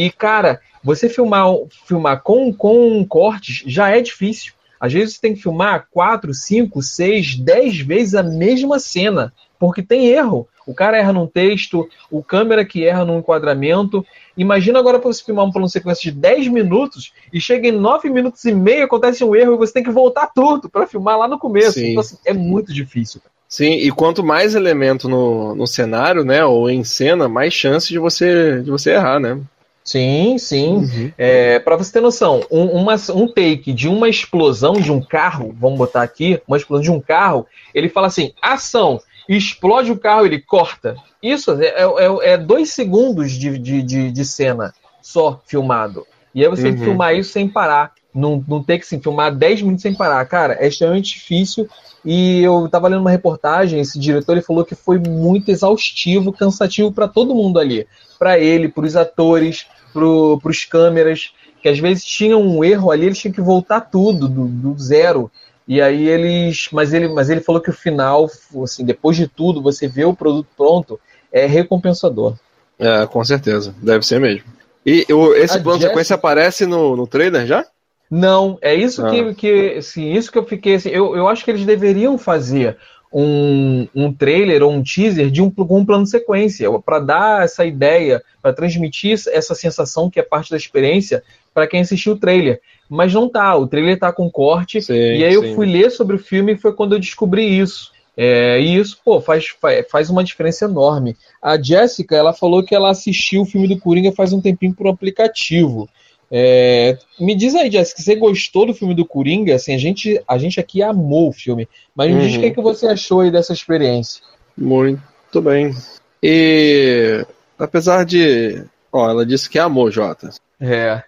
e, 0.01 0.09
cara, 0.09 0.61
você 0.81 1.09
filmar, 1.09 1.45
filmar 1.85 2.21
com, 2.21 2.53
com 2.53 3.05
cortes 3.05 3.63
já 3.67 3.89
é 3.89 3.99
difícil. 3.99 4.53
Às 4.79 4.93
vezes 4.93 5.15
você 5.15 5.21
tem 5.21 5.33
que 5.33 5.41
filmar 5.41 5.89
4, 5.91 6.33
5, 6.33 6.81
6, 6.81 7.35
10 7.35 7.79
vezes 7.81 8.15
a 8.15 8.23
mesma 8.23 8.79
cena, 8.79 9.33
porque 9.59 9.83
tem 9.83 10.07
erro. 10.07 10.47
O 10.65 10.73
cara 10.73 10.97
erra 10.97 11.11
num 11.11 11.27
texto, 11.27 11.85
o 12.09 12.23
câmera 12.23 12.63
que 12.63 12.85
erra 12.85 13.03
num 13.03 13.19
enquadramento. 13.19 14.05
Imagina 14.37 14.79
agora 14.79 14.99
para 14.99 15.11
você 15.11 15.21
filmar 15.21 15.43
um 15.43 15.51
plano 15.51 15.67
sequência 15.67 16.09
de 16.09 16.17
10 16.17 16.47
minutos 16.47 17.11
e 17.33 17.41
chega 17.41 17.67
em 17.67 17.73
9 17.73 18.09
minutos 18.09 18.45
e 18.45 18.53
meio, 18.53 18.85
acontece 18.85 19.21
um 19.21 19.35
erro 19.35 19.55
e 19.55 19.57
você 19.57 19.73
tem 19.73 19.83
que 19.83 19.91
voltar 19.91 20.27
tudo 20.33 20.69
para 20.69 20.87
filmar 20.87 21.17
lá 21.17 21.27
no 21.27 21.37
começo. 21.37 21.73
Sim. 21.73 21.89
Então, 21.89 21.99
assim, 21.99 22.17
é 22.23 22.31
muito 22.31 22.73
difícil. 22.73 23.19
Sim, 23.49 23.73
e 23.73 23.91
quanto 23.91 24.23
mais 24.23 24.55
elemento 24.55 25.09
no, 25.09 25.55
no 25.55 25.67
cenário, 25.67 26.23
né, 26.23 26.45
ou 26.45 26.69
em 26.69 26.85
cena, 26.85 27.27
mais 27.27 27.53
chance 27.53 27.89
de 27.89 27.99
você, 27.99 28.61
de 28.61 28.71
você 28.71 28.91
errar, 28.91 29.19
né? 29.19 29.41
Sim, 29.89 30.37
sim. 30.37 30.75
Uhum. 30.75 31.11
É, 31.17 31.57
para 31.57 31.75
você 31.75 31.91
ter 31.93 31.99
noção, 31.99 32.41
um, 32.51 32.65
uma, 32.65 32.93
um 33.15 33.27
take 33.27 33.73
de 33.73 33.87
uma 33.87 34.07
explosão 34.07 34.73
de 34.73 34.91
um 34.91 35.01
carro, 35.01 35.51
vamos 35.59 35.79
botar 35.79 36.03
aqui, 36.03 36.39
uma 36.47 36.57
explosão 36.57 36.83
de 36.83 36.91
um 36.91 37.01
carro, 37.01 37.47
ele 37.73 37.89
fala 37.89 38.05
assim: 38.05 38.31
ação, 38.39 39.01
explode 39.27 39.91
o 39.91 39.97
carro, 39.97 40.27
ele 40.27 40.39
corta. 40.39 40.95
Isso 41.23 41.59
é, 41.59 41.69
é, 41.69 41.83
é, 41.83 42.33
é 42.33 42.37
dois 42.37 42.69
segundos 42.69 43.31
de, 43.31 43.57
de, 43.57 43.81
de, 43.81 44.11
de, 44.11 44.25
cena 44.25 44.75
só 45.01 45.41
filmado. 45.47 46.05
E 46.35 46.43
aí 46.43 46.49
você 46.51 46.65
uhum. 46.65 46.69
tem 46.69 46.77
que 46.77 46.85
filmar 46.85 47.15
isso 47.15 47.31
sem 47.31 47.47
parar. 47.47 47.91
Não, 48.13 48.45
não 48.47 48.61
tem 48.61 48.77
que 48.77 48.85
assim, 48.85 49.01
filmar 49.01 49.33
10 49.33 49.63
minutos 49.63 49.81
sem 49.81 49.95
parar. 49.95 50.23
Cara, 50.27 50.55
é 50.59 50.67
extremamente 50.67 51.15
difícil. 51.15 51.67
E 52.05 52.43
eu 52.43 52.67
estava 52.67 52.87
lendo 52.87 53.01
uma 53.01 53.09
reportagem, 53.09 53.79
esse 53.79 53.99
diretor 53.99 54.33
ele 54.33 54.41
falou 54.43 54.63
que 54.63 54.75
foi 54.75 54.99
muito 54.99 55.49
exaustivo, 55.49 56.31
cansativo 56.31 56.91
para 56.91 57.07
todo 57.07 57.33
mundo 57.33 57.59
ali. 57.59 57.87
Para 58.19 58.37
ele, 58.37 58.69
para 58.69 58.85
os 58.85 58.95
atores, 58.95 59.65
para 59.93 60.49
os 60.49 60.65
câmeras, 60.65 61.33
que 61.61 61.69
às 61.69 61.79
vezes 61.79 62.03
tinham 62.03 62.41
um 62.41 62.63
erro 62.63 62.91
ali, 62.91 63.05
eles 63.05 63.17
tinham 63.17 63.33
que 63.33 63.41
voltar 63.41 63.81
tudo 63.81 64.27
do, 64.27 64.47
do, 64.47 64.79
zero. 64.79 65.31
E 65.67 65.81
aí 65.81 66.07
eles. 66.07 66.69
Mas 66.71 66.93
ele, 66.93 67.07
mas 67.09 67.29
ele 67.29 67.41
falou 67.41 67.61
que 67.61 67.69
o 67.69 67.73
final, 67.73 68.29
assim, 68.63 68.85
depois 68.85 69.15
de 69.15 69.27
tudo, 69.27 69.61
você 69.61 69.87
vê 69.87 70.05
o 70.05 70.15
produto 70.15 70.47
pronto, 70.55 70.99
é 71.31 71.45
recompensador. 71.45 72.35
É, 72.77 73.05
com 73.05 73.23
certeza. 73.23 73.75
Deve 73.81 74.05
ser 74.05 74.19
mesmo. 74.19 74.45
E 74.85 75.05
o, 75.11 75.33
esse 75.33 75.57
A 75.57 75.61
plano 75.61 75.79
de 75.79 75.85
sequência 75.85 76.15
aparece 76.15 76.65
no, 76.65 76.95
no 76.95 77.05
trailer 77.05 77.45
já? 77.45 77.65
Não, 78.09 78.57
é 78.61 78.73
isso 78.73 79.05
ah. 79.05 79.09
que, 79.11 79.35
que 79.35 79.73
assim, 79.77 80.13
isso 80.13 80.31
que 80.31 80.37
eu 80.37 80.45
fiquei 80.45 80.75
assim, 80.75 80.89
eu, 80.89 81.15
eu 81.15 81.27
acho 81.27 81.45
que 81.45 81.51
eles 81.51 81.65
deveriam 81.65 82.17
fazer 82.17 82.77
um, 83.11 83.87
um 83.95 84.13
trailer 84.13 84.61
ou 84.61 84.71
um 84.71 84.83
teaser 84.83 85.29
de 85.29 85.41
um, 85.41 85.51
um 85.57 85.85
plano 85.85 86.03
de 86.03 86.09
sequência, 86.09 86.69
para 86.79 86.99
dar 86.99 87.43
essa 87.43 87.65
ideia, 87.65 88.21
para 88.41 88.53
transmitir 88.53 89.19
essa 89.31 89.55
sensação 89.55 90.09
que 90.09 90.19
é 90.19 90.23
parte 90.23 90.51
da 90.51 90.57
experiência 90.57 91.23
para 91.53 91.67
quem 91.67 91.81
assistiu 91.81 92.13
o 92.13 92.19
trailer. 92.19 92.61
Mas 92.89 93.13
não 93.13 93.27
tá, 93.27 93.55
o 93.55 93.67
trailer 93.67 93.99
tá 93.99 94.11
com 94.11 94.29
corte, 94.29 94.81
sim, 94.81 94.93
e 94.93 95.23
aí 95.23 95.33
sim. 95.33 95.45
eu 95.45 95.55
fui 95.55 95.65
ler 95.65 95.91
sobre 95.91 96.15
o 96.15 96.19
filme 96.19 96.53
e 96.53 96.57
foi 96.57 96.73
quando 96.73 96.93
eu 96.93 96.99
descobri 96.99 97.59
isso. 97.59 97.91
É, 98.21 98.59
e 98.59 98.75
isso, 98.75 98.99
pô, 99.03 99.21
faz, 99.21 99.45
faz 99.89 100.09
uma 100.09 100.23
diferença 100.23 100.65
enorme. 100.65 101.15
A 101.41 101.61
Jéssica, 101.61 102.15
ela 102.15 102.33
falou 102.33 102.61
que 102.61 102.75
ela 102.75 102.89
assistiu 102.89 103.43
o 103.43 103.45
filme 103.45 103.67
do 103.67 103.79
Coringa 103.79 104.11
faz 104.11 104.33
um 104.33 104.41
tempinho 104.41 104.73
por 104.73 104.87
um 104.87 104.89
aplicativo. 104.89 105.87
É, 106.31 106.97
me 107.19 107.35
diz 107.35 107.55
aí, 107.55 107.71
Jessica, 107.71 108.01
você 108.01 108.15
gostou 108.15 108.65
do 108.65 108.73
filme 108.73 108.93
do 108.93 109.05
Coringa? 109.05 109.55
Assim, 109.55 109.73
a 109.73 109.77
gente, 109.77 110.21
a 110.27 110.37
gente 110.37 110.59
aqui 110.59 110.81
amou 110.81 111.29
o 111.29 111.33
filme, 111.33 111.67
mas 111.95 112.09
me 112.09 112.15
uhum. 112.15 112.27
diz 112.27 112.35
o 112.35 112.39
que, 112.39 112.45
é 112.45 112.51
que 112.51 112.61
você 112.61 112.87
achou 112.87 113.21
aí 113.21 113.31
dessa 113.31 113.53
experiência. 113.53 114.21
Muito 114.55 115.41
bem. 115.41 115.75
E 116.21 117.25
apesar 117.57 118.05
de. 118.05 118.63
Ó, 118.91 119.09
ela 119.09 119.25
disse 119.25 119.49
que 119.49 119.57
amou, 119.57 119.89
Jota. 119.89 120.29
É. 120.59 121.01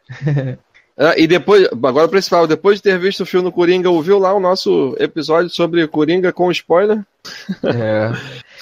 é 0.97 1.19
e 1.19 1.27
depois, 1.27 1.67
agora 1.71 2.07
principal, 2.07 2.47
depois 2.47 2.77
de 2.77 2.83
ter 2.83 2.97
visto 2.97 3.21
o 3.21 3.25
filme 3.25 3.49
do 3.49 3.51
Coringa, 3.51 3.89
ouviu 3.89 4.17
lá 4.17 4.33
o 4.33 4.39
nosso 4.39 4.95
episódio 4.99 5.49
sobre 5.49 5.87
Coringa 5.87 6.31
com 6.31 6.51
spoiler? 6.51 7.03
É. 7.63 8.11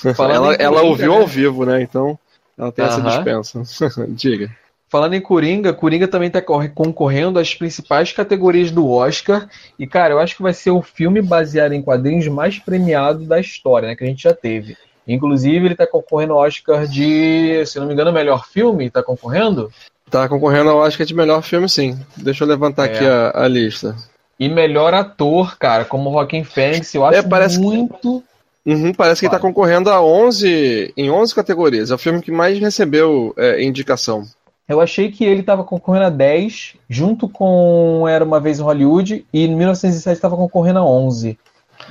ela, 0.18 0.54
ela 0.56 0.82
ouviu 0.82 1.14
né? 1.14 1.20
ao 1.20 1.28
vivo, 1.28 1.66
né? 1.66 1.82
Então 1.82 2.18
ela 2.58 2.72
tem 2.72 2.84
uh 2.84 2.88
-huh. 2.90 2.92
essa 2.92 3.02
dispensa. 3.02 4.08
Diga. 4.10 4.50
Falando 4.90 5.14
em 5.14 5.22
Coringa, 5.22 5.72
Coringa 5.72 6.08
também 6.08 6.28
está 6.28 6.42
concorrendo 6.42 7.38
às 7.38 7.54
principais 7.54 8.12
categorias 8.12 8.72
do 8.72 8.90
Oscar. 8.90 9.48
E, 9.78 9.86
cara, 9.86 10.16
eu 10.16 10.20
acho 10.20 10.36
que 10.36 10.42
vai 10.42 10.54
ser 10.54 10.72
o 10.72 10.82
filme 10.82 11.22
baseado 11.22 11.74
em 11.74 11.82
quadrinhos 11.82 12.28
mais 12.28 12.58
premiado 12.58 13.24
da 13.24 13.40
história, 13.40 13.88
né? 13.88 13.96
Que 13.96 14.04
a 14.04 14.08
gente 14.08 14.24
já 14.24 14.34
teve. 14.34 14.76
Inclusive, 15.08 15.66
ele 15.66 15.74
está 15.74 15.86
concorrendo 15.86 16.34
ao 16.34 16.40
Oscar 16.40 16.88
de, 16.88 17.64
se 17.68 17.80
não 17.80 17.86
me 17.86 17.94
engano, 17.94 18.12
melhor 18.12 18.48
filme. 18.48 18.88
Está 18.88 19.04
concorrendo? 19.04 19.72
Está 20.08 20.28
concorrendo 20.28 20.72
ao 20.72 20.80
Oscar 20.80 21.06
de 21.06 21.14
melhor 21.14 21.44
filme, 21.44 21.70
sim. 21.70 21.96
Deixa 22.18 22.44
eu 22.44 22.48
levantar 22.48 22.88
é. 22.88 22.92
aqui 22.92 23.06
a, 23.06 23.32
a, 23.44 23.48
lista. 23.48 23.96
E 24.40 24.50
melhor 24.50 24.96
ator, 24.96 25.56
cara, 25.58 25.86
como 25.86 26.12
Joaquim 26.12 26.44
Fênix, 26.44 26.96
eu 26.96 27.06
acho 27.06 27.20
é, 27.20 27.22
parece 27.22 27.60
muito. 27.60 28.24
Uhum, 28.66 28.92
parece 28.94 29.22
que 29.22 29.28
está 29.28 29.40
concorrendo 29.40 29.90
a 29.90 30.02
11 30.02 30.94
em 30.98 31.12
11 31.12 31.36
categorias. 31.36 31.92
É 31.92 31.96
o 31.96 32.00
filme 32.00 32.22
que 32.22 32.32
mais 32.32 32.58
recebeu 32.60 33.34
é, 33.38 33.64
indicação. 33.64 34.26
Eu 34.70 34.80
achei 34.80 35.12
que 35.12 35.26
ele 35.26 35.42
estava 35.42 35.64
concorrendo 35.64 36.06
a 36.06 36.10
10, 36.12 36.76
junto 36.88 37.28
com 37.28 38.08
Era 38.08 38.24
Uma 38.24 38.40
Vez 38.40 38.60
em 38.60 38.62
Hollywood, 38.62 39.26
e 39.34 39.46
em 39.46 39.56
1907 39.56 40.16
estava 40.16 40.38
concorrendo 40.38 40.78
a 40.78 40.86
11. 40.86 41.40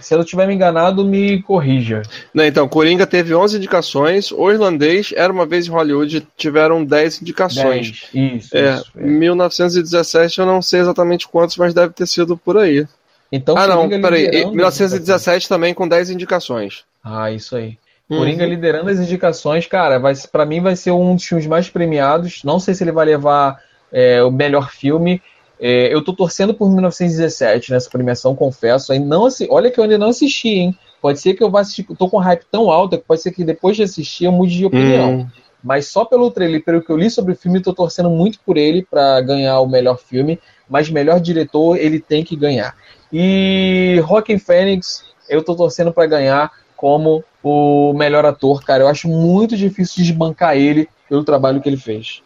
Se 0.01 0.14
eu 0.14 0.20
estiver 0.20 0.47
me 0.47 0.55
enganado, 0.55 1.05
me 1.05 1.43
corrija. 1.43 2.03
Não, 2.33 2.45
então, 2.45 2.68
Coringa 2.68 3.05
teve 3.05 3.35
11 3.35 3.57
indicações, 3.57 4.31
o 4.31 4.49
irlandês, 4.49 5.12
Era 5.16 5.33
Uma 5.33 5.45
Vez 5.45 5.66
em 5.66 5.70
Hollywood, 5.70 6.24
tiveram 6.37 6.85
10 6.85 7.22
indicações. 7.22 8.09
10. 8.12 8.35
Isso, 8.35 8.57
é, 8.57 8.74
isso. 8.74 8.93
É. 8.97 9.03
1917 9.03 10.39
eu 10.39 10.47
não 10.47 10.62
sei 10.62 10.81
exatamente 10.81 11.26
quantos, 11.26 11.57
mas 11.57 11.74
deve 11.74 11.93
ter 11.93 12.07
sido 12.07 12.37
por 12.37 12.57
aí. 12.59 12.87
Então, 13.33 13.57
ah, 13.59 13.66
não, 13.66 13.89
peraí. 13.89 14.31
1917 14.47 15.49
também 15.49 15.74
com 15.74 15.89
10 15.89 16.11
indicações. 16.11 16.85
Ah, 17.03 17.33
isso 17.33 17.57
aí. 17.57 17.76
Coringa 18.09 18.45
uhum. 18.45 18.51
liderando 18.51 18.89
as 18.89 18.99
indicações, 18.99 19.67
cara, 19.67 19.99
vai 19.99 20.15
para 20.33 20.47
mim 20.47 20.61
vai 20.61 20.75
ser 20.75 20.93
um 20.93 21.15
dos 21.15 21.25
filmes 21.25 21.47
mais 21.47 21.69
premiados. 21.69 22.43
Não 22.43 22.59
sei 22.59 22.73
se 22.75 22.83
ele 22.83 22.93
vai 22.93 23.05
levar 23.05 23.61
é, 23.93 24.23
o 24.23 24.31
melhor 24.31 24.71
filme. 24.71 25.21
É, 25.61 25.93
eu 25.93 26.03
tô 26.03 26.15
torcendo 26.15 26.55
por 26.55 26.71
1917 26.71 27.71
nessa 27.71 27.91
premiação, 27.91 28.35
confesso. 28.35 28.93
Aí 28.93 28.99
não 28.99 29.29
olha 29.51 29.71
que 29.71 29.79
eu 29.79 29.85
ainda 29.85 29.99
não 29.99 30.09
assisti, 30.09 30.49
hein? 30.49 30.79
Pode 31.03 31.21
ser 31.21 31.35
que 31.35 31.43
eu 31.43 31.51
vá 31.51 31.61
assistir. 31.61 31.85
Tô 31.99 32.09
com 32.09 32.17
hype 32.17 32.45
tão 32.51 32.71
alta 32.71 32.97
que 32.97 33.05
pode 33.05 33.21
ser 33.21 33.31
que 33.31 33.45
depois 33.45 33.77
de 33.77 33.83
assistir 33.83 34.25
eu 34.25 34.33
mude 34.33 34.57
de 34.57 34.65
opinião. 34.65 35.11
Uhum. 35.11 35.27
Mas 35.63 35.89
só 35.89 36.05
pelo 36.05 36.31
trailer, 36.31 36.65
pelo 36.65 36.81
que 36.81 36.91
eu 36.91 36.97
li 36.97 37.11
sobre 37.11 37.33
o 37.33 37.37
filme, 37.37 37.61
tô 37.61 37.75
torcendo 37.75 38.09
muito 38.09 38.39
por 38.41 38.57
ele 38.57 38.87
para 38.89 39.21
ganhar 39.21 39.61
o 39.61 39.67
melhor 39.67 39.99
filme. 39.99 40.39
Mas 40.69 40.89
melhor 40.89 41.21
diretor 41.21 41.77
ele 41.77 42.01
tem 42.01 42.25
que 42.25 42.37
ganhar. 42.37 42.75
E 43.13 44.01
Rockin' 44.05 44.39
Phoenix, 44.39 45.05
eu 45.29 45.43
tô 45.43 45.55
torcendo 45.55 45.93
para 45.93 46.07
ganhar 46.07 46.51
como 46.77 47.25
o 47.49 47.92
melhor 47.94 48.24
ator, 48.24 48.62
cara. 48.62 48.84
Eu 48.84 48.88
acho 48.88 49.09
muito 49.09 49.57
difícil 49.57 50.03
desbancar 50.03 50.57
ele 50.57 50.88
pelo 51.09 51.24
trabalho 51.24 51.61
que 51.61 51.68
ele 51.68 51.76
fez. 51.76 52.22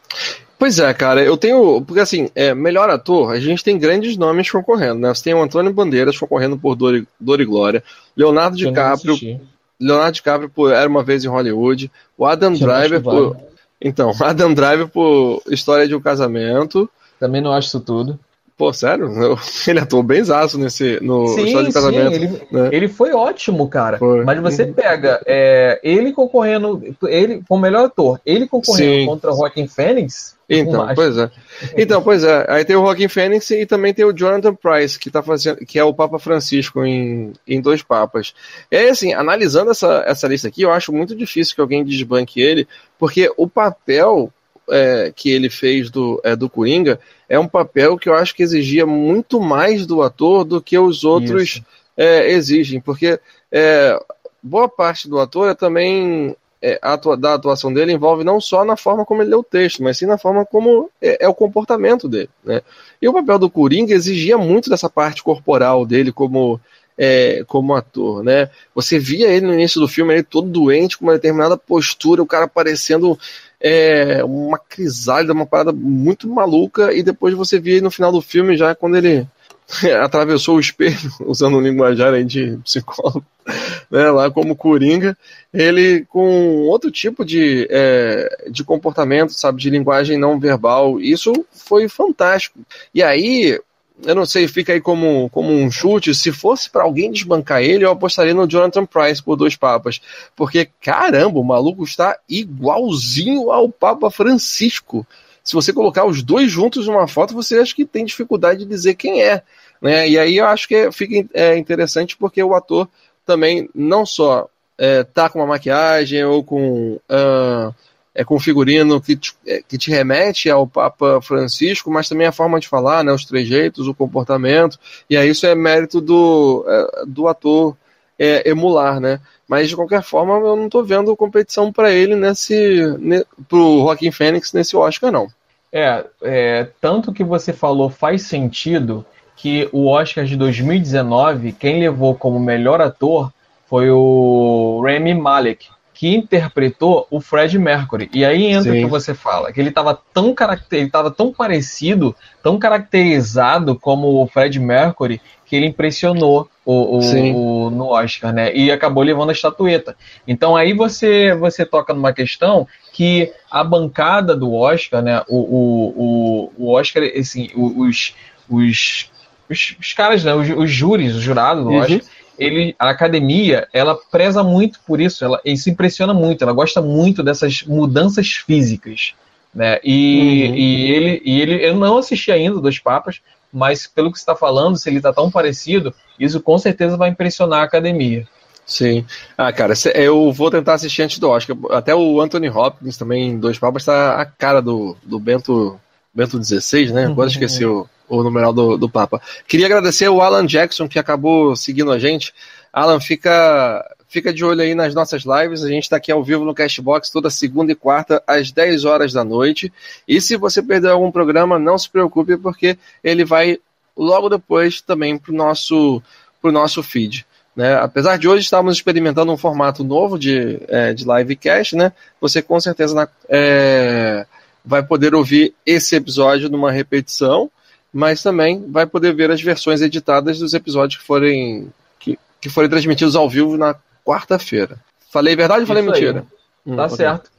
Pois 0.59 0.79
é, 0.79 0.95
cara, 0.95 1.23
eu 1.23 1.37
tenho. 1.37 1.83
Porque 1.83 2.01
assim, 2.01 2.29
é, 2.35 2.55
melhor 2.55 2.89
ator, 2.89 3.33
a 3.33 3.41
gente 3.41 3.65
tem 3.65 3.79
grandes 3.79 4.17
nomes 4.17 4.51
concorrendo, 4.51 5.01
né? 5.01 5.13
Você 5.13 5.25
tem 5.25 5.35
o 5.35 5.43
Antônio 5.43 5.73
Bandeiras 5.73 6.17
concorrendo 6.17 6.57
por 6.57 6.77
Dor 6.77 6.97
e, 6.97 7.09
Dor 7.19 7.41
e 7.41 7.45
Glória, 7.45 7.83
Leonardo 8.17 8.57
DiCaprio. 8.57 9.41
Leonardo 9.81 10.13
DiCaprio 10.13 10.49
por 10.49 10.73
Era 10.73 10.89
uma 10.89 11.03
Vez 11.03 11.25
em 11.25 11.29
Hollywood, 11.29 11.91
o 12.17 12.25
Adam 12.25 12.53
Driver 12.53 13.03
por. 13.03 13.37
Então, 13.81 14.13
Adam 14.21 14.55
Driver 14.55 14.87
por 14.87 15.43
História 15.49 15.89
de 15.89 15.97
um 15.97 16.01
Casamento. 16.01 16.89
Também 17.19 17.41
não 17.41 17.53
acho 17.53 17.67
isso 17.67 17.81
tudo. 17.81 18.19
Pô, 18.57 18.73
sério? 18.73 19.11
Ele 19.67 19.81
atuou 19.81 20.03
bem 20.03 20.23
zaço 20.23 20.59
nesse, 20.59 20.99
no 21.03 21.27
sim, 21.29 21.45
História 21.47 21.69
de 21.69 21.75
Casamento. 21.75 22.15
Sim, 22.15 22.15
ele, 22.15 22.43
né? 22.51 22.69
ele 22.73 22.89
foi 22.89 23.13
ótimo, 23.13 23.69
cara. 23.69 23.99
Foi. 23.99 24.25
Mas 24.25 24.41
você 24.41 24.67
pega 24.67 25.21
é, 25.27 25.81
ele 25.83 26.13
concorrendo, 26.13 26.83
ele 27.05 27.43
como 27.49 27.63
melhor 27.63 27.87
ator, 27.87 28.21
ele 28.25 28.47
concorrendo 28.47 29.01
sim. 29.01 29.07
contra 29.07 29.33
o 29.33 29.37
Joaquin 29.37 29.67
Phoenix. 29.67 30.37
Então, 30.49 30.87
pois 30.95 31.17
é. 31.17 31.31
Então, 31.77 32.03
pois 32.03 32.25
é. 32.25 32.45
Aí 32.49 32.65
tem 32.65 32.77
o 32.77 32.83
Joaquin 32.83 33.09
Phoenix 33.09 33.51
e 33.51 33.65
também 33.65 33.95
tem 33.95 34.05
o 34.05 34.13
Jonathan 34.13 34.55
Price, 34.55 34.99
que 34.99 35.11
tá 35.11 35.23
fazendo, 35.23 35.57
que 35.65 35.79
é 35.79 35.85
o 35.85 35.95
Papa 35.95 36.19
Francisco 36.19 36.85
em, 36.85 37.33
em 37.47 37.61
Dois 37.61 37.83
Papas. 37.83 38.35
É 38.71 38.91
assim, 38.91 39.15
analisando 39.15 39.71
essa, 39.71 40.05
essa 40.07 40.29
lista 40.29 40.49
aqui, 40.49 40.63
eu 40.63 40.71
acho 40.71 40.93
muito 40.93 41.17
difícil 41.17 41.55
que 41.55 41.61
alguém 41.61 41.85
desbanque 41.85 42.41
ele, 42.41 42.69
porque 42.99 43.33
o 43.37 43.49
papel 43.49 44.31
é, 44.73 45.13
que 45.15 45.31
ele 45.31 45.51
fez 45.51 45.91
do, 45.91 46.21
é, 46.25 46.35
do 46.35 46.49
Coringa 46.49 46.99
é 47.29 47.39
um 47.39 47.49
papel 47.49 47.97
que 47.97 48.09
eu 48.09 48.15
acho 48.15 48.35
que 48.35 48.43
exigia 48.43 48.87
muito 48.87 49.41
mais 49.41 49.87
do 49.87 50.03
ator 50.03 50.45
do 50.45 50.61
que 50.61 50.79
os 50.79 51.05
outros 51.05 51.63
é, 51.97 52.31
exigem, 52.33 52.81
porque 52.81 53.21
é, 53.51 53.99
boa 54.43 54.69
parte 54.69 55.09
do 55.09 55.21
ator 55.21 55.51
é 55.51 55.55
também 55.55 56.37
é, 56.63 56.79
atua, 56.81 57.17
da 57.17 57.35
atuação 57.35 57.73
dele 57.73 57.93
envolve 57.93 58.23
não 58.23 58.41
só 58.41 58.65
na 58.65 58.77
forma 58.77 59.05
como 59.05 59.21
ele 59.21 59.31
lê 59.31 59.37
o 59.37 59.43
texto, 59.43 59.83
mas 59.83 59.99
sim 59.99 60.07
na 60.07 60.17
forma 60.17 60.47
como 60.47 60.89
é, 61.01 61.25
é, 61.25 61.29
o 61.29 61.35
comportamento 61.35 62.09
dele. 62.09 62.31
Né? 62.45 62.63
E 63.01 63.09
o 63.09 63.13
papel 63.13 63.39
do 63.41 63.51
Coringa 63.51 63.93
exigia 63.93 64.39
muito 64.39 64.71
dessa 64.71 64.89
parte 64.89 65.23
corporal 65.23 65.85
dele 65.85 66.13
como, 66.13 66.61
é, 66.97 67.45
como 67.49 67.75
ator. 67.75 68.23
Né? 68.23 68.49
Você 68.75 68.99
via 68.99 69.29
ele 69.29 69.47
no 69.47 69.55
início 69.55 69.81
do 69.81 69.89
filme 69.89 70.15
ele 70.15 70.23
todo 70.23 70.49
doente, 70.49 70.97
com 70.97 71.07
uma 71.07 71.15
determinada 71.15 71.57
postura, 71.57 72.23
o 72.23 72.27
cara 72.27 72.47
parecendo 72.47 73.19
é, 73.63 74.25
uma 74.25 74.59
crisálida, 74.59 75.33
uma 75.33 75.47
parada 75.47 75.73
muito 75.73 76.29
maluca, 76.29 76.93
e 76.93 77.03
depois 77.03 77.33
você 77.35 77.61
ele 77.61 77.81
no 77.81 77.93
final 77.93 78.11
do 78.11 78.21
filme 78.21 78.57
já 78.57 78.75
quando 78.75 78.97
ele 78.97 79.27
atravessou 80.03 80.57
o 80.57 80.61
espelho, 80.61 80.99
usando 81.25 81.57
um 81.57 81.61
linguajar 81.61 82.13
aí 82.13 82.25
de 82.25 82.59
psicólogo, 82.65 83.25
né, 83.89 84.11
lá 84.11 84.29
como 84.31 84.57
Coringa, 84.57 85.17
ele 85.55 86.05
com 86.09 86.63
outro 86.63 86.91
tipo 86.91 87.25
de, 87.25 87.69
é, 87.71 88.49
de 88.51 88.65
comportamento, 88.65 89.33
sabe, 89.33 89.61
de 89.61 89.71
linguagem 89.71 90.19
não 90.19 90.41
verbal, 90.41 91.01
isso 91.01 91.33
foi 91.53 91.89
fantástico. 91.89 92.59
E 92.93 93.01
aí, 93.01 93.61
eu 94.05 94.15
não 94.15 94.27
sei, 94.27 94.49
fica 94.49 94.73
aí 94.73 94.81
como, 94.81 95.29
como 95.31 95.53
um 95.53 95.71
chute, 95.71 96.15
se 96.15 96.33
fosse 96.33 96.71
para 96.71 96.83
alguém 96.83 97.11
desbancar 97.11 97.63
ele, 97.63 97.85
eu 97.85 97.91
apostaria 97.91 98.35
no 98.35 98.47
Jonathan 98.47 98.85
Price 98.87 99.23
por 99.23 99.37
dois 99.37 99.57
papas, 99.57 100.01
porque 100.35 100.69
caramba, 100.81 101.39
o 101.39 101.45
maluco 101.45 101.85
está 101.85 102.19
igualzinho 102.29 103.51
ao 103.51 103.69
Papa 103.69 104.11
Francisco, 104.11 105.07
se 105.45 105.55
você 105.55 105.73
colocar 105.73 106.05
os 106.05 106.23
dois 106.23 106.51
juntos 106.51 106.87
numa 106.87 107.09
foto, 107.09 107.35
você 107.35 107.59
acha 107.59 107.75
que 107.75 107.85
tem 107.85 108.05
dificuldade 108.05 108.61
de 108.61 108.67
dizer 108.67 108.95
quem 108.95 109.23
é. 109.23 109.43
Né? 109.81 110.09
E 110.09 110.19
aí 110.19 110.37
eu 110.37 110.47
acho 110.47 110.69
que 110.69 110.91
fica 110.93 111.29
é, 111.35 111.57
interessante 111.57 112.17
porque 112.17 112.43
o 112.43 112.55
ator 112.55 112.89
também 113.27 113.69
não 113.75 114.07
só 114.07 114.49
é, 114.79 115.03
tá 115.03 115.29
com 115.29 115.41
uma 115.41 115.47
maquiagem 115.47 116.25
ou 116.25 116.45
com, 116.45 116.95
uh, 116.95 117.75
é, 118.15 118.25
com 118.25 118.39
figurino 118.39 119.01
que 119.01 119.17
te, 119.17 119.35
é, 119.47 119.63
que 119.67 119.79
te 119.79 119.91
remete 119.91 120.51
ao 120.51 120.67
Papa 120.67 121.21
Francisco, 121.23 121.91
mas 121.91 122.09
também 122.09 122.27
a 122.27 122.33
forma 122.33 122.61
de 122.61 122.69
falar, 122.69 123.03
né, 123.03 123.13
os 123.13 123.25
trejeitos, 123.25 123.89
o 123.89 123.95
comportamento, 123.95 124.79
e 125.09 125.17
aí 125.17 125.31
isso 125.31 125.47
é 125.47 125.55
mérito 125.55 126.01
do, 126.01 126.65
é, 126.69 127.05
do 127.07 127.29
ator 127.29 127.77
é, 128.19 128.49
emular, 128.49 129.01
né? 129.01 129.21
Mas 129.49 129.69
de 129.69 129.77
qualquer 129.77 130.03
forma, 130.03 130.35
eu 130.35 130.57
não 130.57 130.67
estou 130.67 130.85
vendo 130.85 131.17
competição 131.17 131.73
para 131.73 131.91
ele 131.91 132.15
nesse, 132.15 132.97
ne, 132.99 133.25
pro 133.49 133.81
Joaquim 133.81 134.11
Fênix 134.11 134.53
nesse 134.53 134.77
Oscar, 134.77 135.11
não. 135.11 135.29
É, 135.73 136.05
é, 136.23 136.69
tanto 136.81 137.13
que 137.13 137.25
você 137.25 137.53
falou 137.53 137.89
faz 137.89 138.23
sentido 138.23 139.05
que 139.35 139.69
o 139.73 139.89
Oscar 139.89 140.25
de 140.25 140.37
2019, 140.37 141.53
quem 141.53 141.81
levou 141.81 142.15
como 142.15 142.39
melhor 142.39 142.81
ator 142.81 143.33
foi 143.67 143.91
o 143.91 144.83
Rami 144.85 145.15
Malek, 145.15 145.67
que 146.03 146.13
interpretou 146.17 147.07
o 147.13 147.21
Fred 147.21 147.57
Mercury. 147.57 148.11
E 148.13 148.25
aí 148.25 148.47
entra 148.47 148.73
o 148.73 148.75
que 148.75 148.87
você 148.87 149.15
fala, 149.15 149.53
que 149.53 149.61
ele 149.61 149.69
estava 149.69 149.97
tão 150.13 150.35
caracter, 150.35 150.81
ele 150.81 150.91
tava 150.91 151.13
tão 151.13 151.33
parecido, 151.33 152.13
tão 152.43 152.59
caracterizado 152.59 153.79
como 153.79 154.21
o 154.21 154.27
Fred 154.27 154.59
Mercury, 154.59 155.21
que 155.47 155.55
ele 155.55 155.67
impressionou 155.67 156.49
o, 156.65 156.99
o, 156.99 157.67
o, 157.69 157.71
no 157.71 157.91
Oscar, 157.91 158.33
né? 158.33 158.53
E 158.53 158.73
acabou 158.73 159.05
levando 159.05 159.29
a 159.29 159.33
estatueta. 159.33 159.97
Então 160.27 160.57
aí 160.57 160.73
você 160.73 161.37
você 161.37 161.65
toca 161.65 161.95
numa 161.95 162.13
questão 162.13 162.67
que 162.93 163.33
a 163.49 163.63
bancada 163.63 164.35
do 164.35 164.53
Oscar, 164.53 165.03
né? 165.03 165.23
O, 165.29 165.39
o, 165.39 166.53
o, 166.59 166.73
Oscar, 166.73 167.05
assim, 167.17 167.49
os, 167.55 168.13
os, 168.51 169.11
os, 169.49 169.77
os 169.79 169.93
caras, 169.93 170.25
né? 170.25 170.35
Os, 170.35 170.51
os 170.51 170.69
júris, 170.69 171.15
o 171.15 171.21
jurado 171.21 171.63
do 171.63 171.69
uhum. 171.69 171.79
Oscar, 171.79 172.01
ele, 172.39 172.75
a 172.79 172.91
academia, 172.91 173.69
ela 173.73 173.99
preza 174.11 174.43
muito 174.43 174.81
por 174.87 175.01
isso, 175.01 175.25
ela, 175.25 175.41
isso 175.45 175.71
impressiona 175.71 176.15
muito, 176.15 176.43
ela 176.43 176.53
gosta 176.53 176.81
muito 176.81 177.23
dessas 177.23 177.63
mudanças 177.63 178.33
físicas. 178.33 179.15
Né? 179.55 179.79
E, 179.85 180.47
uhum. 180.49 180.55
e, 180.55 180.91
ele, 180.93 181.23
e 181.25 181.41
ele, 181.41 181.67
eu 181.67 181.75
não 181.75 181.99
assisti 181.99 182.33
ainda 182.33 182.61
Dois 182.61 182.79
Papas, 182.79 183.21
mas 183.53 183.87
pelo 183.87 184.11
que 184.11 184.19
você 184.19 184.23
está 184.23 184.35
falando, 184.35 184.79
se 184.79 184.89
ele 184.89 184.97
está 184.97 185.13
tão 185.13 185.31
parecido, 185.31 185.95
isso 186.19 186.41
com 186.41 186.57
certeza 186.59 186.97
vai 186.97 187.11
impressionar 187.11 187.61
a 187.61 187.65
academia. 187.65 188.27
Sim. 188.65 189.05
Ah, 189.37 189.53
cara, 189.53 189.75
eu 189.95 190.33
vou 190.33 190.51
tentar 190.51 190.75
assistir 190.75 191.03
antes 191.03 191.19
do 191.19 191.29
Oscar. 191.29 191.57
Até 191.71 191.95
o 191.95 192.21
Anthony 192.21 192.49
Hopkins 192.49 192.97
também, 192.97 193.39
Dois 193.39 193.59
Papas, 193.59 193.83
está 193.83 194.21
a 194.21 194.25
cara 194.25 194.63
do, 194.63 194.97
do 195.03 195.19
Bento, 195.19 195.79
Bento 196.15 196.43
XVI, 196.43 196.93
né? 196.93 197.07
Agora 197.07 197.29
esqueci 197.29 197.65
o, 197.65 197.89
o 198.09 198.23
numeral 198.23 198.53
do, 198.53 198.77
do 198.77 198.89
Papa. 198.89 199.21
Queria 199.49 199.67
agradecer 199.67 200.09
o 200.09 200.21
Alan 200.21 200.47
Jackson, 200.47 200.87
que 200.87 200.99
acabou 200.99 201.57
seguindo 201.57 201.91
a 201.91 201.99
gente. 201.99 202.35
Alan, 202.73 203.01
fica, 203.01 203.85
fica 204.09 204.33
de 204.33 204.45
olho 204.45 204.61
aí 204.61 204.75
nas 204.75 204.95
nossas 204.95 205.23
lives. 205.25 205.65
A 205.65 205.69
gente 205.69 205.85
está 205.85 205.97
aqui 205.97 206.13
ao 206.13 206.23
vivo 206.23 206.45
no 206.45 206.55
Cashbox 206.55 207.11
toda 207.11 207.31
segunda 207.31 207.73
e 207.73 207.75
quarta, 207.75 208.23
às 208.27 208.53
10 208.53 208.85
horas 208.85 209.13
da 209.13 209.25
noite. 209.25 209.73
E 210.07 210.21
se 210.21 210.37
você 210.37 210.63
perdeu 210.63 210.93
algum 210.93 211.11
programa, 211.11 211.59
não 211.59 211.79
se 211.79 211.89
preocupe, 211.89 212.37
porque 212.37 212.79
ele 213.03 213.25
vai 213.25 213.59
logo 213.97 214.29
depois 214.29 214.81
também 214.81 215.17
para 215.17 215.33
o 215.33 215.37
nosso, 215.37 216.03
pro 216.41 216.53
nosso 216.53 216.83
feed. 216.83 217.27
Né? 217.55 217.75
Apesar 217.75 218.19
de 218.19 218.29
hoje 218.29 218.45
estarmos 218.45 218.77
experimentando 218.77 219.33
um 219.33 219.37
formato 219.37 219.85
novo 219.85 220.19
de, 220.19 220.61
é, 220.69 220.95
de 220.95 221.05
livecast, 221.05 221.77
né? 221.77 221.93
você 222.21 222.41
com 222.41 222.59
certeza 222.61 222.95
na, 222.95 223.09
é, 223.29 224.27
vai 224.65 224.83
poder 224.83 225.15
ouvir 225.15 225.55
esse 225.67 225.97
episódio 225.97 226.49
numa 226.49 226.71
repetição, 226.71 227.51
mas 227.93 228.23
também 228.23 228.65
vai 228.71 228.87
poder 228.87 229.15
ver 229.15 229.31
as 229.31 229.41
versões 229.41 229.81
editadas 229.81 230.39
dos 230.39 230.55
episódios 230.55 231.01
que 231.01 231.07
forem, 231.07 231.69
que, 231.99 232.19
que 232.41 232.49
forem 232.49 232.71
transmitidos 232.71 233.17
ao 233.17 233.29
vivo 233.29 233.57
na 233.57 233.75
quarta-feira. 234.05 234.79
Falei 235.11 235.37
verdade 235.37 235.63
ou 235.63 235.67
falei 235.67 235.83
mentira? 235.83 236.25
Hum, 236.67 236.77
tá 236.77 236.89
certo. 236.89 237.31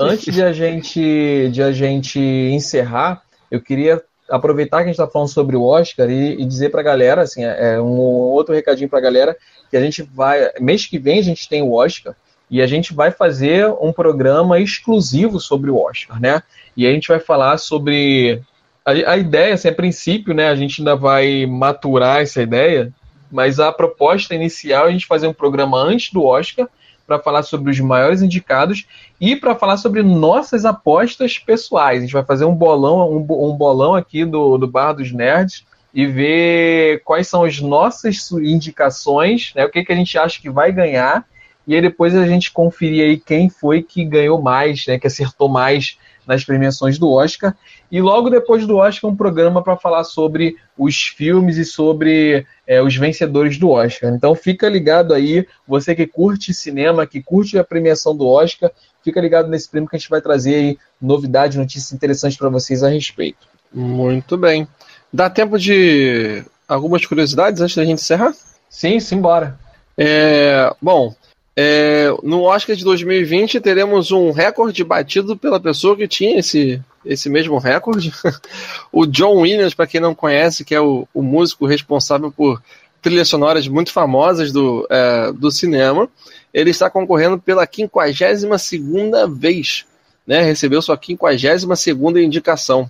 Antes 0.00 0.32
de 0.32 0.42
a 0.42 0.52
gente 0.52 1.48
de 1.50 1.62
a 1.62 1.72
gente 1.72 2.18
encerrar, 2.18 3.22
eu 3.50 3.60
queria 3.60 4.02
aproveitar 4.28 4.78
que 4.78 4.84
a 4.84 4.86
gente 4.86 5.00
está 5.00 5.06
falando 5.06 5.28
sobre 5.28 5.56
o 5.56 5.62
Oscar 5.62 6.10
e, 6.10 6.40
e 6.40 6.44
dizer 6.44 6.70
para 6.70 6.80
a 6.80 6.84
galera, 6.84 7.22
assim, 7.22 7.44
é, 7.44 7.74
é 7.74 7.80
um 7.80 7.96
outro 7.96 8.54
recadinho 8.54 8.88
para 8.88 8.98
a 8.98 9.02
galera 9.02 9.36
que 9.70 9.76
a 9.76 9.80
gente 9.80 10.02
vai 10.02 10.50
mês 10.60 10.86
que 10.86 10.98
vem 10.98 11.18
a 11.18 11.22
gente 11.22 11.48
tem 11.48 11.62
o 11.62 11.72
Oscar 11.72 12.14
e 12.50 12.62
a 12.62 12.66
gente 12.66 12.94
vai 12.94 13.10
fazer 13.10 13.68
um 13.80 13.92
programa 13.92 14.58
exclusivo 14.58 15.38
sobre 15.40 15.70
o 15.70 15.78
Oscar, 15.78 16.20
né? 16.20 16.42
E 16.76 16.86
a 16.86 16.92
gente 16.92 17.08
vai 17.08 17.18
falar 17.18 17.58
sobre 17.58 18.40
a, 18.84 18.90
a 18.90 19.16
ideia, 19.16 19.54
assim, 19.54 19.68
a 19.68 19.74
princípio, 19.74 20.32
né? 20.34 20.48
A 20.48 20.56
gente 20.56 20.80
ainda 20.80 20.96
vai 20.96 21.46
maturar 21.46 22.20
essa 22.20 22.42
ideia 22.42 22.92
mas 23.30 23.60
a 23.60 23.70
proposta 23.72 24.34
inicial 24.34 24.86
é 24.86 24.88
a 24.88 24.92
gente 24.92 25.06
fazer 25.06 25.26
um 25.26 25.32
programa 25.32 25.78
antes 25.78 26.12
do 26.12 26.24
Oscar 26.24 26.68
para 27.06 27.18
falar 27.18 27.42
sobre 27.42 27.70
os 27.70 27.80
maiores 27.80 28.20
indicados 28.20 28.86
e 29.20 29.34
para 29.34 29.54
falar 29.54 29.78
sobre 29.78 30.02
nossas 30.02 30.64
apostas 30.64 31.38
pessoais. 31.38 31.98
A 31.98 32.00
gente 32.02 32.12
vai 32.12 32.24
fazer 32.24 32.44
um 32.44 32.54
bolão, 32.54 33.16
um, 33.16 33.56
bolão 33.56 33.94
aqui 33.94 34.24
do, 34.24 34.58
do 34.58 34.66
Bar 34.66 34.92
dos 34.92 35.10
Nerds 35.10 35.64
e 35.94 36.06
ver 36.06 37.02
quais 37.04 37.26
são 37.26 37.44
as 37.44 37.60
nossas 37.60 38.30
indicações, 38.30 39.52
né, 39.54 39.64
o 39.64 39.70
que, 39.70 39.84
que 39.84 39.92
a 39.92 39.96
gente 39.96 40.18
acha 40.18 40.40
que 40.40 40.50
vai 40.50 40.70
ganhar, 40.70 41.24
e 41.68 41.74
aí 41.74 41.82
depois 41.82 42.16
a 42.16 42.26
gente 42.26 42.50
conferir 42.50 43.04
aí 43.04 43.18
quem 43.18 43.50
foi 43.50 43.82
que 43.82 44.02
ganhou 44.02 44.40
mais, 44.40 44.86
né, 44.86 44.98
que 44.98 45.06
acertou 45.06 45.50
mais 45.50 45.98
nas 46.26 46.42
premiações 46.42 46.98
do 46.98 47.10
Oscar. 47.10 47.54
E 47.92 48.00
logo 48.00 48.30
depois 48.30 48.66
do 48.66 48.76
Oscar, 48.76 49.10
um 49.10 49.16
programa 49.16 49.62
para 49.62 49.76
falar 49.76 50.04
sobre 50.04 50.56
os 50.78 51.08
filmes 51.08 51.58
e 51.58 51.66
sobre 51.66 52.46
é, 52.66 52.82
os 52.82 52.96
vencedores 52.96 53.58
do 53.58 53.68
Oscar. 53.68 54.14
Então 54.14 54.34
fica 54.34 54.66
ligado 54.66 55.12
aí, 55.12 55.46
você 55.66 55.94
que 55.94 56.06
curte 56.06 56.54
cinema, 56.54 57.06
que 57.06 57.22
curte 57.22 57.58
a 57.58 57.64
premiação 57.64 58.16
do 58.16 58.26
Oscar, 58.26 58.70
fica 59.04 59.20
ligado 59.20 59.48
nesse 59.48 59.70
prêmio 59.70 59.90
que 59.90 59.96
a 59.96 59.98
gente 59.98 60.08
vai 60.08 60.22
trazer 60.22 60.54
aí 60.54 60.78
novidades, 61.00 61.58
notícias 61.58 61.92
interessantes 61.92 62.38
para 62.38 62.48
vocês 62.48 62.82
a 62.82 62.88
respeito. 62.88 63.46
Muito 63.70 64.38
bem. 64.38 64.66
Dá 65.12 65.28
tempo 65.28 65.58
de 65.58 66.42
algumas 66.66 67.04
curiosidades 67.04 67.60
antes 67.60 67.76
da 67.76 67.84
gente 67.84 68.00
encerrar? 68.00 68.34
Sim, 68.70 68.98
simbora. 69.00 69.58
É, 70.00 70.72
bom, 70.80 71.12
é, 71.60 72.06
no 72.22 72.42
Oscar 72.44 72.76
de 72.76 72.84
2020 72.84 73.58
teremos 73.58 74.12
um 74.12 74.30
recorde 74.30 74.84
batido 74.84 75.36
pela 75.36 75.58
pessoa 75.58 75.96
que 75.96 76.06
tinha 76.06 76.38
esse, 76.38 76.80
esse 77.04 77.28
mesmo 77.28 77.58
recorde. 77.58 78.12
o 78.92 79.04
John 79.04 79.40
Williams, 79.40 79.74
para 79.74 79.88
quem 79.88 80.00
não 80.00 80.14
conhece, 80.14 80.64
que 80.64 80.72
é 80.72 80.80
o, 80.80 81.08
o, 81.12 81.20
músico 81.20 81.66
responsável 81.66 82.30
por 82.30 82.62
trilhas 83.02 83.26
sonoras 83.26 83.66
muito 83.66 83.90
famosas 83.90 84.52
do, 84.52 84.86
é, 84.88 85.32
do 85.32 85.50
cinema, 85.50 86.08
ele 86.54 86.70
está 86.70 86.88
concorrendo 86.88 87.40
pela 87.40 87.66
52 87.66 89.36
vez. 89.36 89.84
Né, 90.24 90.42
recebeu 90.42 90.80
sua 90.80 90.96
52 90.96 92.24
indicação. 92.24 92.88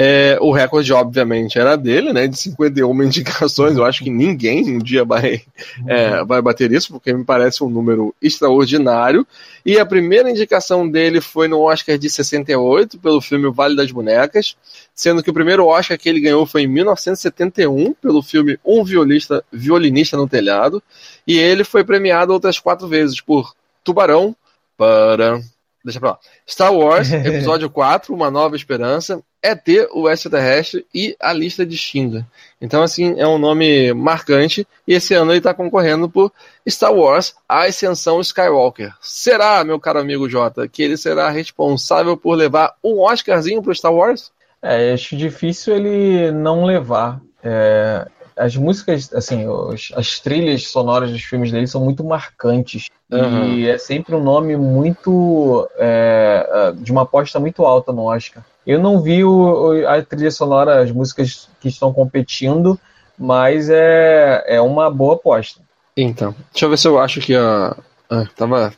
É, 0.00 0.38
o 0.40 0.52
recorde, 0.52 0.92
obviamente, 0.92 1.58
era 1.58 1.74
dele, 1.74 2.12
né? 2.12 2.28
De 2.28 2.38
51 2.38 3.02
indicações. 3.02 3.76
Eu 3.76 3.84
acho 3.84 4.04
que 4.04 4.10
ninguém 4.10 4.76
um 4.76 4.78
dia 4.78 5.04
vai, 5.04 5.42
é, 5.88 6.22
vai 6.22 6.40
bater 6.40 6.70
isso, 6.70 6.92
porque 6.92 7.12
me 7.12 7.24
parece 7.24 7.64
um 7.64 7.68
número 7.68 8.14
extraordinário. 8.22 9.26
E 9.66 9.76
a 9.76 9.84
primeira 9.84 10.30
indicação 10.30 10.88
dele 10.88 11.20
foi 11.20 11.48
no 11.48 11.62
Oscar 11.62 11.98
de 11.98 12.08
68, 12.08 12.96
pelo 13.00 13.20
filme 13.20 13.50
Vale 13.50 13.74
das 13.74 13.90
Bonecas, 13.90 14.56
sendo 14.94 15.20
que 15.20 15.30
o 15.30 15.34
primeiro 15.34 15.66
Oscar 15.66 15.98
que 15.98 16.08
ele 16.08 16.20
ganhou 16.20 16.46
foi 16.46 16.62
em 16.62 16.68
1971, 16.68 17.92
pelo 17.94 18.22
filme 18.22 18.56
Um 18.64 18.84
Violista, 18.84 19.44
Violinista 19.50 20.16
no 20.16 20.28
Telhado. 20.28 20.80
E 21.26 21.36
ele 21.36 21.64
foi 21.64 21.82
premiado 21.82 22.32
outras 22.32 22.60
quatro 22.60 22.86
vezes 22.86 23.20
por 23.20 23.52
Tubarão, 23.82 24.36
para. 24.76 25.40
Deixa 25.84 26.00
pra 26.00 26.10
lá. 26.10 26.18
Star 26.48 26.74
Wars, 26.74 27.10
Episódio 27.12 27.70
4, 27.70 28.14
Uma 28.14 28.30
Nova 28.30 28.56
Esperança, 28.56 29.22
ET, 29.42 29.66
o 29.92 30.08
Extraterrestre 30.08 30.84
e 30.92 31.16
A 31.20 31.32
Lista 31.32 31.64
de 31.64 31.76
Schindler. 31.76 32.24
Então, 32.60 32.82
assim, 32.82 33.14
é 33.18 33.26
um 33.26 33.38
nome 33.38 33.92
marcante. 33.94 34.66
E 34.86 34.94
esse 34.94 35.14
ano 35.14 35.30
ele 35.30 35.38
está 35.38 35.54
concorrendo 35.54 36.08
por 36.08 36.32
Star 36.68 36.92
Wars, 36.92 37.34
A 37.48 37.64
Ascensão 37.64 38.20
Skywalker. 38.20 38.92
Será, 39.00 39.62
meu 39.64 39.78
caro 39.78 40.00
amigo 40.00 40.28
Jota, 40.28 40.66
que 40.66 40.82
ele 40.82 40.96
será 40.96 41.30
responsável 41.30 42.16
por 42.16 42.34
levar 42.34 42.74
um 42.82 43.00
Oscarzinho 43.00 43.62
pro 43.62 43.74
Star 43.74 43.92
Wars? 43.92 44.32
É, 44.60 44.92
acho 44.92 45.16
difícil 45.16 45.76
ele 45.76 46.32
não 46.32 46.64
levar. 46.64 47.20
É, 47.42 48.06
as 48.38 48.56
músicas, 48.56 49.12
assim, 49.12 49.46
os, 49.46 49.92
as 49.94 50.20
trilhas 50.20 50.68
sonoras 50.68 51.10
dos 51.10 51.22
filmes 51.22 51.50
dele 51.50 51.66
são 51.66 51.84
muito 51.84 52.04
marcantes. 52.04 52.86
Uhum. 53.10 53.44
E 53.44 53.68
é 53.68 53.78
sempre 53.78 54.14
um 54.14 54.22
nome 54.22 54.56
muito. 54.56 55.68
É, 55.78 56.72
de 56.76 56.92
uma 56.92 57.02
aposta 57.02 57.40
muito 57.40 57.64
alta 57.64 57.92
no 57.92 58.04
Oscar. 58.04 58.44
Eu 58.66 58.78
não 58.78 59.00
vi 59.00 59.24
o, 59.24 59.86
a 59.86 60.02
trilha 60.02 60.30
sonora, 60.30 60.82
as 60.82 60.90
músicas 60.90 61.48
que 61.60 61.68
estão 61.68 61.92
competindo, 61.92 62.78
mas 63.18 63.70
é, 63.70 64.44
é 64.46 64.60
uma 64.60 64.90
boa 64.90 65.14
aposta. 65.14 65.60
Então, 65.96 66.34
deixa 66.52 66.66
eu 66.66 66.70
ver 66.70 66.78
se 66.78 66.86
eu 66.86 66.98
acho 66.98 67.20
que 67.20 67.34
a. 67.34 67.76
Ah, 68.10 68.24
tava, 68.36 68.72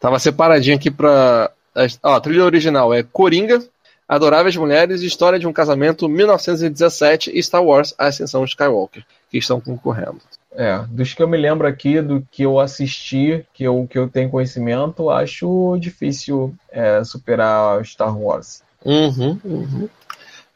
tava 0.00 0.18
separadinho 0.18 0.76
aqui 0.76 0.90
pra. 0.90 1.50
Ó, 2.02 2.14
a 2.14 2.20
trilha 2.20 2.44
original 2.44 2.92
é 2.92 3.02
Coringa, 3.02 3.62
Adoráveis 4.08 4.56
Mulheres, 4.56 5.02
História 5.02 5.38
de 5.38 5.46
um 5.46 5.52
Casamento, 5.52 6.08
1917 6.08 7.30
e 7.32 7.42
Star 7.42 7.62
Wars, 7.62 7.94
A 7.96 8.06
Ascensão 8.06 8.44
Skywalker, 8.44 9.04
que 9.30 9.38
estão 9.38 9.60
concorrendo. 9.60 10.20
É, 10.54 10.84
dos 10.88 11.14
que 11.14 11.22
eu 11.22 11.28
me 11.28 11.38
lembro 11.38 11.66
aqui, 11.66 12.00
do 12.02 12.26
que 12.30 12.42
eu 12.42 12.60
assisti, 12.60 13.44
que 13.54 13.64
eu, 13.64 13.86
que 13.90 13.98
eu 13.98 14.08
tenho 14.08 14.30
conhecimento, 14.30 15.08
acho 15.08 15.78
difícil 15.78 16.54
é, 16.70 17.02
superar 17.04 17.84
Star 17.86 18.16
Wars. 18.18 18.62
Uhum, 18.84 19.38
uhum. 19.44 19.88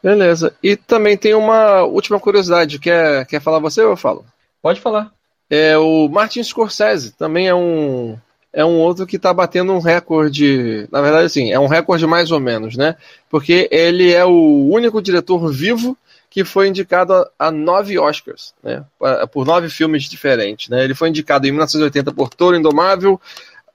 Beleza. 0.02 0.54
E 0.62 0.76
também 0.76 1.16
tem 1.16 1.34
uma 1.34 1.82
última 1.82 2.20
curiosidade. 2.20 2.78
Quer, 2.78 3.26
quer 3.26 3.40
falar 3.40 3.58
você 3.58 3.80
ou 3.80 3.90
eu 3.90 3.96
falo? 3.96 4.24
Pode 4.60 4.80
falar. 4.80 5.10
É 5.48 5.78
o 5.78 6.08
Martin 6.08 6.42
Scorsese, 6.42 7.12
também 7.12 7.48
é 7.48 7.54
um 7.54 8.18
é 8.56 8.64
um 8.64 8.78
outro 8.78 9.06
que 9.06 9.16
está 9.16 9.34
batendo 9.34 9.70
um 9.74 9.80
recorde. 9.80 10.88
Na 10.90 11.02
verdade, 11.02 11.26
assim, 11.26 11.52
é 11.52 11.60
um 11.60 11.66
recorde 11.66 12.06
mais 12.06 12.30
ou 12.32 12.40
menos, 12.40 12.74
né? 12.74 12.96
Porque 13.28 13.68
ele 13.70 14.14
é 14.14 14.24
o 14.24 14.70
único 14.72 15.02
diretor 15.02 15.52
vivo 15.52 15.94
que 16.30 16.42
foi 16.42 16.68
indicado 16.68 17.12
a, 17.12 17.30
a 17.38 17.50
nove 17.50 17.98
Oscars, 17.98 18.54
né? 18.62 18.82
Por 19.30 19.44
nove 19.44 19.68
filmes 19.68 20.04
diferentes, 20.04 20.70
né? 20.70 20.82
Ele 20.82 20.94
foi 20.94 21.10
indicado 21.10 21.46
em 21.46 21.50
1980 21.50 22.12
por 22.12 22.30
Toro 22.30 22.56
Indomável, 22.56 23.20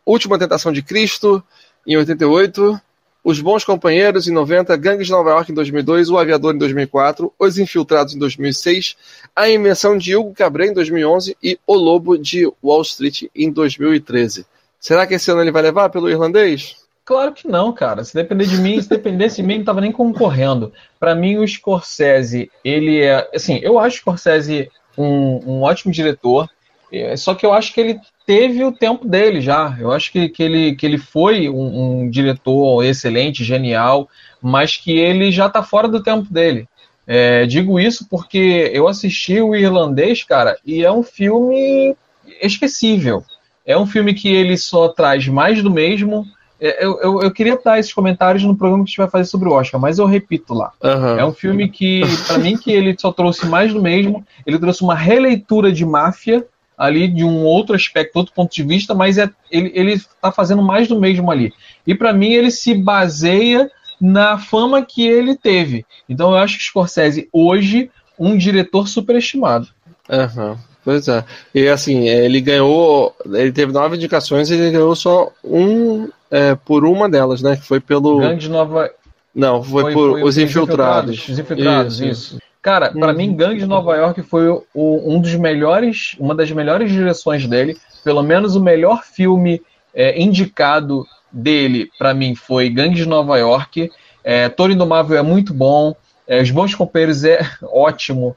Última 0.03 0.39
Tentação 0.39 0.71
de 0.71 0.81
Cristo, 0.81 1.43
em 1.85 1.95
88, 1.95 2.81
Os 3.23 3.39
Bons 3.39 3.63
Companheiros 3.63 4.27
em 4.27 4.31
90, 4.31 4.75
Gangues 4.77 5.05
de 5.05 5.13
Nova 5.13 5.29
York 5.29 5.51
em 5.51 5.55
2002, 5.55 6.09
O 6.09 6.17
Aviador 6.17 6.55
em 6.55 6.57
2004, 6.57 7.31
Os 7.37 7.59
Infiltrados 7.59 8.15
em 8.15 8.17
2006, 8.17 8.97
A 9.35 9.47
Invenção 9.47 9.95
de 9.95 10.15
Hugo 10.15 10.33
Cabret 10.33 10.69
em 10.69 10.73
2011 10.73 11.37
e 11.43 11.59
O 11.67 11.75
Lobo 11.75 12.17
de 12.17 12.51
Wall 12.63 12.81
Street 12.81 13.25
em 13.35 13.51
2013. 13.51 14.43
Será 14.81 15.05
que 15.05 15.13
esse 15.13 15.29
ano 15.29 15.41
ele 15.41 15.51
vai 15.51 15.61
levar 15.61 15.89
pelo 15.89 16.09
irlandês? 16.09 16.75
Claro 17.05 17.33
que 17.33 17.47
não, 17.47 17.71
cara. 17.71 18.03
Se 18.03 18.15
depender 18.15 18.47
de 18.47 18.57
mim, 18.57 18.81
se 18.81 18.89
dependesse 18.89 19.35
de 19.37 19.43
mim, 19.43 19.59
não 19.59 19.65
tava 19.65 19.79
nem 19.79 19.91
concorrendo. 19.91 20.73
Para 20.99 21.13
mim, 21.13 21.37
o 21.37 21.47
Scorsese, 21.47 22.51
ele 22.65 22.99
é. 22.99 23.29
Assim, 23.33 23.59
eu 23.61 23.77
acho 23.77 23.97
o 23.97 23.99
Scorsese 23.99 24.71
um, 24.97 25.39
um 25.45 25.61
ótimo 25.61 25.93
diretor. 25.93 26.49
É, 26.91 27.15
só 27.15 27.35
que 27.35 27.45
eu 27.45 27.53
acho 27.53 27.73
que 27.73 27.79
ele 27.79 27.99
teve 28.25 28.63
o 28.63 28.71
tempo 28.71 29.07
dele 29.07 29.39
já. 29.39 29.77
Eu 29.79 29.91
acho 29.91 30.11
que, 30.11 30.27
que, 30.29 30.41
ele, 30.41 30.75
que 30.75 30.85
ele 30.85 30.97
foi 30.97 31.47
um, 31.47 32.01
um 32.01 32.09
diretor 32.09 32.83
excelente, 32.83 33.43
genial, 33.43 34.09
mas 34.41 34.77
que 34.77 34.97
ele 34.97 35.31
já 35.31 35.47
tá 35.47 35.61
fora 35.61 35.87
do 35.87 36.01
tempo 36.01 36.31
dele. 36.33 36.67
É, 37.05 37.45
digo 37.45 37.79
isso 37.79 38.07
porque 38.09 38.71
eu 38.73 38.87
assisti 38.87 39.39
o 39.39 39.55
Irlandês, 39.55 40.23
cara, 40.23 40.57
e 40.65 40.83
é 40.83 40.91
um 40.91 41.03
filme 41.03 41.95
esquecível. 42.41 43.23
É 43.71 43.77
um 43.77 43.85
filme 43.85 44.13
que 44.13 44.29
ele 44.29 44.57
só 44.57 44.89
traz 44.89 45.27
mais 45.27 45.61
do 45.61 45.71
mesmo. 45.71 46.25
É, 46.59 46.85
eu, 46.85 46.99
eu, 47.01 47.21
eu, 47.23 47.31
queria 47.31 47.59
dar 47.63 47.79
esses 47.79 47.91
comentários 47.91 48.43
no 48.43 48.55
programa 48.55 48.83
que 48.83 48.89
a 48.89 48.91
gente 48.91 48.97
vai 48.97 49.09
fazer 49.09 49.25
sobre 49.25 49.49
o 49.49 49.53
Oscar, 49.53 49.79
mas 49.81 49.97
eu 49.97 50.05
repito 50.05 50.53
lá. 50.53 50.71
Uhum. 50.83 51.19
É 51.19 51.25
um 51.25 51.33
filme 51.33 51.67
que, 51.69 52.01
para 52.27 52.37
mim, 52.37 52.55
que 52.55 52.71
ele 52.71 52.95
só 52.97 53.11
trouxe 53.11 53.47
mais 53.47 53.73
do 53.73 53.81
mesmo. 53.81 54.23
Ele 54.45 54.59
trouxe 54.59 54.83
uma 54.83 54.93
releitura 54.93 55.71
de 55.71 55.83
máfia 55.83 56.45
ali 56.77 57.07
de 57.07 57.23
um 57.23 57.43
outro 57.43 57.75
aspecto, 57.75 58.15
outro 58.15 58.33
ponto 58.33 58.53
de 58.53 58.63
vista, 58.63 58.93
mas 58.93 59.17
é, 59.17 59.29
ele, 59.51 59.71
ele 59.73 60.01
tá 60.21 60.31
fazendo 60.31 60.61
mais 60.61 60.87
do 60.87 60.99
mesmo 60.99 61.29
ali. 61.31 61.53
E 61.85 61.93
para 61.93 62.11
mim 62.11 62.33
ele 62.33 62.49
se 62.49 62.73
baseia 62.73 63.69
na 63.99 64.37
fama 64.39 64.83
que 64.83 65.05
ele 65.05 65.35
teve. 65.35 65.85
Então 66.09 66.31
eu 66.31 66.37
acho 66.37 66.57
que 66.57 66.63
Scorsese 66.63 67.29
hoje 67.31 67.91
um 68.17 68.35
diretor 68.35 68.87
superestimado. 68.87 69.67
Uhum. 70.09 70.57
Pois 70.83 71.07
é. 71.07 71.23
E 71.53 71.67
assim, 71.67 72.07
ele 72.07 72.41
ganhou. 72.41 73.15
Ele 73.25 73.51
teve 73.51 73.71
nove 73.71 73.95
indicações 73.95 74.49
e 74.49 74.55
ele 74.55 74.71
ganhou 74.71 74.95
só 74.95 75.31
um 75.43 76.09
é, 76.29 76.55
por 76.55 76.85
uma 76.85 77.09
delas, 77.09 77.41
né? 77.41 77.55
Que 77.55 77.63
foi 77.63 77.79
pelo. 77.79 78.17
Grande 78.17 78.49
Nova. 78.49 78.89
Não, 79.33 79.63
foi, 79.63 79.83
foi 79.83 79.93
por 79.93 80.11
foi 80.11 80.23
Os 80.23 80.37
Infiltrados. 80.37 81.27
Os 81.29 81.39
Infiltrados, 81.39 81.99
isso. 81.99 82.35
isso. 82.35 82.39
Cara, 82.61 82.91
para 82.91 83.11
mim, 83.11 83.35
Gangue 83.35 83.59
de 83.59 83.65
Nova 83.65 83.95
York 83.95 84.21
foi 84.21 84.47
o, 84.47 84.63
um 84.73 85.19
dos 85.19 85.33
melhores, 85.35 86.15
uma 86.19 86.35
das 86.35 86.51
melhores 86.51 86.91
direções 86.91 87.47
dele. 87.47 87.75
Pelo 88.03 88.21
menos 88.21 88.55
o 88.55 88.61
melhor 88.61 89.03
filme 89.03 89.61
é, 89.93 90.21
indicado 90.21 91.05
dele, 91.31 91.89
para 91.97 92.13
mim, 92.13 92.35
foi 92.35 92.69
Gangue 92.69 92.95
de 92.95 93.07
Nova 93.07 93.37
York. 93.37 93.89
É, 94.23 94.47
Toro 94.47 94.71
Indomável 94.71 95.17
é 95.17 95.23
muito 95.23 95.53
bom. 95.53 95.95
É, 96.27 96.41
Os 96.41 96.51
Bons 96.51 96.75
Companheiros 96.75 97.23
é 97.23 97.39
ótimo. 97.63 98.35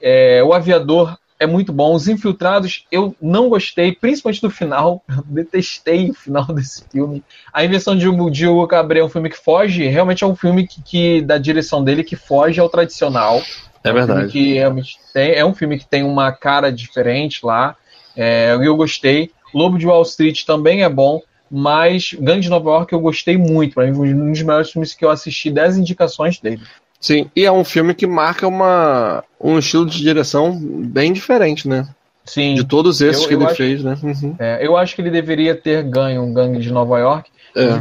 É, 0.00 0.42
o 0.42 0.54
Aviador 0.54 1.18
é 1.38 1.46
muito 1.46 1.72
bom. 1.72 1.94
Os 1.94 2.08
Infiltrados 2.08 2.84
eu 2.90 3.14
não 3.20 3.48
gostei, 3.48 3.92
principalmente 3.92 4.42
do 4.42 4.50
final. 4.50 5.02
Eu 5.08 5.24
detestei 5.26 6.10
o 6.10 6.14
final 6.14 6.44
desse 6.46 6.84
filme. 6.90 7.22
A 7.52 7.64
invenção 7.64 7.96
de 7.96 8.08
Hugo 8.08 8.66
Cabret 8.66 9.00
é 9.00 9.04
um 9.04 9.08
filme 9.08 9.30
que 9.30 9.36
foge, 9.36 9.86
realmente 9.86 10.24
é 10.24 10.26
um 10.26 10.36
filme 10.36 10.66
que, 10.66 10.82
que 10.82 11.22
da 11.22 11.38
direção 11.38 11.82
dele 11.82 12.02
que 12.02 12.16
foge 12.16 12.60
ao 12.60 12.68
tradicional. 12.68 13.42
É, 13.84 13.88
é 13.88 13.92
verdade. 13.92 14.26
Um 14.26 14.28
que 14.28 14.54
realmente 14.54 14.98
tem, 15.12 15.32
é 15.32 15.44
um 15.44 15.54
filme 15.54 15.78
que 15.78 15.86
tem 15.86 16.02
uma 16.02 16.32
cara 16.32 16.72
diferente 16.72 17.44
lá. 17.44 17.76
É, 18.16 18.56
eu 18.60 18.76
gostei. 18.76 19.30
Lobo 19.54 19.78
de 19.78 19.86
Wall 19.86 20.02
Street 20.02 20.44
também 20.44 20.82
é 20.82 20.88
bom, 20.88 21.22
mas 21.50 22.14
Gangue 22.14 22.40
de 22.40 22.50
Nova 22.50 22.70
York 22.70 22.92
eu 22.92 23.00
gostei 23.00 23.36
muito. 23.36 23.74
Para 23.74 23.86
mim, 23.86 24.12
um 24.12 24.32
dos 24.32 24.42
melhores 24.42 24.70
filmes 24.70 24.94
que 24.94 25.04
eu 25.04 25.10
assisti, 25.10 25.50
10 25.50 25.78
indicações 25.78 26.38
dele. 26.38 26.62
Sim, 27.00 27.30
e 27.34 27.44
é 27.44 27.52
um 27.52 27.64
filme 27.64 27.94
que 27.94 28.06
marca 28.06 28.46
uma, 28.46 29.22
um 29.40 29.58
estilo 29.58 29.86
de 29.86 29.98
direção 29.98 30.58
bem 30.60 31.12
diferente, 31.12 31.68
né? 31.68 31.88
Sim. 32.24 32.54
De 32.54 32.64
todos 32.64 33.00
esses 33.00 33.22
eu, 33.22 33.28
que 33.28 33.34
eu 33.34 33.38
ele 33.38 33.46
acho, 33.46 33.56
fez, 33.56 33.84
né? 33.84 33.96
Uhum. 34.02 34.36
É, 34.38 34.66
eu 34.66 34.76
acho 34.76 34.94
que 34.94 35.00
ele 35.00 35.10
deveria 35.10 35.54
ter 35.54 35.82
ganho 35.82 36.22
um 36.22 36.32
Gangue 36.32 36.58
de 36.60 36.70
Nova 36.70 36.98
York. 36.98 37.30
É. 37.56 37.80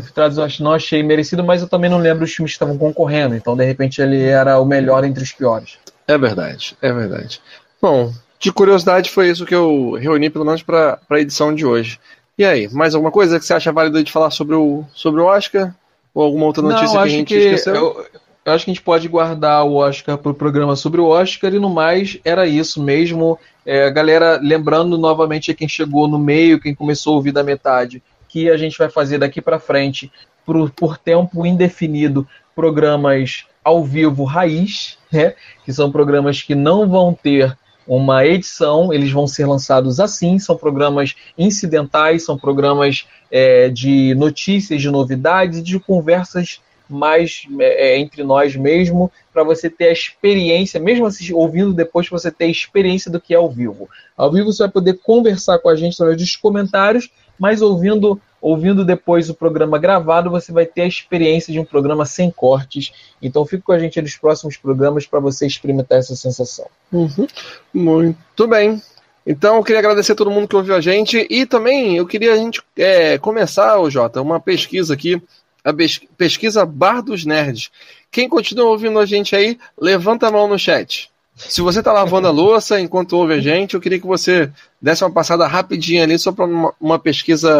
Não 0.62 0.72
achei 0.72 1.04
merecido, 1.04 1.44
mas 1.44 1.62
eu 1.62 1.68
também 1.68 1.90
não 1.90 1.98
lembro 1.98 2.24
os 2.24 2.34
filmes 2.34 2.52
que 2.52 2.56
estavam 2.56 2.78
concorrendo. 2.78 3.36
Então, 3.36 3.56
de 3.56 3.66
repente, 3.66 4.02
ele 4.02 4.24
era 4.24 4.60
o 4.60 4.66
melhor 4.66 5.04
entre 5.04 5.24
os 5.24 5.32
piores. 5.32 5.78
É 6.08 6.18
verdade, 6.18 6.76
é 6.82 6.92
verdade. 6.94 7.42
Bom, 7.82 8.14
de 8.40 8.52
curiosidade, 8.52 9.10
foi 9.10 9.30
isso 9.30 9.46
que 9.46 9.54
eu 9.54 9.98
reuni, 10.00 10.30
pelo 10.30 10.46
menos, 10.46 10.64
para 10.64 11.00
a 11.10 11.20
edição 11.20 11.54
de 11.54 11.66
hoje. 11.66 12.00
E 12.38 12.46
aí, 12.46 12.70
mais 12.70 12.96
alguma 12.96 13.12
coisa 13.12 13.40
que 13.40 13.46
você 13.46 13.54
acha 13.54 13.72
válido 13.72 14.02
de 14.04 14.12
falar 14.12 14.32
sobre 14.32 14.56
o, 14.56 14.86
sobre 14.94 15.20
o 15.20 15.26
Oscar? 15.26 15.76
Ou 16.14 16.24
alguma 16.24 16.46
outra 16.46 16.64
notícia 16.64 16.86
não, 16.86 16.94
que 16.94 16.98
a 16.98 17.08
gente 17.08 17.28
que 17.28 17.36
esqueceu? 17.36 17.76
Eu, 17.76 18.06
eu 18.48 18.54
acho 18.54 18.64
que 18.64 18.72
a 18.72 18.74
gente 18.74 18.84
pode 18.84 19.10
guardar 19.10 19.66
o 19.66 19.76
Oscar 19.76 20.18
para 20.18 20.32
o 20.32 20.34
programa 20.34 20.74
sobre 20.78 21.02
o 21.02 21.08
Oscar 21.08 21.54
e 21.54 21.60
no 21.60 21.70
mais 21.70 22.18
era 22.24 22.48
isso 22.48 22.82
mesmo. 22.82 23.38
É, 23.66 23.92
galera, 23.92 24.40
lembrando 24.42 24.98
novamente 24.98 25.54
quem 25.54 25.68
chegou 25.68 26.08
no 26.08 26.18
meio, 26.18 26.58
quem 26.58 26.74
começou 26.74 27.12
a 27.12 27.16
ouvir 27.18 27.34
da 27.34 27.44
metade, 27.44 28.02
que 28.30 28.50
a 28.50 28.56
gente 28.56 28.78
vai 28.78 28.88
fazer 28.90 29.18
daqui 29.18 29.42
para 29.42 29.60
frente 29.60 30.10
por, 30.46 30.72
por 30.72 30.98
tempo 30.98 31.46
indefinido 31.46 32.26
programas 32.56 33.44
ao 33.62 33.84
vivo 33.84 34.24
raiz, 34.24 34.98
né? 35.12 35.36
que 35.66 35.74
são 35.74 35.92
programas 35.92 36.42
que 36.42 36.56
não 36.56 36.88
vão 36.88 37.14
ter 37.14 37.54
uma 37.86 38.26
edição, 38.26 38.94
eles 38.94 39.12
vão 39.12 39.28
ser 39.28 39.46
lançados 39.46 40.00
assim, 40.00 40.40
são 40.40 40.56
programas 40.56 41.16
incidentais, 41.38 42.24
são 42.24 42.38
programas 42.38 43.06
é, 43.30 43.68
de 43.68 44.16
notícias, 44.16 44.82
de 44.82 44.90
novidades, 44.90 45.62
de 45.62 45.78
conversas 45.82 46.62
mais 46.90 47.48
é, 47.60 47.90
é, 47.90 48.00
entre 48.00 48.24
nós 48.24 48.56
mesmo, 48.56 49.12
para 49.34 49.44
você 49.44 49.70
ter 49.70 49.90
a 49.90 49.94
experiência, 49.94 50.80
mesmo 50.80 51.08
ouvindo 51.34 51.74
depois, 51.74 52.10
você 52.10 52.32
ter 52.32 52.46
a 52.46 52.50
experiência 52.50 53.12
do 53.12 53.20
que 53.20 53.34
é 53.34 53.38
ao 53.38 53.50
vivo. 53.50 53.90
Ao 54.16 54.32
vivo 54.32 54.52
você 54.52 54.64
vai 54.64 54.72
poder 54.72 55.00
conversar 55.04 55.60
com 55.60 55.70
a 55.70 55.76
gente 55.76 55.94
através 55.94 56.18
dos 56.18 56.36
comentários, 56.36 57.10
mas 57.40 57.62
ouvindo 57.62 58.20
ouvindo 58.40 58.86
depois 58.86 59.30
o 59.30 59.34
programa 59.34 59.80
gravado, 59.80 60.30
você 60.30 60.52
vai 60.52 60.66
ter 60.66 60.82
a 60.82 60.88
experiência 60.88 61.52
de 61.52 61.60
um 61.60 61.66
programa 61.66 62.06
sem 62.06 62.30
cortes. 62.30 62.94
Então 63.22 63.46
fique 63.46 63.64
com 63.64 63.72
a 63.72 63.80
gente 63.80 64.02
nos 64.02 64.16
próximos 64.16 64.56
programas 64.56 65.08
para 65.08 65.20
você 65.20 65.48
experimentar 65.48 65.98
essa 65.98 66.16
sensação. 66.16 66.68
Uhum. 66.92 67.28
Muito 67.74 68.48
bem. 68.48 68.82
Então, 69.30 69.58
eu 69.58 69.64
queria 69.64 69.80
agradecer 69.80 70.14
a 70.14 70.16
todo 70.16 70.32
mundo 70.32 70.48
que 70.48 70.56
ouviu 70.56 70.74
a 70.74 70.80
gente 70.80 71.28
e 71.30 71.46
também 71.46 71.98
eu 71.98 72.08
queria 72.08 72.32
a 72.32 72.38
gente 72.38 72.62
é, 72.78 73.18
começar, 73.18 73.78
Jota, 73.90 74.22
uma 74.22 74.40
pesquisa 74.40 74.94
aqui, 74.94 75.22
a 75.68 75.74
pesquisa 76.18 76.66
Bar 76.66 77.02
dos 77.02 77.26
Nerds. 77.26 77.70
Quem 78.10 78.30
continua 78.30 78.70
ouvindo 78.70 78.98
a 79.00 79.06
gente 79.06 79.36
aí, 79.36 79.60
levanta 79.78 80.28
a 80.28 80.32
mão 80.32 80.48
no 80.48 80.58
chat. 80.58 81.12
Se 81.36 81.62
você 81.62 81.80
está 81.80 81.92
lavando 81.92 82.28
a 82.28 82.32
louça 82.32 82.80
enquanto 82.80 83.18
ouve 83.18 83.34
a 83.34 83.40
gente, 83.40 83.74
eu 83.74 83.82
queria 83.82 84.00
que 84.00 84.08
você 84.08 84.50
desse 84.82 85.04
uma 85.04 85.12
passada 85.12 85.46
rapidinha 85.46 86.04
ali 86.04 86.18
só 86.18 86.32
para 86.32 86.46
uma, 86.46 86.74
uma, 86.80 86.98
pesquisa, 86.98 87.52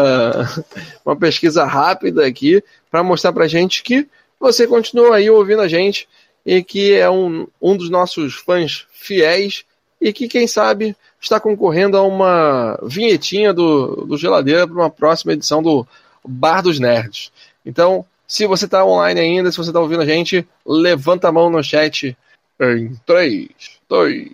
uma 1.04 1.14
pesquisa 1.14 1.64
rápida 1.64 2.26
aqui 2.26 2.62
para 2.90 3.04
mostrar 3.04 3.32
para 3.32 3.44
a 3.44 3.48
gente 3.48 3.82
que 3.82 4.08
você 4.40 4.66
continua 4.66 5.16
aí 5.16 5.28
ouvindo 5.28 5.60
a 5.60 5.68
gente 5.68 6.08
e 6.46 6.62
que 6.62 6.94
é 6.94 7.08
um, 7.10 7.46
um 7.60 7.76
dos 7.76 7.90
nossos 7.90 8.34
fãs 8.34 8.86
fiéis 8.90 9.64
e 10.00 10.12
que 10.12 10.28
quem 10.28 10.46
sabe 10.46 10.96
está 11.20 11.38
concorrendo 11.38 11.96
a 11.96 12.02
uma 12.02 12.78
vinhetinha 12.82 13.52
do, 13.52 14.06
do 14.06 14.16
Geladeira 14.16 14.66
para 14.66 14.76
uma 14.76 14.90
próxima 14.90 15.34
edição 15.34 15.62
do 15.62 15.86
Bar 16.24 16.62
dos 16.62 16.80
Nerds. 16.80 17.30
Então, 17.68 18.02
se 18.26 18.46
você 18.46 18.64
está 18.64 18.82
online 18.82 19.20
ainda, 19.20 19.52
se 19.52 19.58
você 19.58 19.68
está 19.68 19.78
ouvindo 19.78 20.00
a 20.00 20.06
gente, 20.06 20.48
levanta 20.66 21.28
a 21.28 21.32
mão 21.32 21.50
no 21.50 21.62
chat 21.62 22.16
em 22.58 22.94
3, 23.04 23.48
2, 23.86 24.30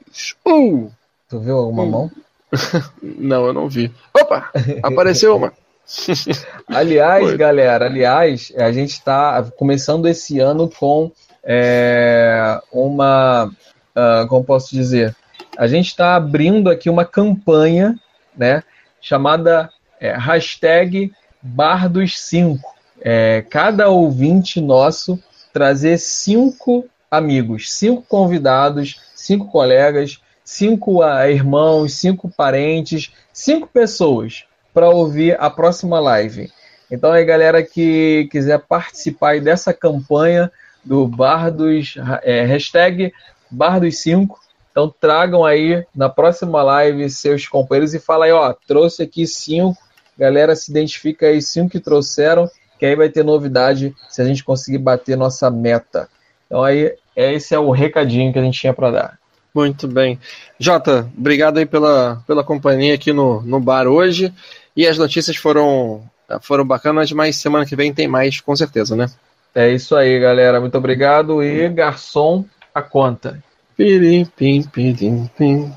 1. 0.47 0.91
Tu 1.29 1.41
viu 1.41 1.57
alguma 1.57 1.83
um. 1.83 1.91
mão? 1.91 2.11
não, 3.03 3.47
eu 3.47 3.53
não 3.53 3.69
vi. 3.69 3.93
Opa! 4.15 4.53
Apareceu 4.85 5.37
uma. 5.37 5.53
aliás, 6.69 7.25
Foi. 7.25 7.37
galera, 7.37 7.87
aliás, 7.87 8.53
a 8.57 8.71
gente 8.71 8.91
está 8.91 9.43
começando 9.57 10.07
esse 10.07 10.39
ano 10.39 10.71
com 10.71 11.11
é, 11.43 12.61
uma. 12.73 13.51
Uh, 13.97 14.29
como 14.29 14.45
posso 14.45 14.71
dizer? 14.71 15.15
A 15.59 15.67
gente 15.67 15.89
está 15.89 16.15
abrindo 16.15 16.71
aqui 16.71 16.89
uma 16.89 17.05
campanha, 17.05 17.99
né? 18.37 18.63
Chamada 19.01 19.71
é, 20.01 20.13
hashtag 20.13 21.13
Bardos5. 21.45 22.61
É, 23.07 23.45
cada 23.51 23.91
ouvinte 23.91 24.63
nosso 24.63 25.23
trazer 25.53 25.99
cinco 25.99 26.87
amigos, 27.11 27.71
cinco 27.71 28.03
convidados, 28.09 28.99
cinco 29.15 29.47
colegas, 29.51 30.21
cinco 30.43 31.05
uh, 31.05 31.29
irmãos, 31.29 31.93
cinco 31.93 32.31
parentes, 32.31 33.13
cinco 33.33 33.69
pessoas 33.69 34.45
para 34.73 34.89
ouvir 34.89 35.37
a 35.39 35.51
próxima 35.51 36.01
live. 36.01 36.51
Então 36.91 37.13
aí, 37.13 37.25
galera 37.25 37.63
que 37.63 38.27
quiser 38.33 38.59
participar 38.61 39.41
dessa 39.41 39.73
campanha 39.73 40.51
do 40.85 41.07
Bar 41.07 41.51
dos 41.51 41.97
é, 42.23 42.45
hashtag 42.45 43.13
Bar 43.51 43.81
dos 43.81 43.99
5, 43.99 44.41
então 44.71 44.93
tragam 45.01 45.45
aí 45.45 45.87
na 45.95 46.09
próxima 46.09 46.63
live 46.63 47.09
seus 47.09 47.47
companheiros 47.47 47.95
e 47.95 48.01
fala 48.01 48.25
aí, 48.25 48.33
ó, 48.33 48.53
trouxe 48.67 49.05
aqui 49.05 49.27
cinco, 49.27 49.79
galera 50.19 50.57
se 50.57 50.71
identifica 50.71 51.27
aí 51.27 51.41
cinco 51.41 51.71
que 51.71 51.81
trouxeram, 51.81 52.51
que 52.79 52.87
aí 52.87 52.97
vai 52.97 53.09
ter 53.09 53.25
novidade 53.25 53.95
se 54.09 54.21
a 54.21 54.25
gente 54.25 54.45
conseguir 54.45 54.79
bater 54.79 55.17
nossa 55.17 55.51
meta. 55.51 56.09
Então 56.47 56.63
aí 56.63 56.95
esse 57.17 57.55
é 57.55 57.59
o 57.59 57.71
recadinho 57.71 58.33
que 58.33 58.39
a 58.39 58.43
gente 58.43 58.61
tinha 58.61 58.75
para 58.75 58.91
dar. 58.91 59.19
Muito 59.55 59.87
bem. 59.87 60.19
Jota, 60.59 61.09
obrigado 61.17 61.59
aí 61.59 61.67
pela, 61.67 62.23
pela 62.27 62.43
companhia 62.43 62.95
aqui 62.95 63.13
no, 63.13 63.41
no 63.43 63.61
bar 63.61 63.87
hoje. 63.87 64.33
E 64.77 64.87
as 64.87 64.99
notícias 64.99 65.37
foram, 65.37 66.03
foram 66.41 66.67
bacanas, 66.67 67.13
mas 67.13 67.37
semana 67.37 67.65
que 67.65 67.77
vem 67.77 67.95
tem 67.95 68.09
mais, 68.09 68.41
com 68.41 68.57
certeza, 68.57 68.97
né? 68.97 69.07
É 69.55 69.71
isso 69.71 69.95
aí, 69.95 70.19
galera. 70.19 70.61
Muito 70.61 70.77
obrigado. 70.77 71.41
E 71.41 71.69
garçom, 71.69 72.45
a 72.75 72.83
conta. 72.83 73.41
Pirim, 73.77 74.25
pim, 74.25 74.63
pirim, 74.63 75.31
pim. 75.39 75.73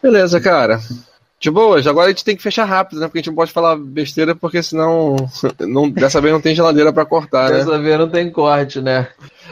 Beleza, 0.00 0.40
cara. 0.40 0.80
De 1.38 1.50
boas, 1.50 1.86
agora 1.86 2.06
a 2.06 2.10
gente 2.10 2.24
tem 2.24 2.34
que 2.34 2.42
fechar 2.42 2.64
rápido, 2.64 2.98
né? 2.98 3.06
Porque 3.06 3.18
a 3.18 3.20
gente 3.20 3.28
não 3.28 3.34
pode 3.34 3.52
falar 3.52 3.76
besteira, 3.76 4.34
porque 4.34 4.62
senão 4.62 5.16
não, 5.60 5.90
dessa 5.90 6.20
vez 6.20 6.32
não 6.32 6.40
tem 6.40 6.54
geladeira 6.54 6.92
para 6.92 7.04
cortar, 7.04 7.50
né? 7.50 7.58
Dessa 7.58 7.78
vez 7.78 7.98
não 7.98 8.08
tem 8.08 8.30
corte, 8.30 8.80
né? 8.80 9.08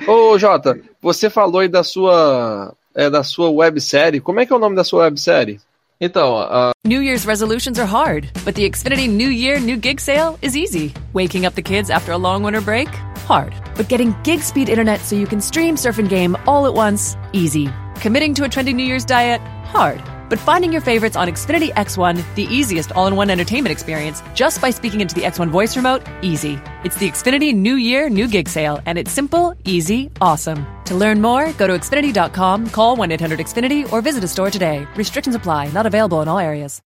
Ô, 0.06 0.38
Jota, 0.38 0.78
você 1.00 1.28
falou 1.28 1.60
aí 1.60 1.68
da 1.68 1.84
sua, 1.84 2.74
é, 2.94 3.10
da 3.10 3.22
sua 3.22 3.50
websérie. 3.50 4.20
Como 4.20 4.40
é 4.40 4.46
que 4.46 4.52
é 4.52 4.56
o 4.56 4.58
nome 4.58 4.76
da 4.76 4.84
sua 4.84 5.04
websérie? 5.04 5.60
Então, 6.00 6.36
uh... 6.36 6.72
New 6.84 7.02
Year's 7.02 7.24
resolutions 7.24 7.78
are 7.78 7.86
hard, 7.86 8.30
but 8.44 8.54
the 8.54 8.68
Xfinity 8.68 9.08
New 9.08 9.30
Year 9.30 9.60
New 9.60 9.76
Gig 9.76 10.00
Sale 10.00 10.38
is 10.42 10.56
easy. 10.56 10.92
Waking 11.12 11.46
up 11.46 11.54
the 11.54 11.62
kids 11.62 11.88
after 11.90 12.12
a 12.12 12.18
long 12.18 12.42
winter 12.42 12.60
break? 12.60 12.88
Hard. 13.28 13.54
But 13.76 13.88
getting 13.88 14.14
gig 14.22 14.40
speed 14.40 14.68
internet 14.68 15.00
so 15.00 15.16
you 15.16 15.26
can 15.26 15.40
stream, 15.40 15.76
surf, 15.76 15.98
and 15.98 16.08
game 16.08 16.36
all 16.46 16.66
at 16.66 16.74
once? 16.74 17.16
Easy. 17.32 17.68
Committing 18.00 18.34
to 18.34 18.44
a 18.44 18.48
trendy 18.48 18.74
New 18.74 18.84
Year's 18.84 19.04
diet? 19.04 19.40
Hard. 19.66 20.02
But 20.34 20.40
finding 20.40 20.72
your 20.72 20.80
favorites 20.80 21.14
on 21.14 21.28
Xfinity 21.28 21.72
X1, 21.74 22.20
the 22.34 22.42
easiest 22.52 22.90
all 22.90 23.06
in 23.06 23.14
one 23.14 23.30
entertainment 23.30 23.70
experience, 23.70 24.20
just 24.34 24.60
by 24.60 24.70
speaking 24.70 25.00
into 25.00 25.14
the 25.14 25.20
X1 25.20 25.48
voice 25.48 25.76
remote, 25.76 26.02
easy. 26.22 26.58
It's 26.82 26.96
the 26.96 27.08
Xfinity 27.08 27.54
New 27.54 27.76
Year, 27.76 28.10
New 28.10 28.26
Gig 28.26 28.48
sale, 28.48 28.80
and 28.84 28.98
it's 28.98 29.12
simple, 29.12 29.56
easy, 29.64 30.10
awesome. 30.20 30.66
To 30.86 30.96
learn 30.96 31.20
more, 31.20 31.52
go 31.52 31.68
to 31.68 31.74
Xfinity.com, 31.74 32.70
call 32.70 32.96
1 32.96 33.12
800 33.12 33.38
Xfinity, 33.38 33.92
or 33.92 34.02
visit 34.02 34.24
a 34.24 34.28
store 34.28 34.50
today. 34.50 34.88
Restrictions 34.96 35.36
apply, 35.36 35.70
not 35.70 35.86
available 35.86 36.20
in 36.20 36.26
all 36.26 36.40
areas. 36.40 36.82